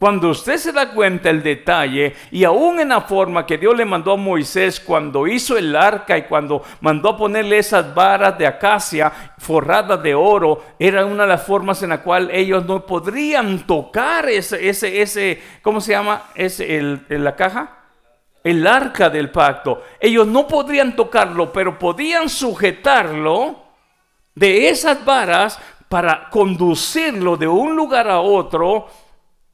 Cuando 0.00 0.30
usted 0.30 0.56
se 0.56 0.72
da 0.72 0.92
cuenta 0.92 1.28
el 1.28 1.42
detalle 1.42 2.16
y 2.30 2.44
aún 2.44 2.80
en 2.80 2.88
la 2.88 3.02
forma 3.02 3.44
que 3.44 3.58
Dios 3.58 3.76
le 3.76 3.84
mandó 3.84 4.12
a 4.12 4.16
Moisés 4.16 4.80
cuando 4.80 5.26
hizo 5.26 5.58
el 5.58 5.76
arca 5.76 6.16
y 6.16 6.22
cuando 6.22 6.62
mandó 6.80 7.10
a 7.10 7.16
ponerle 7.18 7.58
esas 7.58 7.94
varas 7.94 8.38
de 8.38 8.46
acacia 8.46 9.12
forradas 9.36 10.02
de 10.02 10.14
oro, 10.14 10.64
era 10.78 11.04
una 11.04 11.24
de 11.24 11.28
las 11.28 11.42
formas 11.42 11.82
en 11.82 11.90
la 11.90 12.02
cual 12.02 12.30
ellos 12.32 12.64
no 12.64 12.86
podrían 12.86 13.66
tocar 13.66 14.26
ese, 14.30 14.70
ese, 14.70 15.02
ese 15.02 15.42
¿cómo 15.60 15.82
se 15.82 15.92
llama? 15.92 16.30
Ese, 16.34 16.78
el, 16.78 17.04
la 17.10 17.36
caja. 17.36 17.76
El 18.42 18.66
arca 18.66 19.10
del 19.10 19.30
pacto. 19.30 19.82
Ellos 20.00 20.26
no 20.26 20.48
podrían 20.48 20.96
tocarlo, 20.96 21.52
pero 21.52 21.78
podían 21.78 22.30
sujetarlo 22.30 23.64
de 24.34 24.70
esas 24.70 25.04
varas 25.04 25.58
para 25.90 26.30
conducirlo 26.30 27.36
de 27.36 27.48
un 27.48 27.76
lugar 27.76 28.08
a 28.08 28.20
otro 28.20 28.88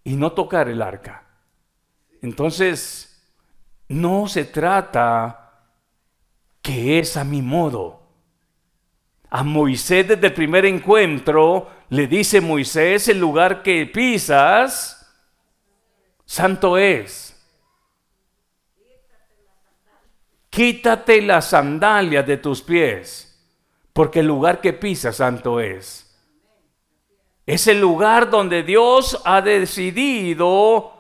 y 0.07 0.15
no 0.15 0.31
tocar 0.31 0.69
el 0.69 0.83
arca. 0.83 1.25
Entonces, 2.23 3.29
no 3.89 4.29
se 4.29 4.45
trata 4.45 5.65
que 6.63 7.01
es 7.01 7.17
a 7.17 7.25
mi 7.25 7.43
modo. 7.43 8.03
A 9.31 9.43
Moisés 9.43 10.07
desde 10.07 10.29
el 10.29 10.33
primer 10.33 10.65
encuentro 10.65 11.69
le 11.89 12.07
dice 12.07 12.41
Moisés, 12.41 13.09
el 13.09 13.19
lugar 13.19 13.65
que 13.65 13.85
pisas, 13.85 15.13
santo 16.25 16.79
es. 16.79 17.45
Quítate 20.51 21.21
las 21.21 21.47
sandalias 21.47 22.25
de 22.25 22.37
tus 22.37 22.63
pies, 22.63 23.45
porque 23.93 24.21
el 24.21 24.29
lugar 24.29 24.61
que 24.61 24.73
pisas, 24.73 25.17
santo 25.17 25.59
es. 25.59 26.06
Es 27.47 27.69
el 27.69 27.81
lugar 27.81 28.29
donde 28.29 28.65
Dios 28.65 29.23
ha 29.25 29.41
decidido, 29.41 30.93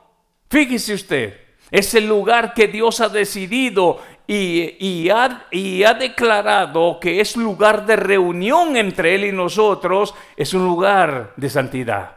fíjese 0.48 0.94
usted, 0.94 1.40
es 1.72 1.92
el 1.94 2.06
lugar 2.06 2.54
que 2.54 2.68
Dios 2.68 3.00
ha 3.00 3.08
decidido 3.08 4.00
y, 4.28 5.10
ha, 5.10 5.46
y, 5.50 5.82
ha, 5.82 5.94
declarado 5.94 7.00
que 7.00 7.20
es 7.20 7.36
lugar 7.36 7.84
de 7.84 7.96
reunión 7.96 8.76
entre 8.76 9.16
Él 9.16 9.24
y 9.24 9.32
nosotros, 9.32 10.14
es 10.36 10.54
un 10.54 10.64
lugar 10.64 11.32
de 11.36 11.50
santidad. 11.50 12.16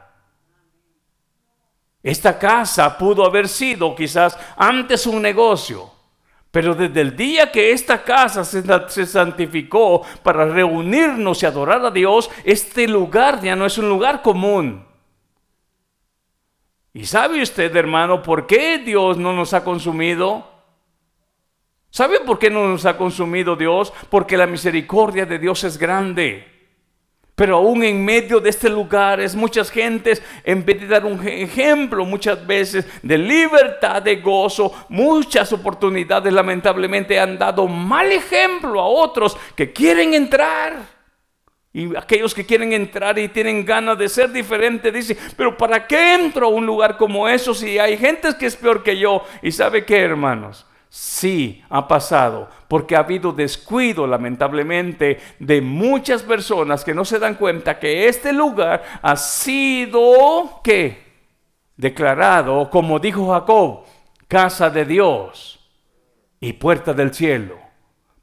Esta 2.01 2.38
casa 2.38 2.97
pudo 2.97 3.25
haber 3.25 3.47
sido 3.47 3.95
quizás 3.95 4.38
antes 4.55 5.05
un 5.07 5.21
negocio, 5.21 5.91
pero 6.51 6.73
desde 6.73 7.01
el 7.01 7.15
día 7.15 7.51
que 7.51 7.71
esta 7.71 8.03
casa 8.03 8.43
se, 8.43 9.05
santificó 9.05 10.01
para 10.23 10.45
reunirnos 10.45 11.43
y 11.43 11.45
adorar 11.45 11.85
a 11.85 11.91
Dios, 11.91 12.29
este 12.43 12.87
lugar 12.87 13.39
ya 13.41 13.55
no 13.55 13.65
es 13.67 13.77
un 13.77 13.87
lugar 13.87 14.23
común. 14.23 14.85
¿Y 16.91 17.05
sabe 17.05 17.41
usted, 17.41 17.75
hermano, 17.75 18.23
por 18.23 18.47
qué 18.47 18.79
Dios 18.79 19.17
no 19.17 19.31
nos 19.31 19.53
ha 19.53 19.63
consumido? 19.63 20.47
¿Sabe 21.91 22.19
por 22.21 22.39
qué 22.39 22.49
no 22.49 22.67
nos 22.67 22.85
ha 22.85 22.97
consumido 22.97 23.55
Dios? 23.55 23.93
Porque 24.09 24.35
la 24.35 24.47
misericordia 24.47 25.27
de 25.27 25.37
Dios 25.37 25.63
es 25.63 25.77
grande. 25.77 26.59
Pero 27.39 27.55
aún 27.55 27.81
en 27.85 28.03
medio 28.03 28.41
de 28.41 28.49
este 28.49 28.69
lugar 28.69 29.21
es 29.21 29.33
muchas 29.33 29.71
gentes, 29.71 30.21
en 30.43 30.65
vez 30.65 30.81
de 30.81 30.87
dar 30.87 31.05
un 31.05 31.25
ejemplo 31.25 32.03
muchas 32.03 32.45
veces 32.45 32.85
de 33.01 33.17
libertad, 33.17 34.01
de 34.01 34.17
gozo, 34.17 34.73
muchas 34.89 35.53
oportunidades 35.53 36.33
lamentablemente 36.33 37.17
han 37.17 37.39
dado 37.39 37.65
mal 37.65 38.11
ejemplo 38.11 38.81
a 38.81 38.85
otros 38.85 39.37
que 39.55 39.71
quieren 39.71 40.13
entrar. 40.15 40.79
Y 41.71 41.95
aquellos 41.95 42.33
que 42.33 42.45
quieren 42.45 42.73
entrar 42.73 43.17
y 43.17 43.29
tienen 43.29 43.65
ganas 43.65 43.97
de 43.97 44.09
ser 44.09 44.33
diferentes 44.33 44.93
dicen, 44.93 45.17
pero 45.37 45.55
¿para 45.55 45.87
qué 45.87 46.15
entro 46.15 46.47
a 46.47 46.49
un 46.49 46.65
lugar 46.65 46.97
como 46.97 47.25
eso 47.25 47.53
si 47.53 47.79
hay 47.79 47.95
gente 47.95 48.35
que 48.37 48.47
es 48.47 48.57
peor 48.57 48.83
que 48.83 48.97
yo? 48.97 49.23
¿Y 49.41 49.53
sabe 49.53 49.85
qué, 49.85 49.99
hermanos? 49.99 50.65
Sí, 50.89 51.63
ha 51.69 51.87
pasado, 51.87 52.49
porque 52.67 52.95
ha 52.95 52.99
habido 52.99 53.31
descuido 53.31 54.07
lamentablemente 54.07 55.19
de 55.37 55.61
muchas 55.61 56.23
personas 56.23 56.83
que 56.83 56.95
no 56.95 57.05
se 57.05 57.19
dan 57.19 57.35
cuenta 57.35 57.77
que 57.77 58.07
este 58.07 58.33
lugar 58.33 58.83
ha 59.03 59.15
sido, 59.15 60.61
¿qué? 60.63 61.09
Declarado, 61.77 62.71
como 62.71 62.97
dijo 62.97 63.31
Jacob, 63.31 63.85
casa 64.27 64.71
de 64.71 64.85
Dios 64.85 65.59
y 66.39 66.53
puerta 66.53 66.93
del 66.93 67.13
cielo. 67.13 67.59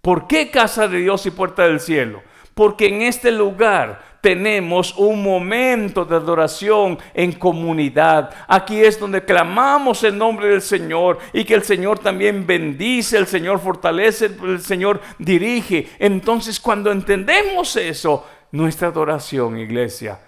¿Por 0.01 0.27
qué 0.27 0.51
casa 0.51 0.89
de 0.89 0.99
Dios 0.99 1.25
y 1.27 1.31
puerta 1.31 1.63
del 1.63 1.79
cielo? 1.79 2.23
Porque 2.55 2.89
en 2.89 3.03
este 3.03 3.31
lugar 3.31 4.16
tenemos 4.27 4.93
un 4.97 5.23
momento 5.23 6.05
de 6.05 6.17
adoración 6.17 6.99
en 7.15 7.31
comunidad. 7.31 8.35
Aquí 8.49 8.81
es 8.81 8.99
donde 8.99 9.25
clamamos 9.25 10.03
el 10.03 10.19
nombre 10.19 10.49
del 10.49 10.63
Señor 10.63 11.21
y 11.33 11.45
que 11.45 11.55
el 11.55 11.63
Señor 11.63 12.01
también 12.01 12.45
bendice, 12.45 13.19
el 13.19 13.29
Señor 13.29 13.61
fortalece, 13.61 14.27
el 14.43 14.61
Señor 14.61 15.01
dirige. 15.21 15.91
Entonces 16.01 16.59
cuando 16.59 16.91
entendemos 16.91 17.77
eso, 17.77 18.27
nuestra 18.51 18.89
adoración, 18.89 19.61
iglesia, 19.61 20.19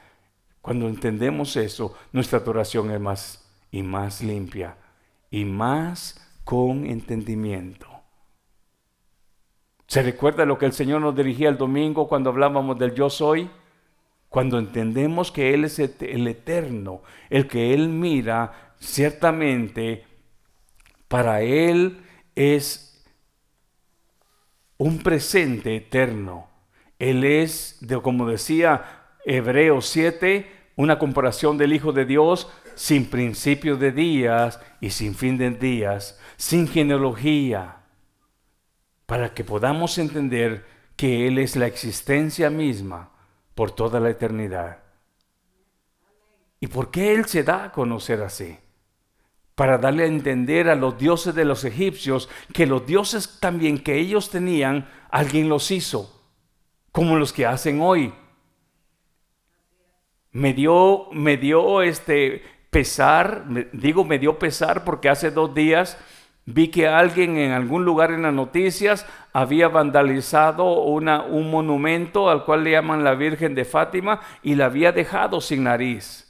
cuando 0.62 0.86
entendemos 0.86 1.56
eso, 1.56 1.96
nuestra 2.12 2.38
adoración 2.38 2.92
es 2.92 3.00
más 3.00 3.50
y 3.72 3.82
más 3.82 4.22
limpia 4.22 4.76
y 5.28 5.44
más 5.44 6.24
con 6.44 6.86
entendimiento. 6.86 7.88
¿Se 9.88 10.02
recuerda 10.02 10.46
lo 10.46 10.56
que 10.56 10.66
el 10.66 10.72
Señor 10.72 11.00
nos 11.00 11.16
dirigía 11.16 11.48
el 11.48 11.58
domingo 11.58 12.06
cuando 12.06 12.30
hablábamos 12.30 12.78
del 12.78 12.94
yo 12.94 13.10
soy? 13.10 13.50
Cuando 14.28 14.58
entendemos 14.58 15.32
que 15.32 15.54
Él 15.54 15.64
es 15.64 15.78
el 15.78 16.28
eterno, 16.28 17.02
el 17.30 17.48
que 17.48 17.72
Él 17.72 17.88
mira, 17.88 18.74
ciertamente 18.78 20.04
para 21.08 21.40
Él 21.40 22.02
es 22.34 23.04
un 24.76 24.98
presente 24.98 25.74
eterno. 25.76 26.48
Él 26.98 27.24
es, 27.24 27.80
como 28.02 28.28
decía 28.28 29.06
Hebreos 29.24 29.86
7, 29.88 30.50
una 30.76 30.98
comparación 30.98 31.56
del 31.56 31.72
Hijo 31.72 31.92
de 31.92 32.04
Dios 32.04 32.50
sin 32.74 33.06
principio 33.06 33.76
de 33.76 33.92
días 33.92 34.60
y 34.80 34.90
sin 34.90 35.14
fin 35.14 35.38
de 35.38 35.50
días, 35.50 36.20
sin 36.36 36.68
genealogía, 36.68 37.78
para 39.06 39.34
que 39.34 39.42
podamos 39.42 39.98
entender 39.98 40.66
que 40.96 41.26
Él 41.26 41.38
es 41.38 41.56
la 41.56 41.66
existencia 41.66 42.50
misma 42.50 43.10
por 43.58 43.72
toda 43.72 43.98
la 43.98 44.10
eternidad. 44.10 44.78
¿Y 46.60 46.68
por 46.68 46.92
qué 46.92 47.12
Él 47.12 47.24
se 47.24 47.42
da 47.42 47.64
a 47.64 47.72
conocer 47.72 48.22
así? 48.22 48.56
Para 49.56 49.78
darle 49.78 50.04
a 50.04 50.06
entender 50.06 50.68
a 50.68 50.76
los 50.76 50.96
dioses 50.96 51.34
de 51.34 51.44
los 51.44 51.64
egipcios 51.64 52.28
que 52.54 52.66
los 52.66 52.86
dioses 52.86 53.40
también 53.40 53.82
que 53.82 53.96
ellos 53.96 54.30
tenían, 54.30 54.88
alguien 55.10 55.48
los 55.48 55.72
hizo, 55.72 56.22
como 56.92 57.16
los 57.16 57.32
que 57.32 57.46
hacen 57.46 57.80
hoy. 57.80 58.14
Me 60.30 60.54
dio, 60.54 61.08
me 61.10 61.36
dio 61.36 61.82
este 61.82 62.44
pesar, 62.70 63.44
digo 63.72 64.04
me 64.04 64.20
dio 64.20 64.38
pesar 64.38 64.84
porque 64.84 65.08
hace 65.08 65.32
dos 65.32 65.52
días 65.52 65.98
Vi 66.50 66.68
que 66.68 66.88
alguien 66.88 67.36
en 67.36 67.50
algún 67.52 67.84
lugar 67.84 68.10
en 68.10 68.22
las 68.22 68.32
noticias 68.32 69.04
había 69.34 69.68
vandalizado 69.68 70.80
un 70.80 71.50
monumento 71.50 72.30
al 72.30 72.46
cual 72.46 72.64
le 72.64 72.70
llaman 72.70 73.04
la 73.04 73.14
Virgen 73.14 73.54
de 73.54 73.66
Fátima 73.66 74.22
y 74.42 74.54
la 74.54 74.64
había 74.64 74.90
dejado 74.90 75.42
sin 75.42 75.64
nariz. 75.64 76.24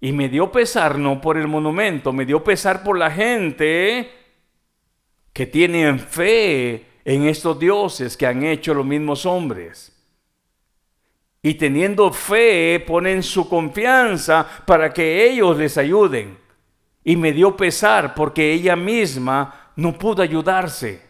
Y 0.00 0.10
me 0.10 0.28
dio 0.28 0.50
pesar 0.50 0.98
no 0.98 1.20
por 1.20 1.38
el 1.38 1.46
monumento, 1.46 2.12
me 2.12 2.26
dio 2.26 2.42
pesar 2.42 2.82
por 2.82 2.98
la 2.98 3.12
gente 3.12 4.10
que 5.32 5.46
tienen 5.46 6.00
fe 6.00 6.84
en 7.04 7.28
estos 7.28 7.60
dioses 7.60 8.16
que 8.16 8.26
han 8.26 8.42
hecho 8.42 8.74
los 8.74 8.84
mismos 8.84 9.24
hombres. 9.24 9.96
Y 11.42 11.54
teniendo 11.54 12.12
fe 12.12 12.82
ponen 12.84 13.22
su 13.22 13.48
confianza 13.48 14.44
para 14.66 14.92
que 14.92 15.30
ellos 15.30 15.56
les 15.56 15.78
ayuden. 15.78 16.41
Y 17.04 17.16
me 17.16 17.32
dio 17.32 17.56
pesar 17.56 18.14
porque 18.14 18.52
ella 18.52 18.76
misma 18.76 19.70
no 19.76 19.92
pudo 19.98 20.22
ayudarse. 20.22 21.02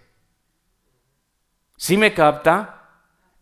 ¿Sí 1.77 1.97
me 1.97 2.15
capta? 2.15 2.91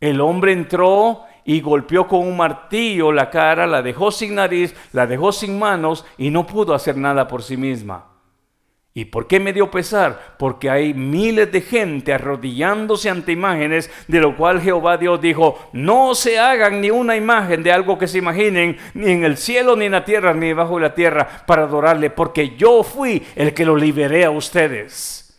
El 0.01 0.21
hombre 0.21 0.53
entró 0.53 1.25
y 1.45 1.61
golpeó 1.61 2.07
con 2.07 2.21
un 2.21 2.37
martillo 2.37 3.13
la 3.13 3.31
cara, 3.31 3.67
la 3.67 3.83
dejó 3.83 4.11
sin 4.11 4.35
nariz, 4.35 4.75
la 4.93 5.07
dejó 5.07 5.33
sin 5.33 5.59
manos 5.59 6.05
y 6.17 6.31
no 6.31 6.47
pudo 6.47 6.75
hacer 6.75 6.97
nada 6.97 7.29
por 7.29 7.43
sí 7.43 7.57
misma. 7.57 8.10
¿Y 8.93 9.05
por 9.05 9.29
qué 9.29 9.39
me 9.39 9.53
dio 9.53 9.71
pesar? 9.71 10.35
Porque 10.37 10.69
hay 10.69 10.95
miles 10.95 11.53
de 11.53 11.61
gente 11.61 12.13
arrodillándose 12.13 13.09
ante 13.09 13.31
imágenes, 13.31 13.89
de 14.09 14.19
lo 14.19 14.37
cual 14.37 14.61
Jehová 14.61 14.97
Dios 14.97 15.21
dijo, 15.21 15.71
no 15.73 16.17
se 16.17 16.41
hagan 16.41 16.81
ni 16.81 16.91
una 16.91 17.15
imagen 17.15 17.63
de 17.63 17.71
algo 17.71 17.99
que 17.99 18.09
se 18.09 18.19
imaginen, 18.19 18.79
ni 18.95 19.13
en 19.13 19.25
el 19.25 19.37
cielo, 19.37 19.77
ni 19.77 19.85
en 19.85 19.93
la 19.93 20.05
tierra, 20.05 20.35
ni 20.35 20.49
debajo 20.49 20.75
de 20.75 20.83
la 20.83 20.95
tierra, 20.95 21.45
para 21.47 21.63
adorarle, 21.63 22.11
porque 22.11 22.57
yo 22.57 22.83
fui 22.83 23.25
el 23.37 23.55
que 23.55 23.65
lo 23.65 23.77
liberé 23.77 24.25
a 24.25 24.31
ustedes. 24.31 25.30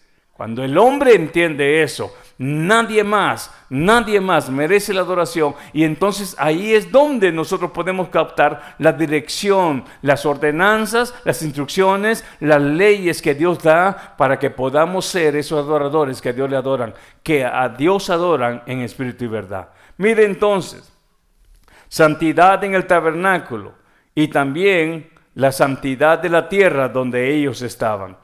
Cuando 0.42 0.64
el 0.64 0.76
hombre 0.76 1.14
entiende 1.14 1.84
eso, 1.84 2.12
Nadie 2.40 3.04
más, 3.04 3.54
nadie 3.70 4.20
más 4.20 4.50
merece 4.50 4.96
la 4.96 5.02
adoración. 5.02 5.54
Y 5.74 5.84
entonces 5.84 6.36
ahí 6.40 6.74
es 6.74 6.92
donde 6.92 7.32
nosotros 7.32 7.70
podemos 7.70 8.10
captar 8.10 8.76
la 8.80 8.92
dirección, 8.92 9.86
las 10.02 10.26
ordenanzas, 10.26 11.14
las 11.24 11.44
instrucciones, 11.44 12.26
las 12.40 12.60
leyes 12.60 13.22
que 13.22 13.36
Dios 13.36 13.62
da 13.62 14.16
para 14.18 14.40
que 14.40 14.50
podamos 14.50 15.06
ser 15.06 15.36
esos 15.36 15.60
adoradores 15.60 16.20
que 16.20 16.30
a 16.30 16.34
Dios 16.34 16.50
le 16.50 16.58
adoran, 16.58 16.96
que 17.22 17.46
a 17.46 17.70
Dios 17.70 18.10
adoran 18.10 18.64
en 18.66 18.82
espíritu 18.82 19.26
y 19.26 19.28
verdad. 19.28 19.70
Mire 19.98 20.26
entonces, 20.26 20.92
santidad 21.88 22.64
en 22.64 22.74
el 22.74 22.88
tabernáculo 22.88 23.74
y 24.16 24.30
también 24.30 25.12
la 25.36 25.52
santidad 25.52 26.18
de 26.18 26.30
la 26.30 26.50
tierra 26.50 26.90
donde 26.90 27.32
ellos 27.32 27.62
estaban. 27.62 28.18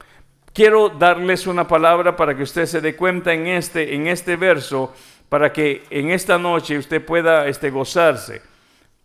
Quiero 0.57 0.89
darles 0.89 1.45
una 1.45 1.67
palabra 1.67 2.15
para 2.15 2.35
que 2.35 2.41
usted 2.41 2.65
se 2.65 2.81
dé 2.81 2.95
cuenta 2.95 3.31
en 3.31 3.45
este, 3.45 3.93
en 3.93 4.07
este 4.07 4.35
verso, 4.35 4.91
para 5.29 5.53
que 5.53 5.83
en 5.91 6.09
esta 6.09 6.39
noche 6.39 6.79
usted 6.79 7.05
pueda 7.05 7.47
este, 7.47 7.69
gozarse. 7.69 8.41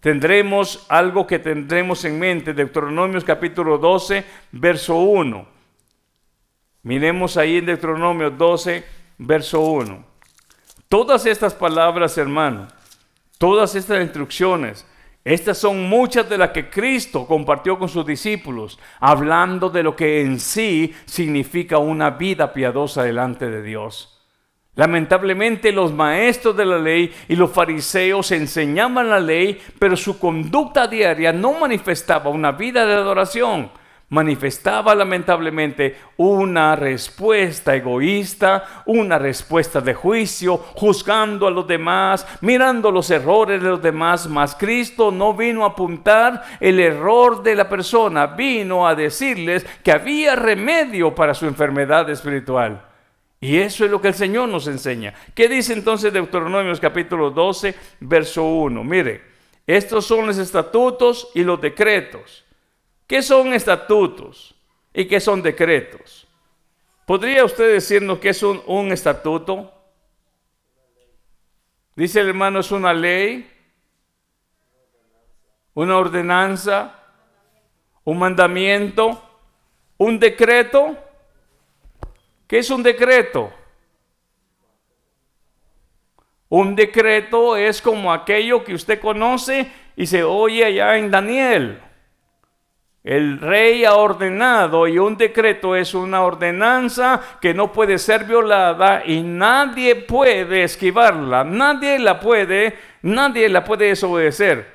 Tendremos 0.00 0.86
algo 0.88 1.26
que 1.26 1.38
tendremos 1.38 2.06
en 2.06 2.18
mente, 2.18 2.54
Deuteronomios 2.54 3.22
capítulo 3.22 3.76
12, 3.76 4.24
verso 4.52 4.94
1. 4.94 5.46
Miremos 6.84 7.36
ahí 7.36 7.58
en 7.58 7.66
Deuteronomio 7.66 8.30
12, 8.30 8.82
verso 9.18 9.60
1. 9.60 10.06
Todas 10.88 11.26
estas 11.26 11.52
palabras, 11.52 12.16
hermano, 12.16 12.68
todas 13.36 13.74
estas 13.74 14.00
instrucciones, 14.00 14.86
estas 15.24 15.58
son 15.58 15.88
muchas 15.88 16.28
de 16.28 16.36
las 16.36 16.50
que 16.50 16.68
Cristo 16.68 17.26
compartió 17.26 17.78
con 17.78 17.88
sus 17.88 18.04
discípulos, 18.04 18.78
hablando 18.98 19.70
de 19.70 19.84
lo 19.84 19.94
que 19.94 20.20
en 20.20 20.40
sí 20.40 20.92
significa 21.04 21.78
una 21.78 22.10
vida 22.10 22.52
piadosa 22.52 23.04
delante 23.04 23.48
de 23.48 23.62
Dios. 23.62 24.12
Lamentablemente 24.74 25.70
los 25.70 25.92
maestros 25.92 26.56
de 26.56 26.64
la 26.64 26.78
ley 26.78 27.12
y 27.28 27.36
los 27.36 27.52
fariseos 27.52 28.32
enseñaban 28.32 29.10
la 29.10 29.20
ley, 29.20 29.60
pero 29.78 29.96
su 29.96 30.18
conducta 30.18 30.86
diaria 30.86 31.32
no 31.32 31.52
manifestaba 31.52 32.30
una 32.30 32.52
vida 32.52 32.86
de 32.86 32.94
adoración, 32.94 33.70
manifestaba 34.12 34.94
lamentablemente 34.94 35.96
una 36.18 36.76
respuesta 36.76 37.74
egoísta, 37.74 38.82
una 38.84 39.18
respuesta 39.18 39.80
de 39.80 39.94
juicio, 39.94 40.58
juzgando 40.58 41.46
a 41.46 41.50
los 41.50 41.66
demás, 41.66 42.26
mirando 42.42 42.90
los 42.90 43.10
errores 43.10 43.62
de 43.62 43.70
los 43.70 43.82
demás, 43.82 44.28
mas 44.28 44.54
Cristo 44.54 45.10
no 45.10 45.32
vino 45.32 45.64
a 45.64 45.68
apuntar 45.68 46.42
el 46.60 46.78
error 46.78 47.42
de 47.42 47.54
la 47.54 47.68
persona, 47.70 48.26
vino 48.26 48.86
a 48.86 48.94
decirles 48.94 49.64
que 49.82 49.92
había 49.92 50.36
remedio 50.36 51.14
para 51.14 51.32
su 51.32 51.46
enfermedad 51.46 52.08
espiritual. 52.10 52.84
Y 53.40 53.56
eso 53.56 53.86
es 53.86 53.90
lo 53.90 54.00
que 54.00 54.08
el 54.08 54.14
Señor 54.14 54.50
nos 54.50 54.66
enseña. 54.66 55.14
¿Qué 55.34 55.48
dice 55.48 55.72
entonces 55.72 56.12
Deuteronomios 56.12 56.80
capítulo 56.80 57.30
12, 57.30 57.74
verso 58.00 58.44
1? 58.44 58.84
Mire, 58.84 59.22
estos 59.66 60.04
son 60.04 60.26
los 60.26 60.36
estatutos 60.36 61.30
y 61.34 61.42
los 61.44 61.58
decretos. 61.62 62.44
¿Qué 63.12 63.20
son 63.20 63.52
estatutos 63.52 64.54
y 64.94 65.04
qué 65.04 65.20
son 65.20 65.42
decretos? 65.42 66.26
¿Podría 67.04 67.44
usted 67.44 67.74
decirnos 67.74 68.18
qué 68.20 68.30
es 68.30 68.42
un, 68.42 68.90
estatuto? 68.90 69.70
Dice 71.94 72.20
el 72.20 72.28
hermano, 72.28 72.60
es 72.60 72.72
una 72.72 72.94
ley, 72.94 73.52
una 75.74 75.98
ordenanza, 75.98 77.02
un 78.02 78.18
mandamiento, 78.18 79.22
un 79.98 80.18
decreto. 80.18 80.96
¿Qué 82.46 82.60
es 82.60 82.70
un 82.70 82.82
decreto? 82.82 83.52
Un 86.48 86.74
decreto 86.74 87.58
es 87.58 87.82
como 87.82 88.10
aquello 88.10 88.64
que 88.64 88.72
usted 88.72 88.98
conoce 88.98 89.70
y 89.96 90.06
se 90.06 90.24
oye 90.24 90.64
allá 90.64 90.96
en 90.96 91.10
Daniel. 91.10 91.91
El 93.04 93.40
rey 93.40 93.84
ha 93.84 93.96
ordenado 93.96 94.86
y 94.86 94.96
un 94.98 95.16
decreto 95.16 95.74
es 95.74 95.92
una 95.92 96.22
ordenanza 96.22 97.20
que 97.40 97.52
no 97.52 97.72
puede 97.72 97.98
ser 97.98 98.24
violada 98.24 99.02
y 99.04 99.22
nadie 99.22 99.96
puede 99.96 100.62
esquivarla, 100.62 101.42
nadie 101.42 101.98
la 101.98 102.20
puede, 102.20 102.78
nadie 103.02 103.48
la 103.48 103.64
puede 103.64 103.88
desobedecer. 103.88 104.66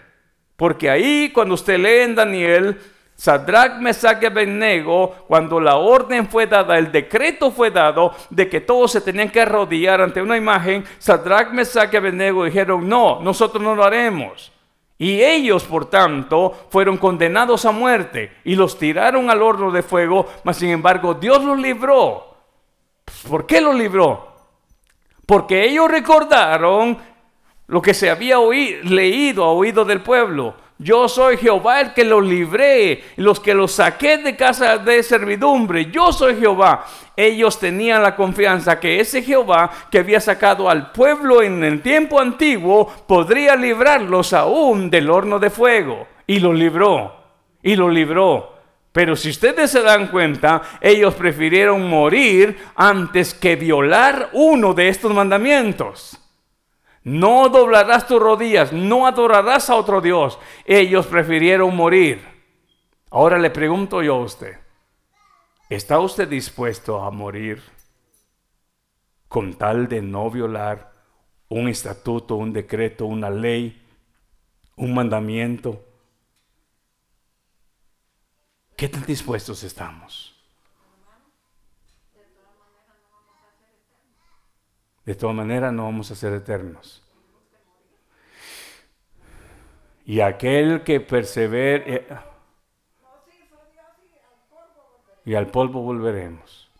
Porque 0.57 0.89
ahí 0.89 1.31
cuando 1.33 1.53
usted 1.53 1.79
lee 1.79 2.03
en 2.03 2.15
Daniel, 2.15 2.77
Sadrach, 3.15 3.79
Mesach 3.79 4.21
y 4.21 4.25
Abednego, 4.25 5.25
cuando 5.27 5.61
la 5.61 5.77
orden 5.77 6.27
fue 6.27 6.47
dada, 6.47 6.77
el 6.77 6.91
decreto 6.91 7.49
fue 7.49 7.71
dado 7.71 8.13
de 8.29 8.49
que 8.49 8.59
todos 8.59 8.91
se 8.91 9.01
tenían 9.01 9.29
que 9.29 9.41
arrodillar 9.41 10.01
ante 10.01 10.21
una 10.21 10.35
imagen, 10.35 10.83
Sadrach, 10.99 11.51
Mesach 11.51 11.93
y 11.93 11.97
Abednego 11.97 12.43
dijeron, 12.43 12.89
no, 12.89 13.21
nosotros 13.21 13.63
no 13.63 13.73
lo 13.73 13.85
haremos. 13.85 14.51
Y 14.97 15.21
ellos, 15.21 15.63
por 15.63 15.89
tanto, 15.89 16.67
fueron 16.69 16.97
condenados 16.97 17.65
a 17.65 17.71
muerte 17.71 18.37
y 18.43 18.55
los 18.55 18.79
tiraron 18.79 19.29
al 19.29 19.41
horno 19.41 19.71
de 19.71 19.83
fuego, 19.83 20.25
mas 20.43 20.57
sin 20.57 20.69
embargo 20.69 21.13
Dios 21.13 21.43
los 21.43 21.59
libró. 21.59 22.35
¿Por 23.29 23.45
qué 23.45 23.61
los 23.61 23.75
libró? 23.75 24.35
Porque 25.25 25.65
ellos 25.65 25.89
recordaron 25.89 26.97
lo 27.67 27.81
que 27.81 27.93
se 27.93 28.09
había 28.09 28.37
leído 28.83 29.43
a 29.43 29.51
oído 29.51 29.85
del 29.85 30.01
pueblo 30.01 30.55
yo 30.79 31.09
soy 31.09 31.37
Jehová 31.37 31.81
el 31.81 31.93
que 31.93 32.03
los 32.03 32.23
libré, 32.23 33.03
los 33.15 33.39
que 33.39 33.53
los 33.55 33.71
saqué 33.71 34.17
de 34.17 34.35
casa 34.35 34.77
de 34.77 35.01
servidumbre. 35.01 35.89
Yo 35.89 36.13
soy 36.13 36.39
Jehová. 36.39 36.85
Ellos 37.17 37.59
tenían 37.59 38.03
la 38.03 38.15
confianza 38.15 38.79
que 38.79 38.99
ese 38.99 39.23
Jehová 39.23 39.71
que 39.89 39.97
había 39.97 40.21
sacado 40.21 40.69
al 40.69 40.91
pueblo 40.91 41.41
en 41.41 41.63
el 41.63 41.81
tiempo 41.81 42.19
antiguo 42.19 42.93
podría 43.07 43.55
librarlos 43.55 44.33
aún 44.33 44.91
del 44.91 45.09
horno 45.09 45.39
de 45.39 45.49
fuego. 45.49 46.07
Y 46.27 46.39
lo 46.39 46.53
libró. 46.53 47.15
Y 47.63 47.75
lo 47.75 47.89
libró. 47.89 48.53
Pero 48.91 49.15
si 49.15 49.31
ustedes 49.31 49.71
se 49.71 49.81
dan 49.81 50.07
cuenta, 50.07 50.61
ellos 50.79 51.15
prefirieron 51.15 51.89
morir 51.89 52.57
antes 52.75 53.33
que 53.33 53.55
violar 53.55 54.29
uno 54.33 54.75
de 54.75 54.89
estos 54.89 55.11
mandamientos. 55.11 56.19
No 57.03 57.49
doblarás 57.49 58.05
tus 58.05 58.21
rodillas, 58.21 58.73
no 58.73 59.07
adorarás 59.07 59.71
a 59.71 59.75
otro 59.75 60.01
Dios. 60.01 60.37
Ellos 60.65 61.07
prefirieron 61.07 61.75
morir. 61.75 62.21
Ahora 63.09 63.39
le 63.39 63.49
pregunto 63.49 64.03
yo 64.03 64.15
a 64.15 64.23
usted, 64.23 64.57
¿está 65.69 65.99
usted 65.99 66.27
dispuesto 66.27 67.03
a 67.03 67.11
morir 67.11 67.61
con 69.27 69.53
tal 69.55 69.87
de 69.87 70.01
no 70.01 70.29
violar 70.29 70.93
un 71.49 71.67
estatuto, 71.67 72.35
un 72.35 72.53
decreto, 72.53 73.05
una 73.05 73.29
ley, 73.29 73.81
un 74.75 74.93
mandamiento? 74.93 75.83
¿Qué 78.75 78.87
tan 78.87 79.05
dispuestos 79.05 79.63
estamos? 79.63 80.35
De 85.03 85.15
todas 85.15 85.35
maneras 85.35 85.73
no 85.73 85.85
vamos 85.85 86.11
a 86.11 86.15
ser 86.15 86.33
eternos. 86.33 87.01
Y 90.05 90.21
aquel 90.21 90.83
que 90.83 90.99
persevere... 90.99 91.95
Eh, 91.95 92.07
y 95.27 95.35
al 95.35 95.47
polvo 95.47 95.81
volveremos. 95.81 96.71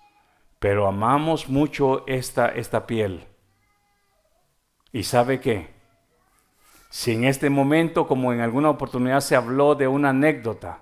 Pero 0.58 0.88
amamos 0.88 1.50
mucho 1.50 2.08
esta, 2.08 2.48
esta 2.48 2.88
piel. 2.88 3.26
¿Y 4.94 5.04
sabe 5.04 5.42
qué? 5.42 5.68
Si 6.90 7.12
en 7.12 7.26
este 7.26 7.50
momento, 7.50 8.08
como 8.08 8.32
en 8.32 8.40
alguna 8.40 8.70
oportunidad 8.70 9.20
se 9.20 9.36
habló 9.36 9.76
de 9.76 9.90
una 9.90 10.12
anécdota, 10.12 10.80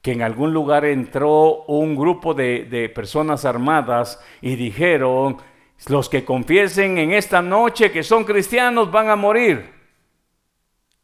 que 0.00 0.12
en 0.12 0.22
algún 0.22 0.54
lugar 0.54 0.86
entró 0.86 1.64
un 1.64 1.94
grupo 1.94 2.32
de, 2.32 2.64
de 2.64 2.88
personas 2.88 3.44
armadas 3.44 4.18
y 4.40 4.56
dijeron, 4.56 5.36
los 5.86 6.08
que 6.08 6.24
confiesen 6.24 6.96
en 6.96 7.12
esta 7.12 7.42
noche 7.42 7.92
que 7.92 8.02
son 8.02 8.24
cristianos 8.24 8.90
van 8.90 9.10
a 9.10 9.16
morir. 9.16 9.70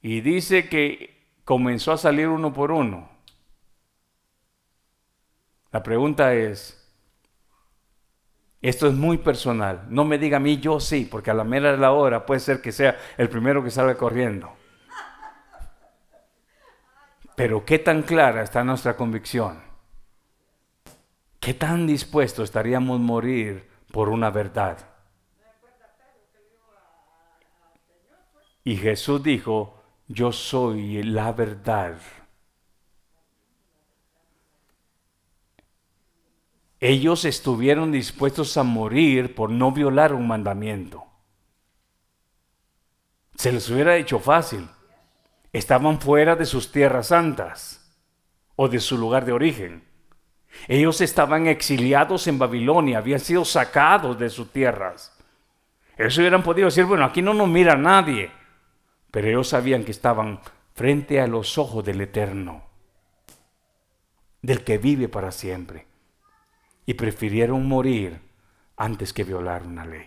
Y 0.01 0.23
dice 0.23 0.71
que 0.71 1.23
comenzó 1.45 1.93
a 1.93 1.99
salir 1.99 2.29
uno 2.29 2.55
por 2.55 2.73
uno. 2.73 3.16
La 5.73 5.83
pregunta 5.83 6.35
es, 6.35 6.83
esto 8.63 8.87
es 8.87 8.95
muy 8.95 9.19
personal, 9.19 9.87
no 9.89 10.05
me 10.05 10.19
diga 10.19 10.39
a 10.39 10.41
mí 10.41 10.59
yo 10.59 10.81
sí, 10.81 11.07
porque 11.11 11.31
a 11.31 11.35
la 11.35 11.45
mera 11.45 11.73
de 11.73 11.79
la 11.79 11.93
hora 11.93 12.25
puede 12.25 12.41
ser 12.41 12.61
que 12.61 12.73
sea 12.73 12.97
el 13.17 13.29
primero 13.29 13.63
que 13.63 13.71
salga 13.71 13.97
corriendo. 13.97 14.53
Pero 17.37 17.65
qué 17.65 17.79
tan 17.79 18.03
clara 18.03 18.43
está 18.43 18.65
nuestra 18.65 18.97
convicción. 18.97 19.63
¿Qué 21.39 21.53
tan 21.53 21.87
dispuestos 21.87 22.45
estaríamos 22.45 22.99
a 22.99 23.03
morir 23.03 23.77
por 23.97 24.11
una 24.11 24.29
verdad. 24.29 24.77
Y 28.63 28.77
Jesús 28.77 29.23
dijo, 29.23 29.83
yo 30.07 30.33
soy 30.33 31.03
la 31.03 31.33
verdad. 31.33 31.97
Ellos 36.89 37.25
estuvieron 37.25 37.91
dispuestos 37.91 38.57
a 38.57 38.63
morir 38.63 39.35
por 39.35 39.51
no 39.51 39.73
violar 39.73 40.13
un 40.15 40.29
mandamiento. 40.29 41.05
Se 43.35 43.51
les 43.51 43.69
hubiera 43.69 43.97
hecho 43.97 44.21
fácil. 44.21 44.69
Estaban 45.53 46.01
fuera 46.01 46.37
de 46.37 46.47
sus 46.47 46.71
tierras 46.71 47.09
santas 47.09 47.93
o 48.55 48.69
de 48.69 48.79
su 48.79 48.97
lugar 48.99 49.25
de 49.25 49.33
origen. 49.33 49.83
Ellos 50.69 51.01
estaban 51.01 51.49
exiliados 51.49 52.29
en 52.29 52.39
Babilonia, 52.39 52.99
habían 52.99 53.19
sido 53.19 53.45
sacados 53.45 54.17
de 54.17 54.31
sus 54.31 54.53
tierras. 54.53 55.13
Ellos 55.99 56.17
hubieran 56.19 56.45
podido 56.45 56.67
decir, 56.67 56.85
bueno, 56.85 57.05
aquí 57.05 57.21
no 57.21 57.35
nos 57.35 57.49
mira 57.49 57.75
nadie. 57.75 58.31
Pero 59.11 59.27
ellos 59.27 59.49
sabían 59.49 59.83
que 59.83 59.91
estaban 59.91 60.39
frente 60.73 61.21
a 61.21 61.27
los 61.27 61.59
ojos 61.59 61.85
del 61.85 62.01
Eterno, 62.01 62.63
del 64.41 64.63
que 64.63 64.79
vive 64.79 65.09
para 65.09 65.33
siempre. 65.33 65.96
Y 66.87 66.95
prefirieron 66.95 67.67
morir 67.69 68.21
antes 68.77 69.13
que 69.13 69.25
violar 69.25 69.67
una 69.67 69.85
ley. 69.85 70.07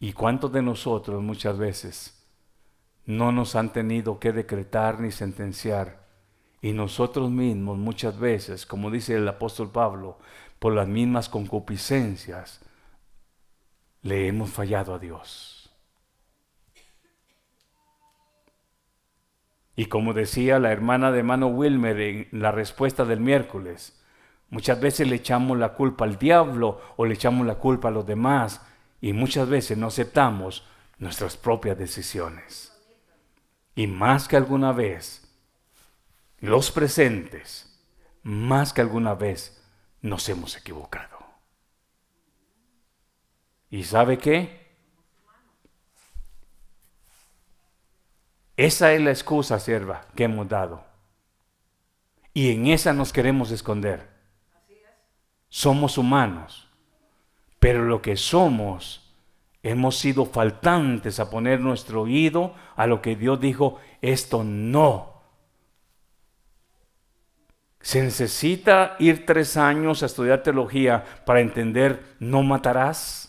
¿Y 0.00 0.12
cuántos 0.12 0.52
de 0.52 0.62
nosotros 0.62 1.22
muchas 1.22 1.58
veces 1.58 2.18
no 3.08 3.32
nos 3.32 3.56
han 3.56 3.72
tenido 3.72 4.20
que 4.20 4.32
decretar 4.32 5.00
ni 5.00 5.10
sentenciar. 5.10 6.06
Y 6.60 6.72
nosotros 6.72 7.30
mismos 7.30 7.78
muchas 7.78 8.18
veces, 8.18 8.66
como 8.66 8.90
dice 8.90 9.14
el 9.14 9.26
apóstol 9.26 9.70
Pablo, 9.70 10.18
por 10.58 10.74
las 10.74 10.86
mismas 10.86 11.30
concupiscencias, 11.30 12.60
le 14.02 14.28
hemos 14.28 14.50
fallado 14.50 14.94
a 14.94 14.98
Dios. 14.98 15.57
Y 19.78 19.86
como 19.86 20.12
decía 20.12 20.58
la 20.58 20.72
hermana 20.72 21.12
de 21.12 21.22
Mano 21.22 21.46
Wilmer 21.46 22.00
en 22.00 22.28
la 22.32 22.50
respuesta 22.50 23.04
del 23.04 23.20
miércoles, 23.20 23.96
muchas 24.50 24.80
veces 24.80 25.06
le 25.06 25.14
echamos 25.14 25.56
la 25.56 25.74
culpa 25.74 26.04
al 26.04 26.18
diablo 26.18 26.80
o 26.96 27.06
le 27.06 27.14
echamos 27.14 27.46
la 27.46 27.54
culpa 27.54 27.86
a 27.86 27.92
los 27.92 28.04
demás 28.04 28.60
y 29.00 29.12
muchas 29.12 29.48
veces 29.48 29.78
no 29.78 29.86
aceptamos 29.86 30.66
nuestras 30.98 31.36
propias 31.36 31.78
decisiones. 31.78 32.76
Y 33.76 33.86
más 33.86 34.26
que 34.26 34.36
alguna 34.36 34.72
vez, 34.72 35.32
los 36.40 36.72
presentes, 36.72 37.80
más 38.24 38.72
que 38.72 38.80
alguna 38.80 39.14
vez, 39.14 39.64
nos 40.02 40.28
hemos 40.28 40.56
equivocado. 40.56 41.18
¿Y 43.70 43.84
sabe 43.84 44.18
qué? 44.18 44.67
Esa 48.58 48.92
es 48.92 49.00
la 49.00 49.10
excusa, 49.10 49.60
sierva, 49.60 50.04
que 50.16 50.24
hemos 50.24 50.48
dado. 50.48 50.82
Y 52.34 52.50
en 52.50 52.66
esa 52.66 52.92
nos 52.92 53.12
queremos 53.12 53.52
esconder. 53.52 54.08
Somos 55.48 55.96
humanos, 55.96 56.68
pero 57.60 57.84
lo 57.84 58.02
que 58.02 58.16
somos, 58.16 59.14
hemos 59.62 59.96
sido 59.96 60.26
faltantes 60.26 61.20
a 61.20 61.30
poner 61.30 61.60
nuestro 61.60 62.02
oído 62.02 62.52
a 62.74 62.88
lo 62.88 63.00
que 63.00 63.14
Dios 63.14 63.40
dijo, 63.40 63.78
esto 64.02 64.42
no. 64.42 65.22
Se 67.80 68.02
necesita 68.02 68.96
ir 68.98 69.24
tres 69.24 69.56
años 69.56 70.02
a 70.02 70.06
estudiar 70.06 70.42
teología 70.42 71.04
para 71.24 71.40
entender, 71.40 72.16
no 72.18 72.42
matarás. 72.42 73.27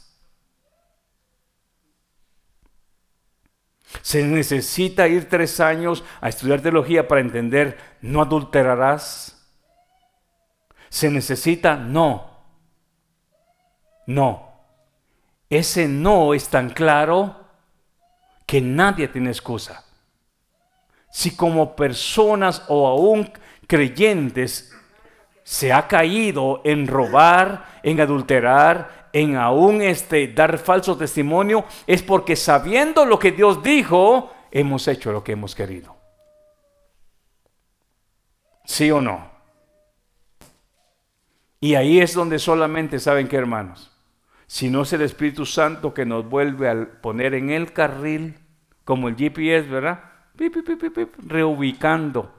Se 4.01 4.23
necesita 4.23 5.07
ir 5.07 5.27
tres 5.27 5.59
años 5.59 6.03
a 6.21 6.29
estudiar 6.29 6.61
teología 6.61 7.07
para 7.07 7.21
entender, 7.21 7.77
no 8.01 8.21
adulterarás. 8.21 9.35
Se 10.89 11.09
necesita, 11.09 11.75
no. 11.75 12.29
No. 14.05 14.49
Ese 15.49 15.87
no 15.87 16.33
es 16.33 16.47
tan 16.49 16.69
claro 16.69 17.47
que 18.45 18.61
nadie 18.61 19.07
tiene 19.07 19.29
excusa. 19.29 19.83
Si 21.11 21.35
como 21.35 21.75
personas 21.75 22.63
o 22.67 22.87
aún 22.87 23.31
creyentes 23.67 24.75
se 25.43 25.73
ha 25.73 25.87
caído 25.87 26.61
en 26.63 26.87
robar, 26.87 27.79
en 27.81 27.99
adulterar, 27.99 28.98
en 29.13 29.35
aún 29.35 29.81
este, 29.81 30.27
dar 30.27 30.57
falso 30.57 30.97
testimonio 30.97 31.65
es 31.87 32.01
porque 32.01 32.35
sabiendo 32.35 33.05
lo 33.05 33.19
que 33.19 33.31
Dios 33.31 33.63
dijo, 33.63 34.31
hemos 34.51 34.87
hecho 34.87 35.11
lo 35.11 35.23
que 35.23 35.33
hemos 35.33 35.55
querido. 35.55 35.95
¿Sí 38.65 38.91
o 38.91 39.01
no? 39.01 39.29
Y 41.59 41.75
ahí 41.75 41.99
es 41.99 42.13
donde 42.13 42.39
solamente 42.39 42.99
saben 42.99 43.27
que 43.27 43.35
hermanos, 43.35 43.91
si 44.47 44.69
no 44.69 44.83
es 44.83 44.93
el 44.93 45.01
Espíritu 45.01 45.45
Santo 45.45 45.93
que 45.93 46.05
nos 46.05 46.27
vuelve 46.27 46.69
a 46.69 47.01
poner 47.01 47.33
en 47.33 47.49
el 47.49 47.73
carril, 47.73 48.39
como 48.85 49.07
el 49.07 49.15
GPS, 49.15 49.67
¿verdad? 49.67 50.03
reubicando. 51.27 52.33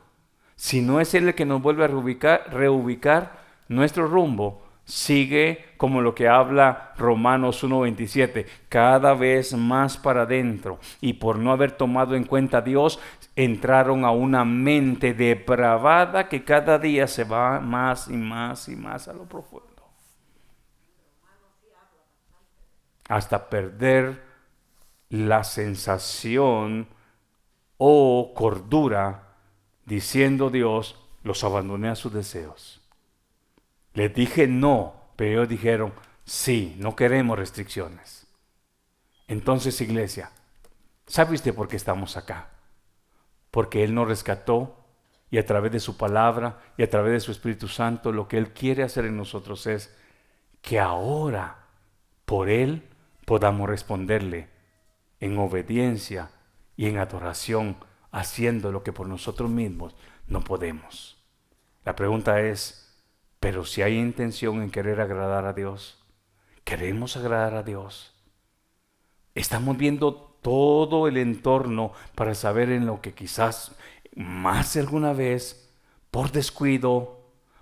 Si 0.57 0.81
no 0.81 1.01
es 1.01 1.15
Él 1.15 1.29
el 1.29 1.35
que 1.35 1.45
nos 1.45 1.63
vuelve 1.63 1.85
a 1.85 1.89
reubicar, 1.89 2.53
reubicar 2.53 3.41
nuestro 3.69 4.07
rumbo, 4.07 4.63
sigue 4.91 5.67
como 5.77 6.01
lo 6.01 6.15
que 6.15 6.29
habla 6.29 6.93
Romanos 6.99 7.63
1.27, 7.63 8.47
cada 8.69 9.15
vez 9.15 9.55
más 9.55 9.97
para 9.97 10.23
adentro. 10.23 10.79
Y 11.01 11.15
por 11.15 11.39
no 11.39 11.53
haber 11.53 11.73
tomado 11.73 12.17
en 12.17 12.25
cuenta 12.25 12.59
a 12.59 12.63
Dios, 12.63 12.99
entraron 13.37 14.05
a 14.05 14.11
una 14.11 14.45
mente 14.45 15.15
depravada 15.15 16.29
que 16.29 16.45
cada 16.45 16.79
día 16.79 17.07
se 17.07 17.25
va 17.25 17.61
más 17.61 18.09
y 18.09 18.17
más 18.17 18.69
y 18.69 18.77
más 18.77 19.07
a 19.07 19.13
lo 19.13 19.25
profundo. 19.25 19.69
Hasta 23.09 23.49
perder 23.49 24.23
la 25.09 25.45
sensación 25.45 26.89
o 27.79 28.33
cordura, 28.35 29.37
diciendo 29.85 30.51
Dios, 30.51 30.97
los 31.23 31.43
abandoné 31.45 31.89
a 31.89 31.97
sus 31.97 32.13
deseos. 32.13 32.80
Les 33.95 34.15
dije 34.15 34.47
no, 34.47 34.95
pero 35.17 35.31
ellos 35.33 35.49
dijeron 35.49 35.93
sí, 36.25 36.77
no 36.79 36.95
queremos 36.97 37.39
restricciones. 37.39 38.27
Entonces, 39.27 39.81
iglesia, 39.81 40.31
¿sabe 41.07 41.35
usted 41.35 41.55
por 41.55 41.69
qué 41.69 41.77
estamos 41.77 42.17
acá? 42.17 42.51
Porque 43.51 43.85
Él 43.85 43.95
nos 43.95 44.09
rescató 44.09 44.77
y 45.31 45.39
a 45.39 45.47
través 45.47 45.73
de 45.73 45.81
su 45.81 45.97
palabra 45.97 46.59
y 46.77 46.83
a 46.83 46.91
través 46.91 47.13
de 47.13 47.21
su 47.21 47.31
Espíritu 47.33 47.69
Santo, 47.69 48.13
lo 48.13 48.27
que 48.27 48.39
Él 48.39 48.53
quiere 48.53 48.83
hacer 48.83 49.05
en 49.05 49.17
nosotros 49.17 49.67
es 49.67 49.95
que 50.63 50.81
ahora, 50.81 51.67
por 52.25 52.49
Él, 52.49 52.89
podamos 53.25 53.69
responderle 53.69 54.49
en 55.21 55.39
obediencia 55.39 56.31
y 56.77 56.87
en 56.87 56.99
adoración, 56.99 57.77
haciendo 58.11 58.73
lo 58.73 58.83
que 58.83 58.93
por 58.93 59.07
nosotros 59.07 59.49
mismos 59.51 59.95
no 60.27 60.41
podemos. 60.43 61.23
La 61.85 61.95
pregunta 61.95 62.41
es, 62.41 62.90
pero 63.41 63.65
si 63.65 63.81
hay 63.81 63.99
intención 63.99 64.63
en 64.63 64.71
querer 64.71 65.01
agradar 65.01 65.47
a 65.47 65.55
Dios, 65.55 65.99
queremos 66.65 67.17
agradar 67.17 67.55
a 67.55 67.63
Dios. 67.63 68.15
Estamos 69.35 69.77
viendo 69.79 70.15
todo 70.15 71.09
el 71.09 71.17
entorno 71.17 71.93
para 72.15 72.35
saber 72.35 72.71
en 72.71 72.87
lo 72.87 73.01
que 73.01 73.15
quizás 73.15 73.75
más 74.15 74.77
alguna 74.77 75.15
vez, 75.15 75.71
por 76.11 76.33
descuido, 76.33 77.21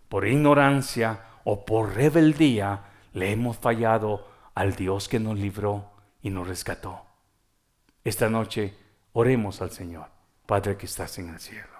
por 0.08 0.26
ignorancia 0.26 1.24
o 1.44 1.64
por 1.64 1.94
rebeldía, 1.94 2.84
le 3.12 3.30
hemos 3.32 3.56
fallado 3.56 4.28
al 4.54 4.74
Dios 4.74 5.08
que 5.08 5.20
nos 5.20 5.38
libró 5.38 5.90
y 6.22 6.30
nos 6.30 6.48
rescató. 6.48 7.02
Esta 8.02 8.28
noche 8.28 8.74
oremos 9.12 9.62
al 9.62 9.70
Señor, 9.70 10.08
Padre 10.46 10.76
que 10.76 10.86
estás 10.86 11.18
en 11.18 11.28
el 11.30 11.38
cielo. 11.38 11.77